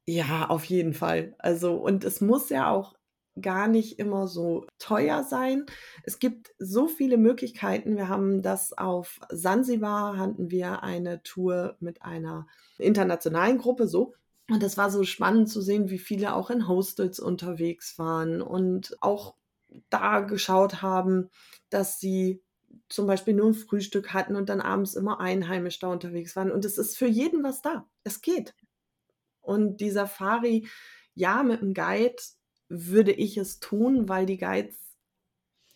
ja, 0.07 0.47
auf 0.49 0.65
jeden 0.65 0.93
Fall. 0.93 1.35
Also, 1.39 1.75
und 1.75 2.03
es 2.03 2.21
muss 2.21 2.49
ja 2.49 2.69
auch 2.69 2.95
gar 3.41 3.67
nicht 3.67 3.99
immer 3.99 4.27
so 4.27 4.67
teuer 4.77 5.23
sein. 5.23 5.65
Es 6.03 6.19
gibt 6.19 6.53
so 6.59 6.87
viele 6.87 7.17
Möglichkeiten. 7.17 7.95
Wir 7.95 8.07
haben 8.09 8.41
das 8.41 8.73
auf 8.77 9.19
Sansibar, 9.29 10.17
hatten 10.17 10.51
wir 10.51 10.83
eine 10.83 11.23
Tour 11.23 11.77
mit 11.79 12.03
einer 12.03 12.47
internationalen 12.77 13.57
Gruppe, 13.57 13.87
so. 13.87 14.13
Und 14.49 14.61
das 14.61 14.77
war 14.77 14.91
so 14.91 15.03
spannend 15.03 15.49
zu 15.49 15.61
sehen, 15.61 15.89
wie 15.89 15.99
viele 15.99 16.35
auch 16.35 16.49
in 16.49 16.67
Hostels 16.67 17.19
unterwegs 17.19 17.97
waren 17.97 18.41
und 18.41 18.97
auch 19.01 19.35
da 19.89 20.19
geschaut 20.19 20.81
haben, 20.81 21.29
dass 21.69 21.99
sie 21.99 22.43
zum 22.89 23.07
Beispiel 23.07 23.33
nur 23.33 23.47
ein 23.47 23.53
Frühstück 23.53 24.13
hatten 24.13 24.35
und 24.35 24.49
dann 24.49 24.61
abends 24.61 24.95
immer 24.95 25.19
einheimisch 25.19 25.79
da 25.79 25.87
unterwegs 25.87 26.35
waren. 26.35 26.51
Und 26.51 26.65
es 26.65 26.77
ist 26.77 26.97
für 26.97 27.07
jeden 27.07 27.43
was 27.43 27.61
da. 27.61 27.87
Es 28.03 28.21
geht. 28.21 28.53
Und 29.43 29.77
die 29.77 29.91
Safari, 29.91 30.67
ja, 31.13 31.43
mit 31.43 31.61
einem 31.61 31.75
Guide 31.75 32.15
würde 32.69 33.11
ich 33.11 33.37
es 33.37 33.59
tun, 33.59 34.09
weil 34.09 34.25
die 34.25 34.37
Guides 34.37 34.75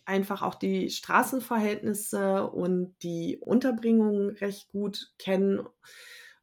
einfach 0.04 0.42
auch 0.42 0.54
die 0.54 0.90
Straßenverhältnisse 0.90 2.48
und 2.50 2.96
die 3.02 3.36
Unterbringung 3.38 4.30
recht 4.30 4.68
gut 4.68 5.12
kennen, 5.18 5.68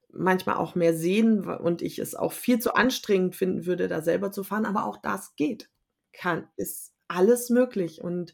manchmal 0.09 0.57
auch 0.57 0.75
mehr 0.75 0.95
sehen 0.95 1.45
und 1.45 1.81
ich 1.81 1.99
es 1.99 2.15
auch 2.15 2.31
viel 2.31 2.59
zu 2.59 2.75
anstrengend 2.75 3.35
finden 3.35 3.65
würde, 3.65 3.87
da 3.87 4.01
selber 4.01 4.31
zu 4.31 4.43
fahren. 4.43 4.65
Aber 4.65 4.85
auch 4.85 4.97
das 4.97 5.35
geht, 5.35 5.69
kann, 6.13 6.47
ist 6.55 6.93
alles 7.07 7.49
möglich. 7.49 8.01
Und 8.01 8.33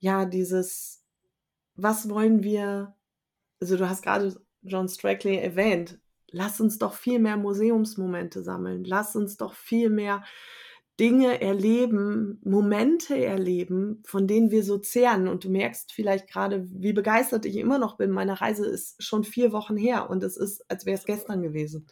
ja, 0.00 0.24
dieses, 0.24 1.04
was 1.76 2.10
wollen 2.10 2.42
wir, 2.42 2.96
also 3.60 3.76
du 3.76 3.88
hast 3.88 4.02
gerade 4.02 4.38
John 4.62 4.88
Strackley 4.88 5.36
erwähnt, 5.36 5.98
lass 6.32 6.60
uns 6.60 6.78
doch 6.78 6.94
viel 6.94 7.18
mehr 7.18 7.36
Museumsmomente 7.36 8.42
sammeln, 8.42 8.84
lass 8.84 9.16
uns 9.16 9.36
doch 9.36 9.54
viel 9.54 9.90
mehr 9.90 10.22
Dinge 11.00 11.40
erleben, 11.40 12.40
Momente 12.44 13.16
erleben, 13.16 14.02
von 14.04 14.26
denen 14.26 14.50
wir 14.50 14.62
so 14.62 14.76
zehren. 14.76 15.28
Und 15.28 15.44
du 15.44 15.50
merkst 15.50 15.92
vielleicht 15.92 16.28
gerade, 16.28 16.66
wie 16.70 16.92
begeistert 16.92 17.46
ich 17.46 17.56
immer 17.56 17.78
noch 17.78 17.96
bin. 17.96 18.10
Meine 18.10 18.40
Reise 18.42 18.66
ist 18.66 19.02
schon 19.02 19.24
vier 19.24 19.50
Wochen 19.52 19.78
her 19.78 20.10
und 20.10 20.22
es 20.22 20.36
ist, 20.36 20.70
als 20.70 20.84
wäre 20.84 20.98
es 20.98 21.06
gestern 21.06 21.42
gewesen. 21.42 21.86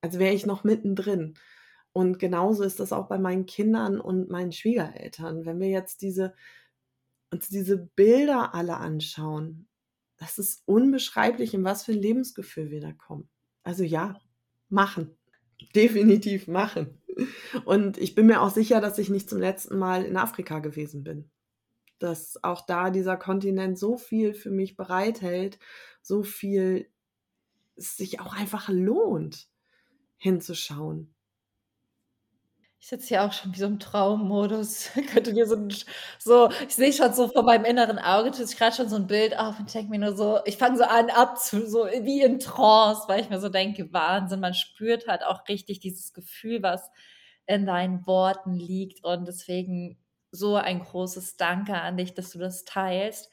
Als 0.00 0.18
wäre 0.18 0.34
ich 0.34 0.44
noch 0.44 0.64
mittendrin. 0.64 1.34
Und 1.92 2.18
genauso 2.18 2.64
ist 2.64 2.80
das 2.80 2.92
auch 2.92 3.06
bei 3.06 3.18
meinen 3.18 3.46
Kindern 3.46 4.00
und 4.00 4.28
meinen 4.28 4.50
Schwiegereltern. 4.50 5.44
Wenn 5.46 5.60
wir 5.60 5.68
jetzt 5.68 6.02
diese, 6.02 6.34
uns 7.30 7.48
diese 7.48 7.76
Bilder 7.76 8.54
alle 8.54 8.78
anschauen, 8.78 9.68
das 10.16 10.38
ist 10.38 10.62
unbeschreiblich, 10.66 11.54
in 11.54 11.62
was 11.64 11.84
für 11.84 11.92
ein 11.92 12.02
Lebensgefühl 12.02 12.70
wir 12.70 12.80
da 12.80 12.92
kommen. 12.92 13.28
Also 13.62 13.84
ja, 13.84 14.20
machen. 14.68 15.16
Definitiv 15.74 16.48
machen. 16.48 17.00
Und 17.64 17.98
ich 17.98 18.14
bin 18.14 18.26
mir 18.26 18.40
auch 18.40 18.50
sicher, 18.50 18.80
dass 18.80 18.98
ich 18.98 19.10
nicht 19.10 19.28
zum 19.28 19.38
letzten 19.38 19.78
Mal 19.78 20.04
in 20.04 20.16
Afrika 20.16 20.58
gewesen 20.58 21.04
bin. 21.04 21.30
Dass 21.98 22.42
auch 22.42 22.66
da 22.66 22.90
dieser 22.90 23.16
Kontinent 23.16 23.78
so 23.78 23.96
viel 23.96 24.34
für 24.34 24.50
mich 24.50 24.76
bereithält, 24.76 25.58
so 26.00 26.22
viel 26.22 26.88
es 27.76 27.96
sich 27.96 28.20
auch 28.20 28.34
einfach 28.34 28.68
lohnt, 28.68 29.48
hinzuschauen 30.16 31.11
ich 32.82 32.88
sitze 32.88 33.06
hier 33.08 33.22
auch 33.22 33.32
schon 33.32 33.54
wie 33.54 33.60
so 33.60 33.66
im 33.66 33.78
Traummodus. 33.78 34.90
Könnte 35.12 35.32
dir 35.32 35.46
so, 35.46 35.56
so, 36.18 36.50
ich 36.66 36.74
sehe 36.74 36.92
schon 36.92 37.14
so 37.14 37.28
vor 37.28 37.44
meinem 37.44 37.64
inneren 37.64 38.00
Auge, 38.00 38.32
tut 38.32 38.48
sich 38.48 38.58
gerade 38.58 38.74
schon 38.74 38.88
so 38.88 38.96
ein 38.96 39.06
Bild 39.06 39.38
auf 39.38 39.56
und 39.60 39.72
denke 39.72 39.88
mir 39.88 40.00
nur 40.00 40.16
so, 40.16 40.40
ich 40.46 40.56
fange 40.56 40.76
so 40.76 40.82
an 40.82 41.08
ab 41.10 41.38
zu, 41.38 41.64
so 41.68 41.84
wie 41.86 42.22
in 42.22 42.40
Trance, 42.40 43.04
weil 43.06 43.20
ich 43.20 43.30
mir 43.30 43.38
so 43.38 43.48
denke, 43.48 43.92
Wahnsinn, 43.92 44.40
man 44.40 44.52
spürt 44.54 45.06
halt 45.06 45.22
auch 45.24 45.46
richtig 45.48 45.78
dieses 45.78 46.12
Gefühl, 46.12 46.60
was 46.64 46.90
in 47.46 47.66
deinen 47.66 48.04
Worten 48.04 48.54
liegt 48.54 49.04
und 49.04 49.28
deswegen 49.28 49.96
so 50.32 50.56
ein 50.56 50.80
großes 50.80 51.36
Danke 51.36 51.74
an 51.80 51.96
dich, 51.96 52.14
dass 52.14 52.30
du 52.32 52.40
das 52.40 52.64
teilst. 52.64 53.30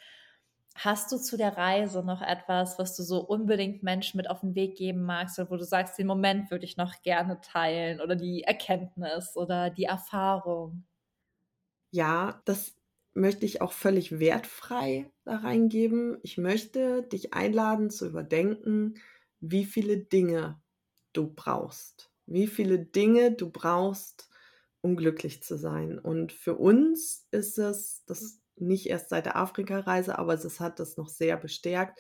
Hast 0.82 1.12
du 1.12 1.18
zu 1.18 1.38
der 1.38 1.58
Reise 1.58 2.04
noch 2.04 2.22
etwas, 2.22 2.80
was 2.80 2.96
du 2.96 3.04
so 3.04 3.20
unbedingt 3.20 3.84
Menschen 3.84 4.18
mit 4.18 4.30
auf 4.30 4.40
den 4.42 4.56
Weg 4.56 4.78
geben 4.78 5.04
magst, 5.04 5.38
oder 5.38 5.50
wo 5.52 5.58
du 5.58 5.64
sagst, 5.66 5.98
den 6.00 6.08
Moment 6.08 6.50
würde 6.52 6.66
ich 6.66 6.78
noch 6.78 7.02
gerne 7.04 7.40
teilen 7.42 8.02
oder 8.02 8.16
die 8.16 8.44
Erkenntnis 8.44 9.36
oder 9.36 9.70
die 9.70 9.84
Erfahrung? 9.86 10.86
Ja, 11.92 12.42
das 12.46 12.76
möchte 13.14 13.46
ich 13.46 13.62
auch 13.62 13.72
völlig 13.72 14.20
wertfrei 14.20 15.12
da 15.24 15.38
reingeben. 15.38 16.20
Ich 16.24 16.38
möchte 16.38 17.04
dich 17.04 17.34
einladen 17.34 17.90
zu 17.90 18.08
überdenken, 18.08 18.96
wie 19.40 19.66
viele 19.66 19.98
Dinge 19.98 20.62
du 21.14 21.34
brauchst. 21.34 22.12
Wie 22.28 22.48
viele 22.48 22.78
Dinge 22.80 23.32
du 23.34 23.50
brauchst, 23.50 24.30
um 24.82 24.96
glücklich 24.96 25.42
zu 25.44 25.58
sein. 25.58 25.98
Und 25.98 26.32
für 26.32 26.56
uns 26.56 27.28
ist 27.32 27.58
es, 27.58 28.04
das 28.06 28.40
nicht 28.62 28.88
erst 28.88 29.10
seit 29.10 29.26
der 29.26 29.36
Afrika-Reise, 29.36 30.18
aber 30.18 30.34
es 30.34 30.60
hat 30.60 30.80
das 30.80 30.98
noch 30.98 31.10
sehr 31.10 31.38
bestärkt. 31.38 32.00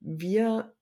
Wir 0.00 0.74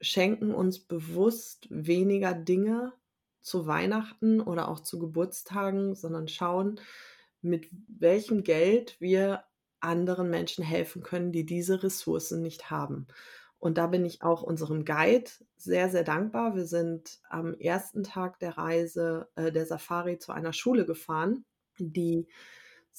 schenken 0.00 0.54
uns 0.54 0.80
bewusst 0.80 1.66
weniger 1.70 2.34
Dinge 2.34 2.92
zu 3.40 3.66
Weihnachten 3.66 4.40
oder 4.40 4.68
auch 4.68 4.80
zu 4.80 4.98
Geburtstagen, 4.98 5.94
sondern 5.94 6.28
schauen, 6.28 6.80
mit 7.42 7.68
welchem 7.88 8.42
Geld 8.42 8.96
wir 9.00 9.44
anderen 9.80 10.28
Menschen 10.28 10.62
helfen 10.62 11.02
können, 11.02 11.32
die 11.32 11.46
diese 11.46 11.82
Ressourcen 11.82 12.42
nicht 12.42 12.70
haben. 12.70 13.06
Und 13.58 13.76
da 13.76 13.86
bin 13.86 14.04
ich 14.04 14.22
auch 14.22 14.42
unserem 14.42 14.84
Guide 14.84 15.30
sehr, 15.56 15.90
sehr 15.90 16.04
dankbar. 16.04 16.54
Wir 16.54 16.66
sind 16.66 17.20
am 17.28 17.54
ersten 17.54 18.02
Tag 18.02 18.38
der 18.38 18.56
Reise 18.56 19.28
äh, 19.36 19.52
der 19.52 19.66
Safari 19.66 20.18
zu 20.18 20.32
einer 20.32 20.54
Schule 20.54 20.86
gefahren, 20.86 21.44
die 21.78 22.26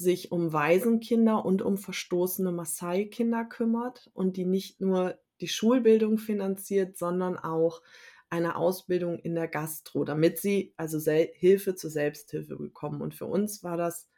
sich 0.02 0.32
um 0.32 0.52
Waisenkinder 0.54 1.46
und 1.46 1.62
um 1.62 1.78
verstoßene 1.78 2.52
Maasai-Kinder 2.52 3.46
kümmert 3.46 4.10
und 4.14 4.38
die 4.38 4.46
nicht 4.46 4.82
nur 4.82 5.18
die 5.40 5.48
Schulbildung 5.48 6.18
finanziert, 6.18 6.98
sondern 6.98 7.38
auch 7.38 7.82
eine 8.30 8.56
Ausbildung 8.56 9.20
in 9.20 9.36
der 9.36 9.48
Gastro, 9.48 10.06
damit 10.06 10.40
sie 10.40 10.74
also 10.78 11.00
Hilfe 11.12 11.76
zur 11.76 11.90
Selbsthilfe 11.90 12.56
bekommen. 12.56 13.02
Und 13.02 13.14
für 13.14 13.26
uns 13.26 13.64
war 13.64 13.76
das 13.76 14.10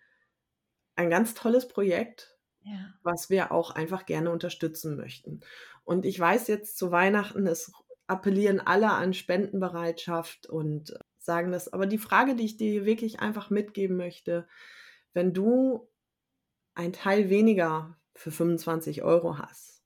ein 0.96 1.10
ganz 1.10 1.34
tolles 1.34 1.68
Projekt, 1.68 2.38
ja. 2.62 2.94
was 3.02 3.30
wir 3.30 3.52
auch 3.52 3.72
einfach 3.72 4.06
gerne 4.06 4.30
unterstützen 4.30 4.96
möchten. 4.96 5.42
Und 5.84 6.06
ich 6.06 6.20
weiß 6.20 6.48
jetzt 6.48 6.78
zu 6.78 6.92
Weihnachten, 6.92 7.48
es 7.48 7.72
appellieren 8.06 8.60
alle 8.60 8.92
an 8.92 9.14
Spendenbereitschaft 9.14 10.46
und 10.46 10.94
sagen 11.18 11.52
das. 11.52 11.72
Aber 11.72 11.88
die 11.88 11.98
Frage, 11.98 12.36
die 12.36 12.46
ich 12.46 12.58
dir 12.58 12.86
wirklich 12.86 13.20
einfach 13.20 13.50
mitgeben 13.50 13.98
möchte, 13.98 14.48
wenn 15.14 15.34
du 15.34 15.90
ein 16.76 16.94
Teil 16.94 17.30
weniger 17.30 17.98
für 18.16 18.32
25 18.32 19.04
Euro 19.04 19.38
hast, 19.38 19.84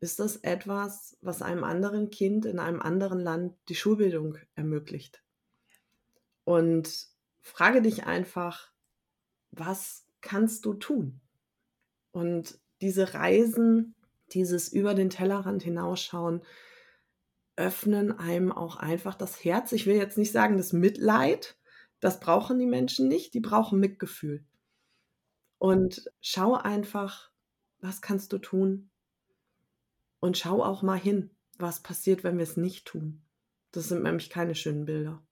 ist 0.00 0.18
das 0.18 0.36
etwas, 0.36 1.18
was 1.20 1.42
einem 1.42 1.64
anderen 1.64 2.10
Kind 2.10 2.46
in 2.46 2.58
einem 2.58 2.80
anderen 2.80 3.20
Land 3.20 3.56
die 3.68 3.74
Schulbildung 3.74 4.38
ermöglicht. 4.54 5.22
Und 6.44 7.08
frage 7.40 7.82
dich 7.82 8.06
einfach, 8.06 8.72
was 9.50 10.06
kannst 10.20 10.64
du 10.64 10.74
tun? 10.74 11.20
Und 12.12 12.58
diese 12.80 13.14
Reisen, 13.14 13.94
dieses 14.32 14.72
über 14.72 14.94
den 14.94 15.10
Tellerrand 15.10 15.62
hinausschauen, 15.62 16.42
öffnen 17.56 18.18
einem 18.18 18.52
auch 18.52 18.76
einfach 18.76 19.14
das 19.14 19.44
Herz. 19.44 19.72
Ich 19.72 19.86
will 19.86 19.96
jetzt 19.96 20.16
nicht 20.16 20.32
sagen, 20.32 20.56
das 20.56 20.72
Mitleid, 20.72 21.56
das 22.00 22.20
brauchen 22.20 22.58
die 22.58 22.66
Menschen 22.66 23.06
nicht, 23.06 23.34
die 23.34 23.40
brauchen 23.40 23.78
Mitgefühl. 23.78 24.44
Und 25.60 26.10
schau 26.22 26.54
einfach, 26.54 27.30
was 27.80 28.00
kannst 28.00 28.32
du 28.32 28.38
tun? 28.38 28.90
Und 30.18 30.38
schau 30.38 30.64
auch 30.64 30.80
mal 30.80 30.98
hin, 30.98 31.36
was 31.58 31.82
passiert, 31.82 32.24
wenn 32.24 32.38
wir 32.38 32.44
es 32.44 32.56
nicht 32.56 32.86
tun. 32.86 33.22
Das 33.70 33.88
sind 33.88 34.02
nämlich 34.02 34.30
keine 34.30 34.54
schönen 34.54 34.86
Bilder. 34.86 35.22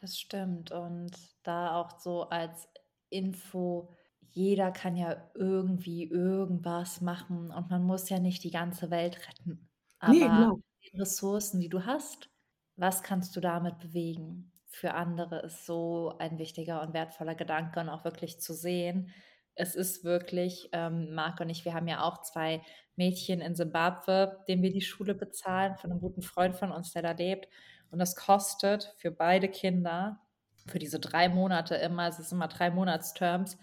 Das 0.00 0.18
stimmt. 0.18 0.72
Und 0.72 1.12
da 1.44 1.76
auch 1.76 2.00
so 2.00 2.24
als 2.24 2.68
Info, 3.08 3.94
jeder 4.32 4.72
kann 4.72 4.96
ja 4.96 5.30
irgendwie 5.34 6.02
irgendwas 6.02 7.00
machen 7.00 7.52
und 7.52 7.70
man 7.70 7.84
muss 7.84 8.08
ja 8.08 8.18
nicht 8.18 8.42
die 8.42 8.50
ganze 8.50 8.90
Welt 8.90 9.28
retten. 9.28 9.70
Aber 10.00 10.12
nee, 10.12 10.18
genau. 10.18 10.60
die 10.82 10.98
Ressourcen, 10.98 11.60
die 11.60 11.68
du 11.68 11.86
hast, 11.86 12.30
was 12.74 13.04
kannst 13.04 13.36
du 13.36 13.40
damit 13.40 13.78
bewegen? 13.78 14.50
Für 14.76 14.92
andere 14.92 15.40
ist 15.40 15.64
so 15.64 16.14
ein 16.18 16.38
wichtiger 16.38 16.82
und 16.82 16.92
wertvoller 16.92 17.34
Gedanke 17.34 17.80
und 17.80 17.88
auch 17.88 18.04
wirklich 18.04 18.40
zu 18.40 18.52
sehen. 18.52 19.10
Es 19.54 19.74
ist 19.74 20.04
wirklich, 20.04 20.68
ähm, 20.72 21.14
Marc 21.14 21.40
und 21.40 21.48
ich, 21.48 21.64
wir 21.64 21.72
haben 21.72 21.88
ja 21.88 22.02
auch 22.02 22.20
zwei 22.20 22.60
Mädchen 22.94 23.40
in 23.40 23.54
Simbabwe, 23.54 24.44
denen 24.46 24.62
wir 24.62 24.70
die 24.70 24.82
Schule 24.82 25.14
bezahlen, 25.14 25.76
von 25.76 25.90
einem 25.90 26.00
guten 26.00 26.20
Freund 26.20 26.56
von 26.56 26.72
uns, 26.72 26.92
der 26.92 27.00
da 27.00 27.12
lebt. 27.12 27.48
Und 27.90 28.00
das 28.00 28.16
kostet 28.16 28.94
für 28.98 29.10
beide 29.10 29.48
Kinder, 29.48 30.20
für 30.66 30.78
diese 30.78 31.00
drei 31.00 31.30
Monate 31.30 31.76
immer, 31.76 32.06
es 32.08 32.18
ist 32.18 32.32
immer 32.32 32.48
drei 32.48 32.70
Monatsterms, 32.70 33.56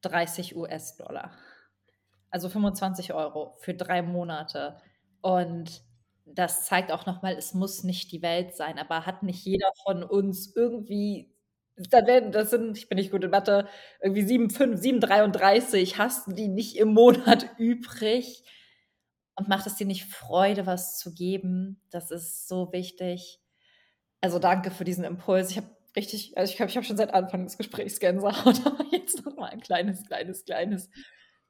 30 0.00 0.56
US-Dollar. 0.56 1.30
Also 2.30 2.48
25 2.48 3.12
Euro 3.14 3.54
für 3.60 3.74
drei 3.74 4.02
Monate. 4.02 4.78
Und 5.20 5.82
das 6.24 6.66
zeigt 6.66 6.92
auch 6.92 7.06
nochmal, 7.06 7.34
es 7.36 7.54
muss 7.54 7.84
nicht 7.84 8.12
die 8.12 8.22
Welt 8.22 8.54
sein, 8.54 8.78
aber 8.78 9.06
hat 9.06 9.22
nicht 9.22 9.44
jeder 9.44 9.70
von 9.84 10.02
uns 10.02 10.54
irgendwie, 10.54 11.32
das 11.76 12.50
sind, 12.50 12.76
ich 12.78 12.88
bin 12.88 12.96
nicht 12.96 13.10
gut 13.10 13.24
in 13.24 13.30
Mathe, 13.30 13.68
irgendwie 14.00 14.22
7, 14.22 14.50
5, 14.50 14.80
7, 14.80 15.00
33, 15.00 15.98
hast 15.98 16.26
du 16.28 16.32
die 16.32 16.48
nicht 16.48 16.76
im 16.76 16.94
Monat 16.94 17.48
übrig? 17.58 18.44
Und 19.34 19.48
macht 19.48 19.66
es 19.66 19.76
dir 19.76 19.86
nicht 19.86 20.04
Freude, 20.04 20.66
was 20.66 20.98
zu 20.98 21.14
geben? 21.14 21.80
Das 21.90 22.10
ist 22.10 22.48
so 22.48 22.70
wichtig. 22.72 23.40
Also 24.20 24.38
danke 24.38 24.70
für 24.70 24.84
diesen 24.84 25.04
Impuls. 25.04 25.50
Ich 25.50 25.56
habe 25.56 25.68
richtig, 25.96 26.36
also 26.36 26.50
ich 26.50 26.56
glaube, 26.56 26.70
ich 26.70 26.76
habe 26.76 26.86
schon 26.86 26.98
seit 26.98 27.14
Anfang 27.14 27.44
des 27.44 27.56
Gesprächs 27.56 27.98
Gänsehaut, 27.98 28.60
aber 28.66 28.84
jetzt 28.92 29.24
noch 29.24 29.36
mal 29.36 29.50
ein 29.50 29.60
kleines, 29.60 30.04
kleines, 30.06 30.44
kleines 30.44 30.90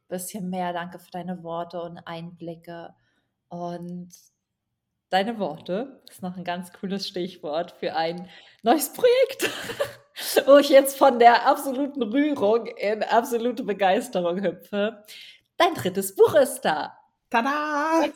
bisschen 0.09 0.49
mehr. 0.49 0.73
Danke 0.73 0.99
für 1.01 1.11
deine 1.11 1.43
Worte 1.43 1.83
und 1.83 1.99
Einblicke. 1.99 2.95
Und 3.49 4.12
deine 5.12 5.38
Worte. 5.38 6.00
Das 6.06 6.16
ist 6.16 6.22
noch 6.22 6.36
ein 6.36 6.44
ganz 6.44 6.72
cooles 6.72 7.06
Stichwort 7.06 7.72
für 7.72 7.94
ein 7.94 8.28
neues 8.62 8.92
Projekt, 8.92 9.50
wo 10.46 10.56
ich 10.56 10.70
jetzt 10.70 10.96
von 10.96 11.18
der 11.18 11.46
absoluten 11.46 12.02
Rührung 12.02 12.66
in 12.66 13.02
absolute 13.02 13.62
Begeisterung 13.62 14.42
hüpfe. 14.42 15.04
Dein 15.58 15.74
drittes 15.74 16.14
Buch 16.14 16.34
ist 16.34 16.62
da. 16.62 16.96
Tada! 17.30 18.06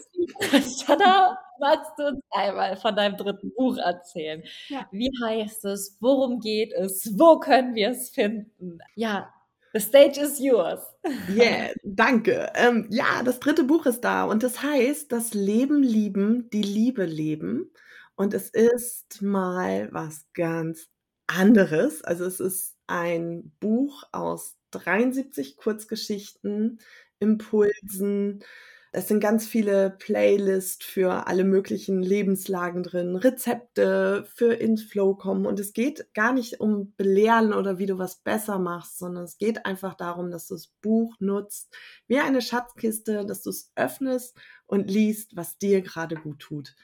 Tada! 0.87 1.39
Magst 1.59 1.93
du 1.97 2.09
uns 2.09 2.21
einmal 2.31 2.77
von 2.77 2.95
deinem 2.95 3.17
dritten 3.17 3.51
Buch 3.55 3.79
erzählen? 3.79 4.43
Ja. 4.69 4.87
Wie 4.91 5.11
heißt 5.25 5.65
es? 5.65 5.97
Worum 6.01 6.41
geht 6.41 6.73
es? 6.75 7.19
Wo 7.19 7.39
können 7.39 7.75
wir 7.75 7.91
es 7.91 8.11
finden? 8.11 8.79
Ja, 8.95 9.33
The 9.77 9.83
stage 9.83 10.17
is 10.17 10.41
yours. 10.41 10.81
Yeah, 11.29 11.69
danke. 11.85 12.51
Ähm, 12.55 12.87
ja, 12.89 13.23
das 13.23 13.41
dritte 13.41 13.63
Buch 13.63 13.85
ist 13.85 14.01
da 14.01 14.25
und 14.25 14.43
das 14.43 14.63
heißt 14.63 15.13
Das 15.13 15.35
Leben 15.35 15.83
lieben, 15.83 16.49
die 16.49 16.63
Liebe 16.63 17.05
leben. 17.05 17.71
Und 18.15 18.33
es 18.33 18.49
ist 18.49 19.21
mal 19.21 19.91
was 19.93 20.25
ganz 20.33 20.89
anderes. 21.27 22.03
Also 22.03 22.25
es 22.25 22.41
ist 22.41 22.75
ein 22.87 23.53
Buch 23.61 24.05
aus 24.13 24.57
73 24.71 25.59
Kurzgeschichten, 25.59 26.81
Impulsen, 27.19 28.43
es 28.97 29.09
sind 29.09 29.21
ganz 29.21 29.47
viele 29.47 29.91
Playlists 29.91 30.83
für 30.83 31.27
alle 31.27 31.45
möglichen 31.45 32.01
Lebenslagen 32.01 32.83
drin, 32.83 33.15
Rezepte 33.15 34.25
für 34.35 34.55
ins 34.55 34.85
Flow 34.85 35.15
kommen. 35.15 35.45
Und 35.45 35.61
es 35.61 35.75
geht 35.75 36.15
gar 36.15 36.33
nicht 36.33 36.61
um 36.61 36.95
Belehren 36.97 37.53
oder 37.53 37.79
wie 37.79 37.85
du 37.85 37.99
was 37.99 38.23
besser 38.23 38.59
machst, 38.59 38.99
sondern 38.99 39.25
es 39.25 39.37
geht 39.37 39.67
einfach 39.67 39.93
darum, 39.93 40.31
dass 40.31 40.47
du 40.47 40.55
das 40.55 40.69
Buch 40.81 41.15
nutzt 41.19 41.77
wie 42.07 42.21
eine 42.21 42.41
Schatzkiste, 42.41 43.27
dass 43.27 43.43
du 43.43 43.51
es 43.51 43.71
öffnest 43.77 44.35
und 44.65 44.91
liest, 44.91 45.37
was 45.37 45.59
dir 45.59 45.83
gerade 45.83 46.15
gut 46.15 46.39
tut. 46.39 46.75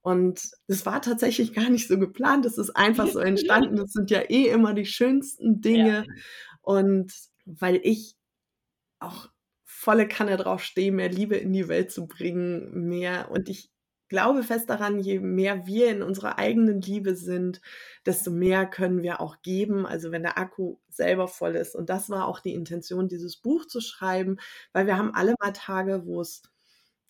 Und 0.00 0.40
es 0.68 0.86
war 0.86 1.02
tatsächlich 1.02 1.52
gar 1.52 1.68
nicht 1.68 1.86
so 1.86 1.98
geplant. 1.98 2.46
Es 2.46 2.56
ist 2.56 2.70
einfach 2.70 3.08
so 3.08 3.18
entstanden. 3.18 3.76
Das 3.76 3.92
sind 3.92 4.10
ja 4.10 4.20
eh 4.20 4.48
immer 4.48 4.72
die 4.72 4.86
schönsten 4.86 5.60
Dinge. 5.60 6.06
Ja. 6.06 6.14
Und 6.62 7.12
weil 7.44 7.78
ich 7.82 8.16
auch 9.00 9.28
volle 9.78 10.08
Kanne 10.08 10.36
drauf 10.36 10.64
stehe, 10.64 10.90
mehr 10.90 11.08
Liebe 11.08 11.36
in 11.36 11.52
die 11.52 11.68
Welt 11.68 11.92
zu 11.92 12.08
bringen, 12.08 12.88
mehr. 12.88 13.30
Und 13.30 13.48
ich 13.48 13.70
glaube 14.08 14.42
fest 14.42 14.68
daran, 14.68 14.98
je 14.98 15.20
mehr 15.20 15.68
wir 15.68 15.88
in 15.88 16.02
unserer 16.02 16.36
eigenen 16.36 16.80
Liebe 16.80 17.14
sind, 17.14 17.60
desto 18.04 18.32
mehr 18.32 18.66
können 18.66 19.04
wir 19.04 19.20
auch 19.20 19.40
geben. 19.42 19.86
Also 19.86 20.10
wenn 20.10 20.24
der 20.24 20.36
Akku 20.36 20.78
selber 20.88 21.28
voll 21.28 21.54
ist. 21.54 21.76
Und 21.76 21.90
das 21.90 22.10
war 22.10 22.26
auch 22.26 22.40
die 22.40 22.54
Intention, 22.54 23.06
dieses 23.06 23.36
Buch 23.36 23.66
zu 23.66 23.80
schreiben, 23.80 24.38
weil 24.72 24.86
wir 24.86 24.98
haben 24.98 25.14
alle 25.14 25.36
mal 25.40 25.52
Tage, 25.52 26.04
wo 26.06 26.22
es 26.22 26.42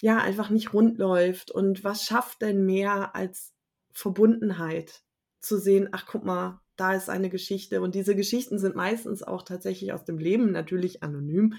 ja 0.02 0.18
einfach 0.18 0.50
nicht 0.50 0.74
rund 0.74 0.98
läuft. 0.98 1.50
Und 1.50 1.84
was 1.84 2.04
schafft 2.04 2.42
denn 2.42 2.66
mehr 2.66 3.16
als 3.16 3.54
Verbundenheit? 3.92 5.00
Zu 5.40 5.56
sehen, 5.56 5.88
ach 5.92 6.04
guck 6.06 6.24
mal, 6.26 6.60
da 6.76 6.92
ist 6.92 7.08
eine 7.08 7.30
Geschichte. 7.30 7.80
Und 7.80 7.94
diese 7.94 8.14
Geschichten 8.14 8.58
sind 8.58 8.76
meistens 8.76 9.22
auch 9.22 9.42
tatsächlich 9.42 9.94
aus 9.94 10.04
dem 10.04 10.18
Leben, 10.18 10.52
natürlich 10.52 11.02
anonym. 11.02 11.54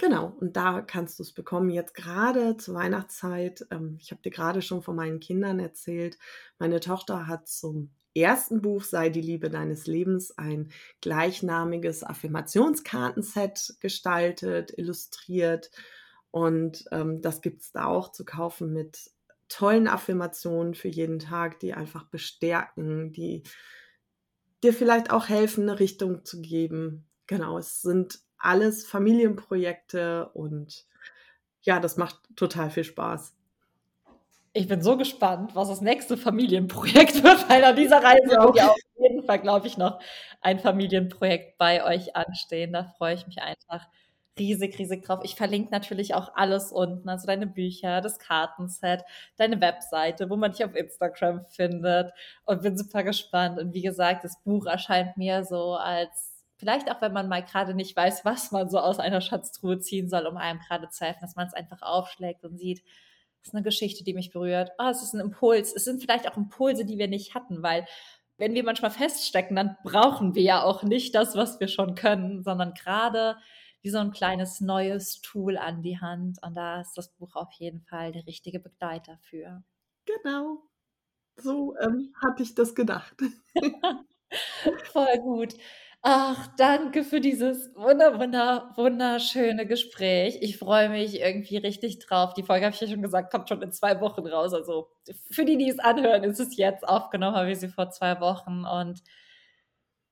Genau, 0.00 0.32
und 0.38 0.56
da 0.56 0.80
kannst 0.80 1.18
du 1.18 1.24
es 1.24 1.32
bekommen. 1.32 1.70
Jetzt 1.70 1.92
gerade 1.94 2.56
zur 2.56 2.76
Weihnachtszeit, 2.76 3.66
ähm, 3.72 3.96
ich 4.00 4.12
habe 4.12 4.22
dir 4.22 4.30
gerade 4.30 4.62
schon 4.62 4.80
von 4.80 4.94
meinen 4.94 5.18
Kindern 5.18 5.58
erzählt, 5.58 6.18
meine 6.60 6.78
Tochter 6.78 7.26
hat 7.26 7.48
zum 7.48 7.90
ersten 8.14 8.62
Buch 8.62 8.84
Sei 8.84 9.08
die 9.10 9.20
Liebe 9.20 9.50
deines 9.50 9.88
Lebens 9.88 10.30
ein 10.38 10.70
gleichnamiges 11.00 12.04
Affirmationskartenset 12.04 13.74
gestaltet, 13.80 14.72
illustriert. 14.78 15.70
Und 16.30 16.84
ähm, 16.92 17.20
das 17.20 17.40
gibt 17.42 17.62
es 17.62 17.72
da 17.72 17.86
auch 17.86 18.12
zu 18.12 18.24
kaufen 18.24 18.72
mit 18.72 19.10
tollen 19.48 19.88
Affirmationen 19.88 20.74
für 20.74 20.88
jeden 20.88 21.18
Tag, 21.18 21.58
die 21.58 21.74
einfach 21.74 22.04
bestärken, 22.04 23.12
die 23.12 23.42
dir 24.62 24.72
vielleicht 24.72 25.10
auch 25.10 25.28
helfen, 25.28 25.68
eine 25.68 25.80
Richtung 25.80 26.24
zu 26.24 26.40
geben. 26.40 27.08
Genau, 27.26 27.58
es 27.58 27.82
sind 27.82 28.20
alles 28.38 28.86
Familienprojekte 28.86 30.28
und 30.34 30.86
ja, 31.62 31.80
das 31.80 31.96
macht 31.96 32.16
total 32.36 32.70
viel 32.70 32.84
Spaß. 32.84 33.34
Ich 34.54 34.66
bin 34.66 34.82
so 34.82 34.96
gespannt, 34.96 35.54
was 35.54 35.68
das 35.68 35.80
nächste 35.80 36.16
Familienprojekt 36.16 37.22
wird, 37.22 37.48
weil 37.48 37.64
an 37.64 37.76
dieser 37.76 38.02
Reise 38.02 38.30
wird 38.30 38.56
ja 38.56 38.68
auf 38.68 38.78
jeden 38.98 39.22
Fall, 39.24 39.38
glaube 39.38 39.66
ich, 39.66 39.76
noch 39.76 40.00
ein 40.40 40.58
Familienprojekt 40.58 41.58
bei 41.58 41.84
euch 41.84 42.16
anstehen. 42.16 42.72
Da 42.72 42.84
freue 42.96 43.14
ich 43.14 43.26
mich 43.26 43.42
einfach 43.42 43.86
riesig, 44.38 44.78
riesig 44.78 45.04
drauf. 45.04 45.20
Ich 45.24 45.34
verlinke 45.34 45.70
natürlich 45.70 46.14
auch 46.14 46.34
alles 46.34 46.72
unten, 46.72 47.08
also 47.08 47.26
deine 47.26 47.46
Bücher, 47.46 48.00
das 48.00 48.18
Kartenset, 48.18 49.02
deine 49.36 49.60
Webseite, 49.60 50.30
wo 50.30 50.36
man 50.36 50.52
dich 50.52 50.64
auf 50.64 50.74
Instagram 50.74 51.44
findet 51.46 52.12
und 52.44 52.62
bin 52.62 52.76
super 52.78 53.02
gespannt. 53.02 53.58
Und 53.58 53.74
wie 53.74 53.82
gesagt, 53.82 54.24
das 54.24 54.40
Buch 54.42 54.66
erscheint 54.66 55.16
mir 55.16 55.44
so 55.44 55.74
als 55.74 56.27
vielleicht 56.58 56.90
auch 56.90 57.00
wenn 57.00 57.12
man 57.12 57.28
mal 57.28 57.42
gerade 57.42 57.74
nicht 57.74 57.96
weiß, 57.96 58.24
was 58.24 58.50
man 58.50 58.68
so 58.68 58.78
aus 58.78 58.98
einer 58.98 59.20
Schatztruhe 59.20 59.78
ziehen 59.78 60.08
soll, 60.08 60.26
um 60.26 60.36
einem 60.36 60.60
gerade 60.60 60.90
zu 60.90 61.04
helfen, 61.04 61.20
dass 61.22 61.36
man 61.36 61.46
es 61.46 61.54
einfach 61.54 61.82
aufschlägt 61.82 62.44
und 62.44 62.58
sieht, 62.58 62.82
das 63.40 63.48
ist 63.48 63.54
eine 63.54 63.62
Geschichte, 63.62 64.04
die 64.04 64.14
mich 64.14 64.30
berührt. 64.30 64.70
Oh, 64.78 64.88
es 64.88 65.02
ist 65.02 65.14
ein 65.14 65.20
Impuls. 65.20 65.72
Es 65.72 65.84
sind 65.84 66.02
vielleicht 66.02 66.28
auch 66.28 66.36
Impulse, 66.36 66.84
die 66.84 66.98
wir 66.98 67.08
nicht 67.08 67.34
hatten, 67.34 67.62
weil 67.62 67.86
wenn 68.36 68.54
wir 68.54 68.64
manchmal 68.64 68.90
feststecken, 68.90 69.56
dann 69.56 69.76
brauchen 69.84 70.34
wir 70.34 70.42
ja 70.42 70.62
auch 70.62 70.82
nicht 70.82 71.14
das, 71.14 71.36
was 71.36 71.60
wir 71.60 71.68
schon 71.68 71.94
können, 71.94 72.42
sondern 72.42 72.74
gerade 72.74 73.36
wie 73.82 73.90
so 73.90 73.98
ein 73.98 74.10
kleines 74.10 74.60
neues 74.60 75.20
Tool 75.20 75.56
an 75.56 75.82
die 75.82 76.00
Hand. 76.00 76.38
Und 76.42 76.54
da 76.54 76.80
ist 76.80 76.94
das 76.94 77.12
Buch 77.14 77.36
auf 77.36 77.52
jeden 77.52 77.80
Fall 77.82 78.12
der 78.12 78.26
richtige 78.26 78.60
Begleiter 78.60 79.18
für. 79.22 79.62
Genau. 80.04 80.62
So 81.36 81.76
ähm, 81.78 82.12
hatte 82.20 82.42
ich 82.42 82.54
das 82.54 82.74
gedacht. 82.74 83.14
Voll 84.92 85.18
gut. 85.18 85.54
Ach, 86.02 86.46
danke 86.56 87.02
für 87.02 87.20
dieses 87.20 87.74
wunder, 87.74 88.18
wunder, 88.20 88.72
wunderschöne 88.76 89.66
Gespräch. 89.66 90.38
Ich 90.40 90.56
freue 90.56 90.88
mich 90.88 91.20
irgendwie 91.20 91.56
richtig 91.56 91.98
drauf. 91.98 92.34
Die 92.34 92.44
Folge 92.44 92.66
habe 92.66 92.74
ich 92.74 92.80
ja 92.80 92.86
schon 92.86 93.02
gesagt, 93.02 93.32
kommt 93.32 93.48
schon 93.48 93.60
in 93.62 93.72
zwei 93.72 94.00
Wochen 94.00 94.26
raus. 94.26 94.54
Also 94.54 94.88
für 95.30 95.44
die, 95.44 95.56
die 95.58 95.68
es 95.68 95.80
anhören, 95.80 96.22
ist 96.22 96.38
es 96.38 96.56
jetzt 96.56 96.86
aufgenommen, 96.88 97.36
habe 97.36 97.50
ich 97.50 97.58
sie 97.58 97.68
vor 97.68 97.90
zwei 97.90 98.20
Wochen. 98.20 98.64
Und 98.64 99.02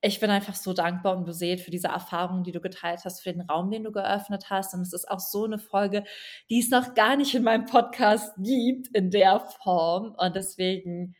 ich 0.01 0.19
bin 0.19 0.29
einfach 0.29 0.55
so 0.55 0.73
dankbar 0.73 1.15
und 1.17 1.25
beseelt 1.25 1.61
für 1.61 1.71
diese 1.71 1.87
Erfahrung, 1.87 2.43
die 2.43 2.51
du 2.51 2.59
geteilt 2.59 3.05
hast, 3.05 3.21
für 3.21 3.31
den 3.31 3.41
Raum, 3.41 3.71
den 3.71 3.83
du 3.85 3.91
geöffnet 3.91 4.49
hast. 4.49 4.73
Und 4.73 4.81
es 4.81 4.93
ist 4.93 5.09
auch 5.09 5.19
so 5.19 5.45
eine 5.45 5.57
Folge, 5.57 6.03
die 6.49 6.59
es 6.59 6.69
noch 6.69 6.95
gar 6.95 7.15
nicht 7.15 7.33
in 7.33 7.43
meinem 7.43 7.65
Podcast 7.65 8.33
gibt 8.37 8.89
in 8.89 9.09
der 9.09 9.39
Form. 9.39 10.13
Und 10.17 10.35
deswegen 10.35 11.15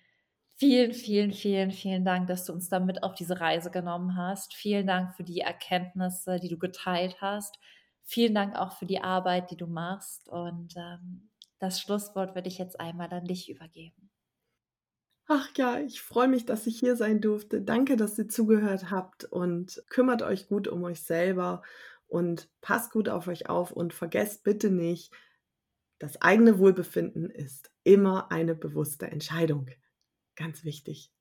Vielen, 0.60 0.93
vielen, 0.93 1.34
vielen, 1.34 1.72
vielen 1.72 2.03
Dank, 2.03 2.28
dass 2.28 2.45
du 2.45 2.51
uns 2.53 2.68
damit 2.68 3.03
auf 3.03 3.14
diese 3.14 3.39
Reise 3.39 3.70
genommen 3.72 4.18
hast. 4.18 4.55
Vielen 4.55 4.88
Dank 4.88 5.16
für 5.16 5.24
die 5.24 5.39
Erkenntnisse, 5.41 6.39
die 6.39 6.49
du 6.49 6.58
geteilt 6.58 7.22
hast. 7.22 7.60
Vielen 8.03 8.34
Dank 8.34 8.55
auch 8.55 8.72
für 8.78 8.88
die 8.88 8.99
Arbeit, 9.01 9.51
die 9.51 9.58
du 9.58 9.68
machst. 9.68 10.28
Und 10.30 10.76
ähm, 10.76 11.30
das 11.60 11.80
Schlusswort 11.80 12.34
würde 12.36 12.47
ich 12.47 12.58
jetzt 12.58 12.80
einmal 12.80 13.14
an 13.14 13.26
dich 13.26 13.49
übergeben. 13.49 14.10
Ach 15.30 15.49
ja, 15.58 15.80
ich 15.80 16.01
freue 16.01 16.28
mich, 16.28 16.45
dass 16.45 16.68
ich 16.68 16.80
hier 16.80 16.95
sein 16.95 17.20
durfte. 17.22 17.62
Danke, 17.62 17.97
dass 17.97 18.18
ihr 18.18 18.30
zugehört 18.30 18.89
habt 18.91 19.26
und 19.26 19.84
kümmert 19.89 20.22
euch 20.22 20.47
gut 20.47 20.68
um 20.68 20.84
euch 20.84 21.01
selber 21.01 21.62
und 22.08 22.49
passt 22.62 22.91
gut 22.91 23.10
auf 23.10 23.28
euch 23.28 23.49
auf 23.49 23.72
und 23.72 23.93
vergesst 23.93 24.43
bitte 24.43 24.70
nicht, 24.72 25.14
das 25.99 26.22
eigene 26.22 26.60
Wohlbefinden 26.60 27.30
ist 27.30 27.72
immer 27.84 28.32
eine 28.32 28.55
bewusste 28.55 29.08
Entscheidung. 29.08 29.68
Ganz 30.38 30.64
wichtig. 30.64 31.12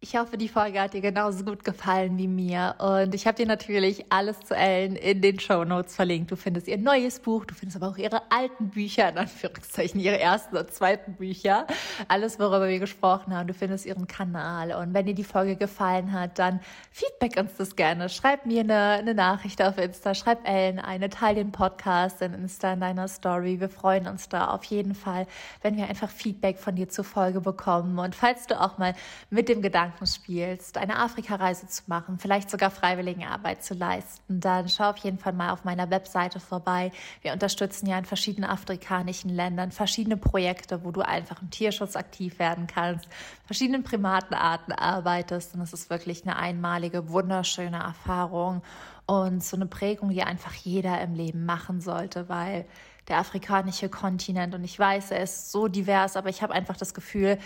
Ich 0.00 0.14
hoffe, 0.16 0.38
die 0.38 0.48
Folge 0.48 0.80
hat 0.80 0.94
dir 0.94 1.00
genauso 1.00 1.44
gut 1.44 1.64
gefallen 1.64 2.18
wie 2.18 2.28
mir. 2.28 2.76
Und 2.78 3.16
ich 3.16 3.26
habe 3.26 3.36
dir 3.36 3.46
natürlich 3.46 4.12
alles 4.12 4.38
zu 4.38 4.54
Ellen 4.54 4.94
in 4.94 5.20
den 5.20 5.40
Show 5.40 5.64
Notes 5.64 5.96
verlinkt. 5.96 6.30
Du 6.30 6.36
findest 6.36 6.68
ihr 6.68 6.78
neues 6.78 7.18
Buch, 7.18 7.44
du 7.44 7.52
findest 7.52 7.82
aber 7.82 7.92
auch 7.92 7.96
ihre 7.96 8.22
alten 8.30 8.70
Bücher, 8.70 9.08
in 9.08 9.18
Anführungszeichen, 9.18 10.00
ihre 10.00 10.20
ersten 10.20 10.56
und 10.56 10.72
zweiten 10.72 11.14
Bücher. 11.14 11.66
Alles, 12.06 12.38
worüber 12.38 12.68
wir 12.68 12.78
gesprochen 12.78 13.36
haben. 13.36 13.48
Du 13.48 13.54
findest 13.54 13.86
ihren 13.86 14.06
Kanal. 14.06 14.70
Und 14.70 14.94
wenn 14.94 15.04
dir 15.04 15.16
die 15.16 15.24
Folge 15.24 15.56
gefallen 15.56 16.12
hat, 16.12 16.38
dann 16.38 16.60
feedback 16.92 17.36
uns 17.36 17.56
das 17.56 17.74
gerne. 17.74 18.08
Schreib 18.08 18.46
mir 18.46 18.60
eine, 18.60 19.00
eine 19.00 19.14
Nachricht 19.14 19.60
auf 19.60 19.78
Insta, 19.78 20.14
schreib 20.14 20.46
Ellen 20.48 20.78
eine, 20.78 21.10
teil 21.10 21.34
den 21.34 21.50
Podcast 21.50 22.22
in 22.22 22.34
Insta 22.34 22.74
in 22.74 22.78
deiner 22.78 23.08
Story. 23.08 23.58
Wir 23.58 23.68
freuen 23.68 24.06
uns 24.06 24.28
da 24.28 24.46
auf 24.46 24.62
jeden 24.62 24.94
Fall, 24.94 25.26
wenn 25.62 25.76
wir 25.76 25.88
einfach 25.88 26.08
Feedback 26.08 26.60
von 26.60 26.76
dir 26.76 26.88
zur 26.88 27.04
Folge 27.04 27.40
bekommen. 27.40 27.98
Und 27.98 28.14
falls 28.14 28.46
du 28.46 28.60
auch 28.60 28.78
mal 28.78 28.94
mit 29.30 29.48
dem 29.48 29.60
Gedanken 29.60 29.87
Gedanken 29.88 30.06
spielst, 30.06 30.76
eine 30.76 30.98
Afrikareise 30.98 31.66
zu 31.66 31.82
machen, 31.86 32.18
vielleicht 32.18 32.50
sogar 32.50 32.70
Freiwilligenarbeit 32.70 33.64
zu 33.64 33.74
leisten, 33.74 34.40
dann 34.40 34.68
schau 34.68 34.90
auf 34.90 34.98
jeden 34.98 35.18
Fall 35.18 35.32
mal 35.32 35.50
auf 35.50 35.64
meiner 35.64 35.90
Webseite 35.90 36.40
vorbei. 36.40 36.92
Wir 37.22 37.32
unterstützen 37.32 37.86
ja 37.86 37.98
in 37.98 38.04
verschiedenen 38.04 38.50
afrikanischen 38.50 39.30
Ländern 39.30 39.72
verschiedene 39.72 40.16
Projekte, 40.16 40.84
wo 40.84 40.90
du 40.90 41.00
einfach 41.00 41.40
im 41.40 41.50
Tierschutz 41.50 41.96
aktiv 41.96 42.38
werden 42.38 42.66
kannst, 42.66 43.08
verschiedenen 43.46 43.82
Primatenarten 43.82 44.74
arbeitest 44.74 45.54
und 45.54 45.62
es 45.62 45.72
ist 45.72 45.90
wirklich 45.90 46.24
eine 46.24 46.36
einmalige, 46.36 47.08
wunderschöne 47.08 47.78
Erfahrung 47.78 48.62
und 49.06 49.42
so 49.42 49.56
eine 49.56 49.66
Prägung, 49.66 50.10
die 50.10 50.22
einfach 50.22 50.52
jeder 50.52 51.00
im 51.00 51.14
Leben 51.14 51.46
machen 51.46 51.80
sollte, 51.80 52.28
weil 52.28 52.66
der 53.08 53.18
afrikanische 53.18 53.88
Kontinent. 53.88 54.54
Und 54.54 54.64
ich 54.64 54.78
weiß, 54.78 55.12
er 55.12 55.22
ist 55.22 55.50
so 55.50 55.66
divers, 55.66 56.16
aber 56.16 56.28
ich 56.28 56.42
habe 56.42 56.52
einfach 56.52 56.76
das 56.76 56.92
Gefühl, 56.92 57.38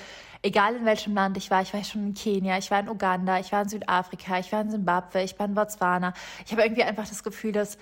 egal 0.42 0.76
in 0.76 0.84
welchem 0.84 1.14
Land 1.14 1.36
ich 1.36 1.50
war, 1.50 1.62
ich 1.62 1.72
war 1.72 1.82
schon 1.84 2.08
in 2.08 2.14
Kenia, 2.14 2.58
ich 2.58 2.70
war 2.70 2.80
in 2.80 2.88
Uganda, 2.88 3.38
ich 3.38 3.52
war 3.52 3.62
in 3.62 3.68
Südafrika, 3.68 4.38
ich 4.38 4.52
war 4.52 4.60
in 4.60 4.70
Simbabwe, 4.70 5.22
ich 5.22 5.38
war 5.38 5.46
in 5.46 5.54
Botswana. 5.54 6.14
Ich 6.44 6.52
habe 6.52 6.62
irgendwie 6.62 6.82
einfach 6.82 7.08
das 7.08 7.22
Gefühl, 7.22 7.52
dass 7.52 7.78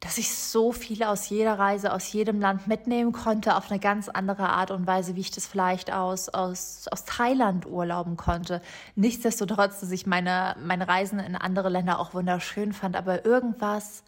dass 0.00 0.16
ich 0.16 0.32
so 0.32 0.72
viel 0.72 1.02
aus 1.02 1.28
jeder 1.28 1.58
Reise, 1.58 1.92
aus 1.92 2.12
jedem 2.12 2.40
Land 2.40 2.68
mitnehmen 2.68 3.12
konnte, 3.12 3.56
auf 3.56 3.70
eine 3.70 3.80
ganz 3.80 4.08
andere 4.08 4.48
Art 4.48 4.70
und 4.70 4.86
Weise, 4.86 5.16
wie 5.16 5.20
ich 5.20 5.32
das 5.32 5.46
vielleicht 5.46 5.92
aus, 5.92 6.28
aus, 6.28 6.86
aus 6.88 7.04
Thailand 7.04 7.66
urlauben 7.66 8.16
konnte. 8.16 8.62
Nichtsdestotrotz, 8.94 9.80
dass 9.80 9.90
ich 9.90 10.06
meine, 10.06 10.54
meine 10.62 10.86
Reisen 10.86 11.18
in 11.18 11.34
andere 11.34 11.68
Länder 11.68 11.98
auch 11.98 12.14
wunderschön 12.14 12.72
fand, 12.72 12.94
aber 12.94 13.24
irgendwas, 13.24 14.04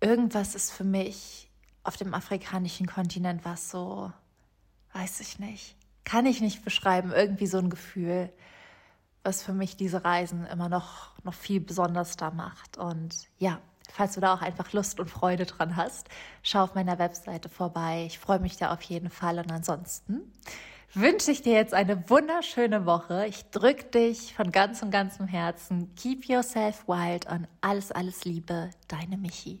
irgendwas 0.00 0.56
ist 0.56 0.72
für 0.72 0.84
mich 0.84 1.50
auf 1.84 1.96
dem 1.96 2.12
afrikanischen 2.12 2.88
Kontinent 2.88 3.44
war 3.44 3.54
es 3.54 3.70
so, 3.70 4.10
weiß 4.92 5.20
ich 5.20 5.38
nicht, 5.38 5.76
kann 6.06 6.24
ich 6.24 6.40
nicht 6.40 6.64
beschreiben, 6.64 7.12
irgendwie 7.12 7.46
so 7.46 7.58
ein 7.58 7.68
Gefühl, 7.68 8.32
was 9.24 9.42
für 9.42 9.52
mich 9.52 9.76
diese 9.76 10.04
Reisen 10.04 10.46
immer 10.46 10.70
noch, 10.70 11.10
noch 11.24 11.34
viel 11.34 11.60
besonders 11.60 12.16
da 12.16 12.30
macht. 12.30 12.78
Und 12.78 13.26
ja, 13.38 13.60
falls 13.92 14.14
du 14.14 14.20
da 14.20 14.32
auch 14.32 14.40
einfach 14.40 14.72
Lust 14.72 15.00
und 15.00 15.10
Freude 15.10 15.44
dran 15.46 15.76
hast, 15.76 16.08
schau 16.42 16.62
auf 16.62 16.74
meiner 16.76 16.98
Webseite 17.00 17.48
vorbei. 17.48 18.04
Ich 18.06 18.20
freue 18.20 18.38
mich 18.38 18.56
da 18.56 18.72
auf 18.72 18.82
jeden 18.82 19.10
Fall. 19.10 19.40
Und 19.40 19.50
ansonsten 19.50 20.32
wünsche 20.94 21.32
ich 21.32 21.42
dir 21.42 21.54
jetzt 21.54 21.74
eine 21.74 22.08
wunderschöne 22.08 22.86
Woche. 22.86 23.26
Ich 23.26 23.50
drücke 23.50 23.86
dich 23.86 24.32
von 24.34 24.52
ganzem, 24.52 24.92
ganzem 24.92 25.26
Herzen. 25.26 25.92
Keep 25.96 26.26
yourself 26.26 26.86
wild 26.86 27.26
und 27.26 27.48
alles, 27.60 27.90
alles 27.90 28.24
Liebe, 28.24 28.70
deine 28.86 29.16
Michi. 29.16 29.60